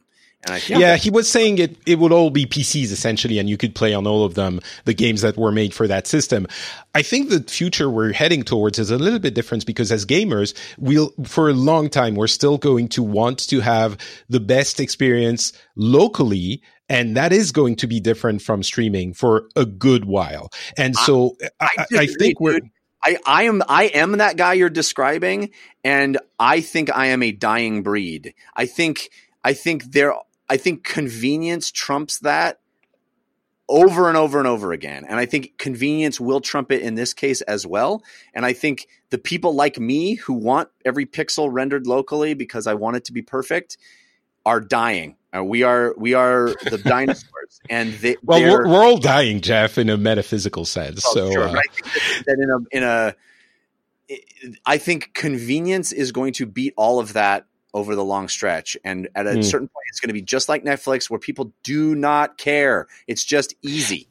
[0.49, 3.75] I Yeah, he was saying it it would all be PCs essentially, and you could
[3.75, 6.47] play on all of them the games that were made for that system.
[6.95, 10.55] I think the future we're heading towards is a little bit different because as gamers,
[10.79, 13.97] we'll for a long time we're still going to want to have
[14.29, 16.63] the best experience locally.
[16.89, 20.51] And that is going to be different from streaming for a good while.
[20.77, 22.61] And so I, I, I disagree, think we're.
[23.03, 25.51] I, I am I am that guy you're describing,
[25.83, 28.35] and I think I am a dying breed.
[28.55, 29.09] I think
[29.45, 30.15] I think there
[30.49, 32.61] I think convenience trumps that
[33.69, 35.05] over and over and over again.
[35.09, 38.03] And I think convenience will trump it in this case as well.
[38.35, 42.75] And I think the people like me who want every pixel rendered locally because I
[42.75, 43.79] want it to be perfect
[44.45, 45.17] are dying.
[45.35, 49.79] Uh, we are we are the dinosaurs, and they well, we're, we're all dying, Jeff,
[49.79, 51.03] in a metaphysical sense.
[51.07, 51.49] Oh, so, sure.
[51.49, 56.47] uh, I think that, that in a in a, I think convenience is going to
[56.47, 59.41] beat all of that over the long stretch, and at a Hmm.
[59.43, 62.87] certain point, it's going to be just like Netflix, where people do not care.
[63.07, 64.09] It's just easy.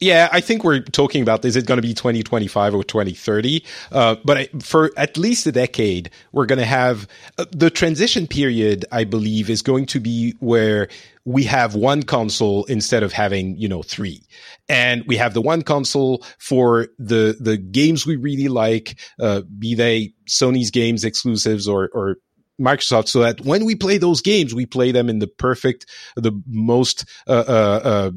[0.00, 3.64] Yeah, I think we're talking about is it going to be 2025 or 2030?
[3.92, 8.26] Uh, but I, for at least a decade, we're going to have uh, the transition
[8.26, 8.84] period.
[8.92, 10.88] I believe is going to be where
[11.24, 14.20] we have one console instead of having you know three,
[14.68, 19.74] and we have the one console for the the games we really like, uh, be
[19.74, 22.16] they Sony's games exclusives or or
[22.60, 25.86] Microsoft, so that when we play those games, we play them in the perfect,
[26.16, 28.10] the most uh, uh, uh,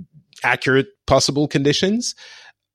[0.44, 2.16] accurate possible conditions.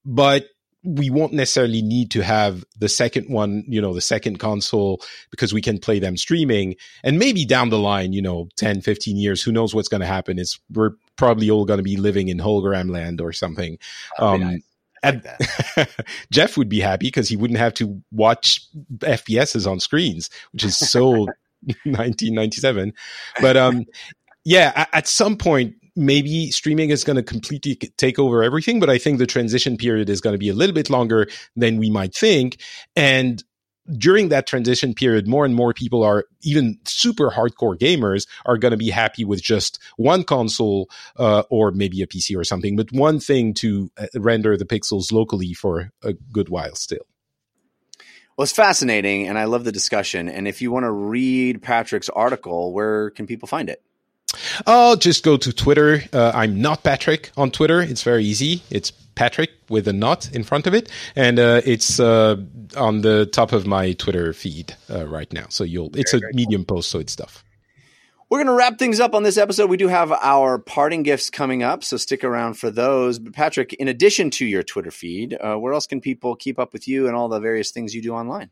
[0.05, 0.47] But
[0.85, 5.53] we won't necessarily need to have the second one, you know, the second console because
[5.53, 6.75] we can play them streaming.
[7.05, 10.07] And maybe down the line, you know, 10, 15 years, who knows what's going to
[10.07, 10.39] happen?
[10.39, 13.79] Is we're probably all going to be living in hologram land or something.
[14.19, 14.41] Um.
[14.41, 14.63] Like
[15.05, 16.05] that.
[16.31, 18.67] Jeff would be happy because he wouldn't have to watch
[18.99, 21.27] FPSs on screens, which is so
[21.85, 22.93] 1997.
[23.41, 23.85] But um,
[24.45, 28.81] yeah, at some point, maybe streaming is going to completely take over everything.
[28.81, 31.79] But I think the transition period is going to be a little bit longer than
[31.79, 32.61] we might think.
[32.97, 33.43] And
[33.99, 38.71] during that transition period, more and more people are even super hardcore gamers are going
[38.71, 42.93] to be happy with just one console uh, or maybe a PC or something, but
[42.93, 47.07] one thing to uh, render the pixels locally for a good while still.
[48.37, 50.29] Well, it's fascinating, and I love the discussion.
[50.29, 53.83] And if you want to read Patrick's article, where can people find it?
[54.67, 56.03] Oh, just go to Twitter.
[56.13, 57.83] Uh, I'm not Patrick on Twitter.
[57.83, 58.63] It's very easy.
[58.71, 62.37] It's Patrick with a not in front of it, and uh, it's uh,
[62.77, 65.47] on the top of my Twitter feed uh, right now.
[65.51, 65.91] So you'll.
[65.97, 67.45] It's a medium post, so it's stuff.
[68.33, 69.69] We're going to wrap things up on this episode.
[69.69, 73.19] We do have our parting gifts coming up, so stick around for those.
[73.19, 76.73] But Patrick, in addition to your Twitter feed, uh, where else can people keep up
[76.73, 78.49] with you and all the various things you do online?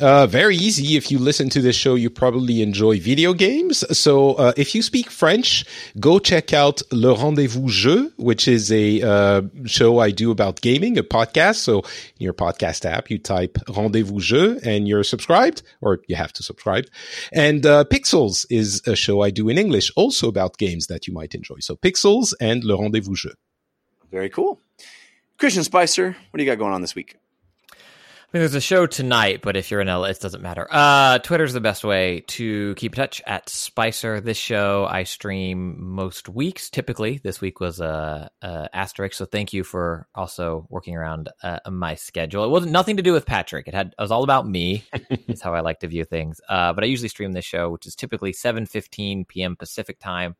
[0.00, 0.96] Uh, very easy.
[0.96, 3.84] If you listen to this show, you probably enjoy video games.
[3.98, 5.66] So, uh, if you speak French,
[5.98, 10.96] go check out Le Rendezvous Jeu, which is a uh, show I do about gaming,
[10.96, 11.56] a podcast.
[11.56, 16.32] So, in your podcast app, you type Rendezvous Jeu and you're subscribed, or you have
[16.34, 16.86] to subscribe.
[17.30, 21.12] And uh, Pixels is a show I do in English, also about games that you
[21.12, 21.56] might enjoy.
[21.60, 23.34] So, Pixels and Le Rendezvous Jeu.
[24.10, 24.58] Very cool.
[25.36, 27.19] Christian Spicer, what do you got going on this week?
[28.32, 30.68] I mean, there's a show tonight, but if you're in LA, it doesn't matter.
[30.70, 34.20] Uh, Twitter's the best way to keep in touch at Spicer.
[34.20, 36.70] This show I stream most weeks.
[36.70, 39.16] Typically, this week was a uh, uh, asterisk.
[39.16, 42.44] So thank you for also working around uh, my schedule.
[42.44, 43.66] It wasn't nothing to do with Patrick.
[43.66, 44.84] It had it was all about me.
[45.26, 46.40] is how I like to view things.
[46.48, 49.56] Uh, but I usually stream this show, which is typically 7:15 p.m.
[49.56, 50.36] Pacific time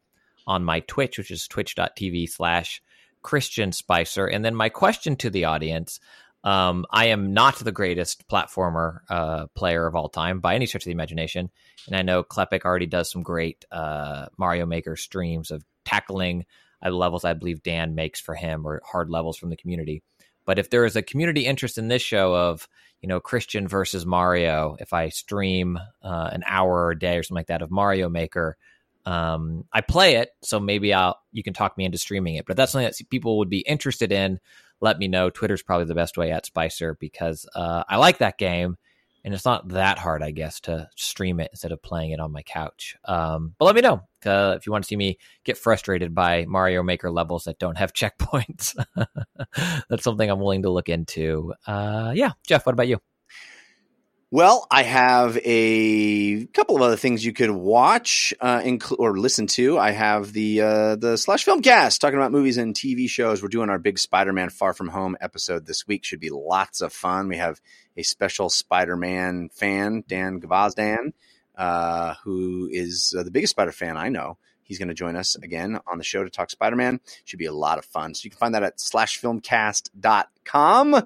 [0.47, 2.83] on my Twitch, which is twitch.tv slash
[3.23, 4.27] Christian Spicer.
[4.27, 5.99] And then my question to the audience.
[6.43, 10.83] Um, I am not the greatest platformer uh, player of all time by any stretch
[10.83, 11.51] of the imagination,
[11.87, 16.47] and I know Klepek already does some great uh, Mario Maker streams of tackling
[16.85, 20.03] uh, levels I believe Dan makes for him or hard levels from the community.
[20.47, 22.67] But if there is a community interest in this show of
[23.03, 27.41] you know Christian versus Mario, if I stream uh, an hour a day or something
[27.41, 28.57] like that of Mario Maker,
[29.07, 32.47] um, I play it, so maybe I'll you can talk me into streaming it.
[32.47, 34.41] But that's something that people would be interested in
[34.81, 35.31] let me know.
[35.31, 38.77] Twitter's probably the best way at Spicer because uh, I like that game
[39.25, 42.33] and it's not that hard, I guess, to stream it instead of playing it on
[42.33, 42.97] my couch.
[43.05, 46.47] Um, but let me know uh, if you want to see me get frustrated by
[46.47, 48.83] Mario Maker levels that don't have checkpoints.
[49.89, 51.55] That's something I'm willing to look into.
[51.67, 52.99] Uh, yeah, Jeff, what about you?
[54.33, 59.49] Well, I have a couple of other things you could watch uh, incl- or listen
[59.49, 59.77] to.
[59.77, 63.43] I have the uh, the slash filmcast talking about movies and TV shows.
[63.43, 66.05] We're doing our big Spider-Man Far From Home episode this week.
[66.05, 67.27] Should be lots of fun.
[67.27, 67.61] We have
[67.97, 71.13] a special Spider-Man fan, Dan Gvozden,
[71.57, 74.39] uh, who is uh, the biggest Spider fan I know.
[74.63, 77.01] He's going to join us again on the show to talk Spider-Man.
[77.25, 78.15] Should be a lot of fun.
[78.15, 81.03] So you can find that at slashfilmcast.com.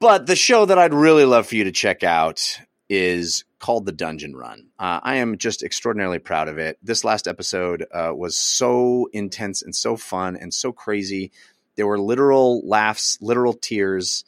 [0.00, 3.92] But the show that I'd really love for you to check out is called The
[3.92, 4.66] Dungeon Run.
[4.78, 6.78] Uh, I am just extraordinarily proud of it.
[6.82, 11.32] This last episode uh, was so intense and so fun and so crazy.
[11.76, 14.24] There were literal laughs, literal tears.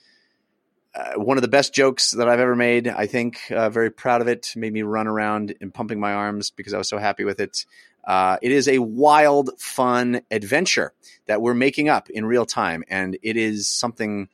[0.94, 3.40] Uh, one of the best jokes that I've ever made, I think.
[3.50, 4.54] Uh, very proud of it.
[4.56, 7.66] Made me run around and pumping my arms because I was so happy with it.
[8.02, 10.94] Uh, it is a wild, fun adventure
[11.26, 14.28] that we're making up in real time, and it is something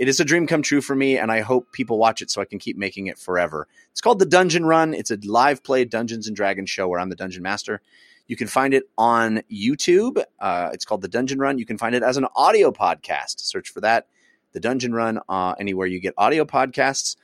[0.00, 2.40] it is a dream come true for me, and I hope people watch it so
[2.40, 3.68] I can keep making it forever.
[3.90, 4.94] It's called The Dungeon Run.
[4.94, 7.82] It's a live play Dungeons and Dragons show where I'm the dungeon master.
[8.26, 10.24] You can find it on YouTube.
[10.40, 11.58] Uh, it's called The Dungeon Run.
[11.58, 13.40] You can find it as an audio podcast.
[13.40, 14.06] Search for that,
[14.52, 17.16] The Dungeon Run, uh, anywhere you get audio podcasts.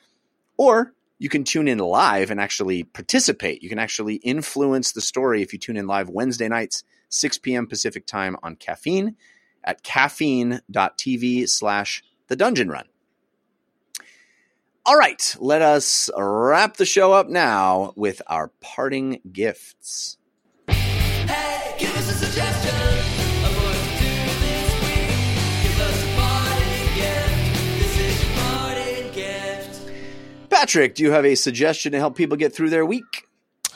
[0.59, 3.62] Or you can tune in live and actually participate.
[3.62, 7.66] You can actually influence the story if you tune in live Wednesday nights, 6 p.m.
[7.66, 9.16] Pacific time on Caffeine
[9.65, 12.86] at caffeine.tv slash the dungeon run.
[14.85, 20.16] All right, let us wrap the show up now with our parting gifts.
[20.69, 22.77] Hey, give us a suggestion.
[30.66, 33.26] Patrick, do you have a suggestion to help people get through their week?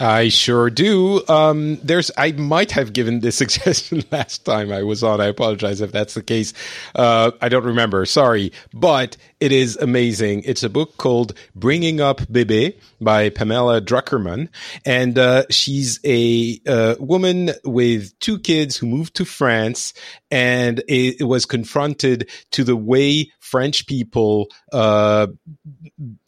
[0.01, 1.23] I sure do.
[1.29, 5.21] Um, there's, I might have given this suggestion last time I was on.
[5.21, 6.55] I apologize if that's the case.
[6.95, 8.07] Uh, I don't remember.
[8.07, 10.43] Sorry, but it is amazing.
[10.47, 14.49] It's a book called Bringing Up Bebe by Pamela Druckerman.
[14.87, 19.93] And, uh, she's a, uh, woman with two kids who moved to France
[20.31, 25.27] and it, it was confronted to the way French people, uh,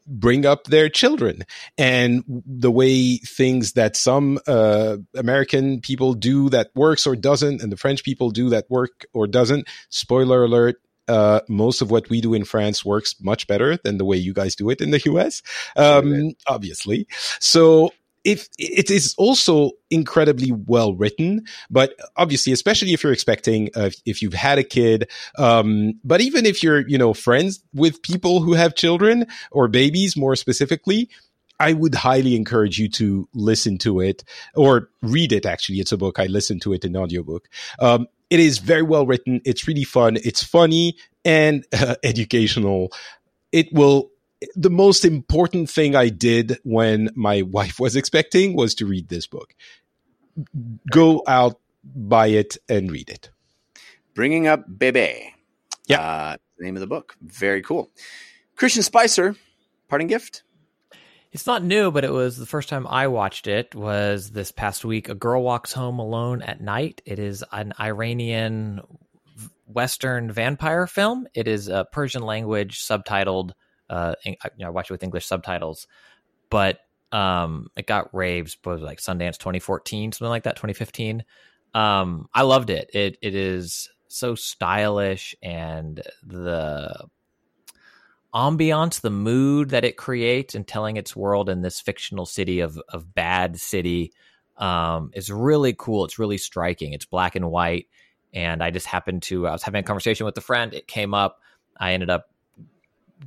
[0.06, 1.44] bring up their children
[1.78, 7.72] and the way things that some uh, American people do that works or doesn't, and
[7.72, 9.68] the French people do that work or doesn't.
[9.88, 10.76] Spoiler alert.
[11.08, 14.32] Uh, most of what we do in France works much better than the way you
[14.32, 15.42] guys do it in the US,
[15.76, 17.08] um, obviously.
[17.40, 17.90] So
[18.24, 24.22] if it is also incredibly well written, but obviously, especially if you're expecting, uh, if
[24.22, 28.52] you've had a kid, um, but even if you're, you know, friends with people who
[28.52, 31.08] have children or babies more specifically,
[31.58, 34.24] I would highly encourage you to listen to it
[34.54, 35.46] or read it.
[35.46, 36.18] Actually, it's a book.
[36.18, 37.48] I listened to it in audiobook.
[37.80, 39.40] Um, it is very well written.
[39.44, 40.16] It's really fun.
[40.24, 42.92] It's funny and uh, educational.
[43.52, 44.11] It will
[44.54, 49.26] the most important thing I did when my wife was expecting was to read this
[49.26, 49.54] book.
[50.90, 53.30] Go out, buy it, and read it.
[54.14, 55.34] Bringing Up Bebe.
[55.86, 56.00] Yeah.
[56.00, 57.16] Uh, the name of the book.
[57.22, 57.90] Very cool.
[58.56, 59.34] Christian Spicer,
[59.88, 60.42] parting gift.
[61.32, 64.84] It's not new, but it was the first time I watched it was this past
[64.84, 65.08] week.
[65.08, 67.00] A girl walks home alone at night.
[67.06, 68.82] It is an Iranian
[69.66, 71.26] Western vampire film.
[71.34, 73.52] It is a Persian language subtitled.
[73.92, 75.86] Uh, you know, I watched it with English subtitles,
[76.48, 76.80] but
[77.12, 78.56] um, it got raves.
[78.56, 81.24] But like Sundance 2014, something like that, 2015.
[81.74, 82.90] Um, I loved it.
[82.94, 87.06] It it is so stylish and the
[88.34, 92.80] ambiance, the mood that it creates, and telling its world in this fictional city of
[92.88, 94.12] of bad city
[94.56, 96.06] um, is really cool.
[96.06, 96.94] It's really striking.
[96.94, 97.88] It's black and white,
[98.32, 99.46] and I just happened to.
[99.46, 100.72] I was having a conversation with a friend.
[100.72, 101.40] It came up.
[101.76, 102.31] I ended up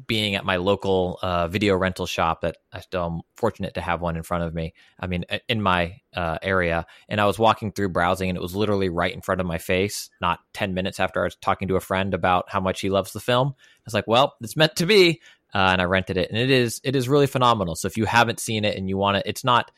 [0.08, 4.02] being at my local uh, video rental shop that I still am fortunate to have
[4.02, 4.74] one in front of me.
[5.00, 8.56] I mean, in my uh, area, and I was walking through browsing, and it was
[8.56, 10.10] literally right in front of my face.
[10.22, 13.14] Not ten minutes after I was talking to a friend about how much he loves
[13.14, 15.22] the film, I was like, "Well, it's meant to be,"
[15.54, 17.76] uh, and I rented it, and it is it is really phenomenal.
[17.76, 19.72] So if you haven't seen it and you want to, it's not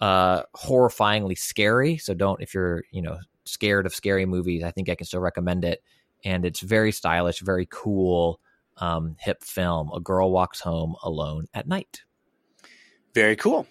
[0.00, 1.98] uh, horrifyingly scary.
[1.98, 5.20] So don't if you're you know scared of scary movies, I think I can still
[5.20, 5.82] recommend it.
[6.24, 8.40] And it's very stylish, very cool
[8.78, 9.90] um, hip film.
[9.94, 12.02] A girl walks home alone at night.
[13.14, 13.66] Very cool.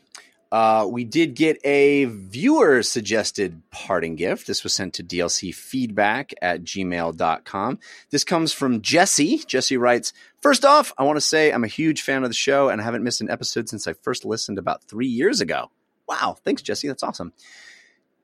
[0.53, 4.45] Uh, we did get a viewer suggested parting gift.
[4.45, 7.79] This was sent to DLC feedback at gmail.com.
[8.11, 9.39] This comes from Jesse.
[9.47, 12.69] Jesse writes First off, I want to say I'm a huge fan of the show
[12.69, 15.71] and I haven't missed an episode since I first listened about three years ago.
[16.07, 16.37] Wow.
[16.45, 16.87] Thanks, Jesse.
[16.87, 17.33] That's awesome.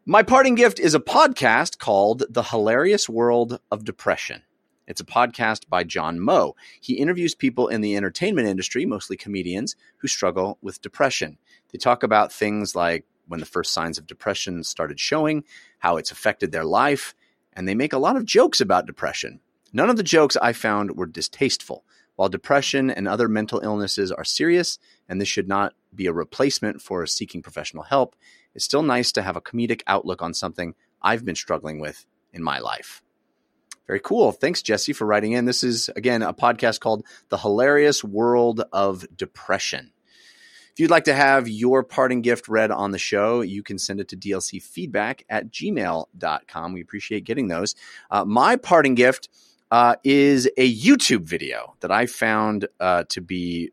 [0.06, 4.44] My parting gift is a podcast called The Hilarious World of Depression.
[4.90, 6.56] It's a podcast by John Moe.
[6.82, 11.38] He interviews people in the entertainment industry, mostly comedians, who struggle with depression.
[11.72, 15.44] They talk about things like when the first signs of depression started showing,
[15.78, 17.14] how it's affected their life,
[17.53, 19.41] and they make a lot of jokes about depression.
[19.72, 21.84] None of the jokes I found were distasteful.
[22.16, 26.82] While depression and other mental illnesses are serious, and this should not be a replacement
[26.82, 28.16] for seeking professional help,
[28.56, 32.41] it's still nice to have a comedic outlook on something I've been struggling with in
[32.41, 33.03] my life.
[33.90, 34.32] Very cool.
[34.32, 35.45] Thanks, Jesse, for writing in.
[35.45, 39.94] This is, again, a podcast called The Hilarious World of Depression.
[40.72, 43.99] If you'd like to have your parting gift read on the show, you can send
[43.99, 46.74] it to dlcfeedback at gmail.com.
[46.74, 47.74] We appreciate getting those.
[48.11, 49.28] Uh, my parting gift
[49.72, 53.72] uh, is a YouTube video that I found uh, to be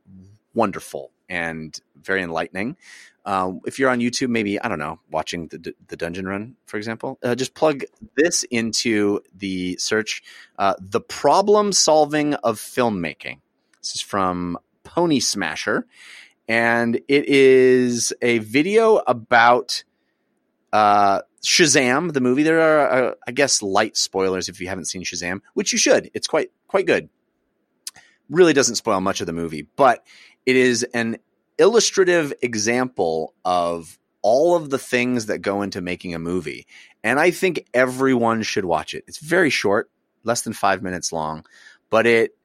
[0.54, 2.76] wonderful and very enlightening.
[3.24, 6.76] Um, if you're on YouTube, maybe I don't know, watching the the Dungeon Run, for
[6.76, 7.82] example, uh, just plug
[8.16, 10.22] this into the search.
[10.58, 13.40] Uh, the problem solving of filmmaking.
[13.82, 15.86] This is from Pony Smasher,
[16.46, 19.82] and it is a video about
[20.72, 22.44] uh, Shazam, the movie.
[22.44, 26.10] There are, uh, I guess, light spoilers if you haven't seen Shazam, which you should.
[26.14, 27.08] It's quite quite good.
[28.30, 30.04] Really doesn't spoil much of the movie, but
[30.46, 31.18] it is an
[31.58, 36.66] illustrative example of all of the things that go into making a movie.
[37.04, 39.04] And I think everyone should watch it.
[39.06, 39.90] It's very short,
[40.24, 41.44] less than five minutes long,
[41.90, 42.36] but it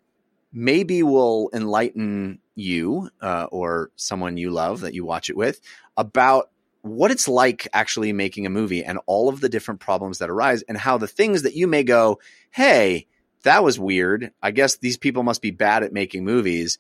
[0.53, 5.61] maybe will enlighten you uh, or someone you love that you watch it with
[5.98, 6.49] about
[6.82, 10.61] what it's like actually making a movie and all of the different problems that arise
[10.64, 12.19] and how the things that you may go,
[12.52, 13.07] hey,
[13.44, 14.32] that was weird.
[14.41, 16.78] I guess these people must be bad at making movies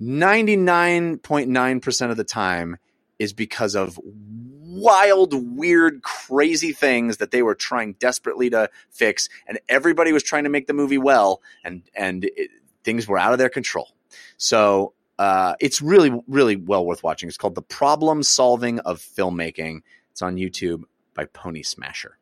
[0.00, 2.78] 99.9% of the time
[3.18, 9.58] is because of wild, weird, crazy things that they were trying desperately to fix, and
[9.68, 12.50] everybody was trying to make the movie well, and and it,
[12.84, 13.88] things were out of their control.
[14.36, 17.28] So uh, it's really, really well worth watching.
[17.28, 19.80] It's called "The Problem Solving of Filmmaking."
[20.12, 20.82] It's on YouTube
[21.14, 22.18] by Pony Smasher.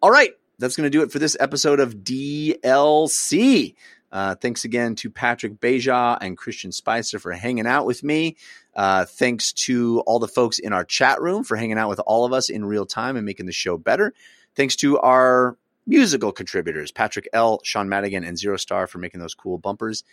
[0.00, 3.74] All right, that's going to do it for this episode of DLC.
[4.12, 8.36] Uh, thanks again to Patrick Beja and Christian Spicer for hanging out with me.
[8.76, 12.26] Uh, thanks to all the folks in our chat room for hanging out with all
[12.26, 14.12] of us in real time and making the show better.
[14.54, 15.56] Thanks to our
[15.86, 20.04] musical contributors, Patrick L., Sean Madigan, and Zero Star for making those cool bumpers.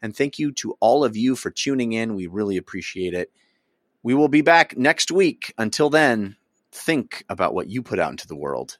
[0.00, 2.14] And thank you to all of you for tuning in.
[2.14, 3.32] We really appreciate it.
[4.04, 5.52] We will be back next week.
[5.58, 6.36] Until then,
[6.70, 8.78] think about what you put out into the world.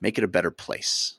[0.00, 1.16] Make it a better place.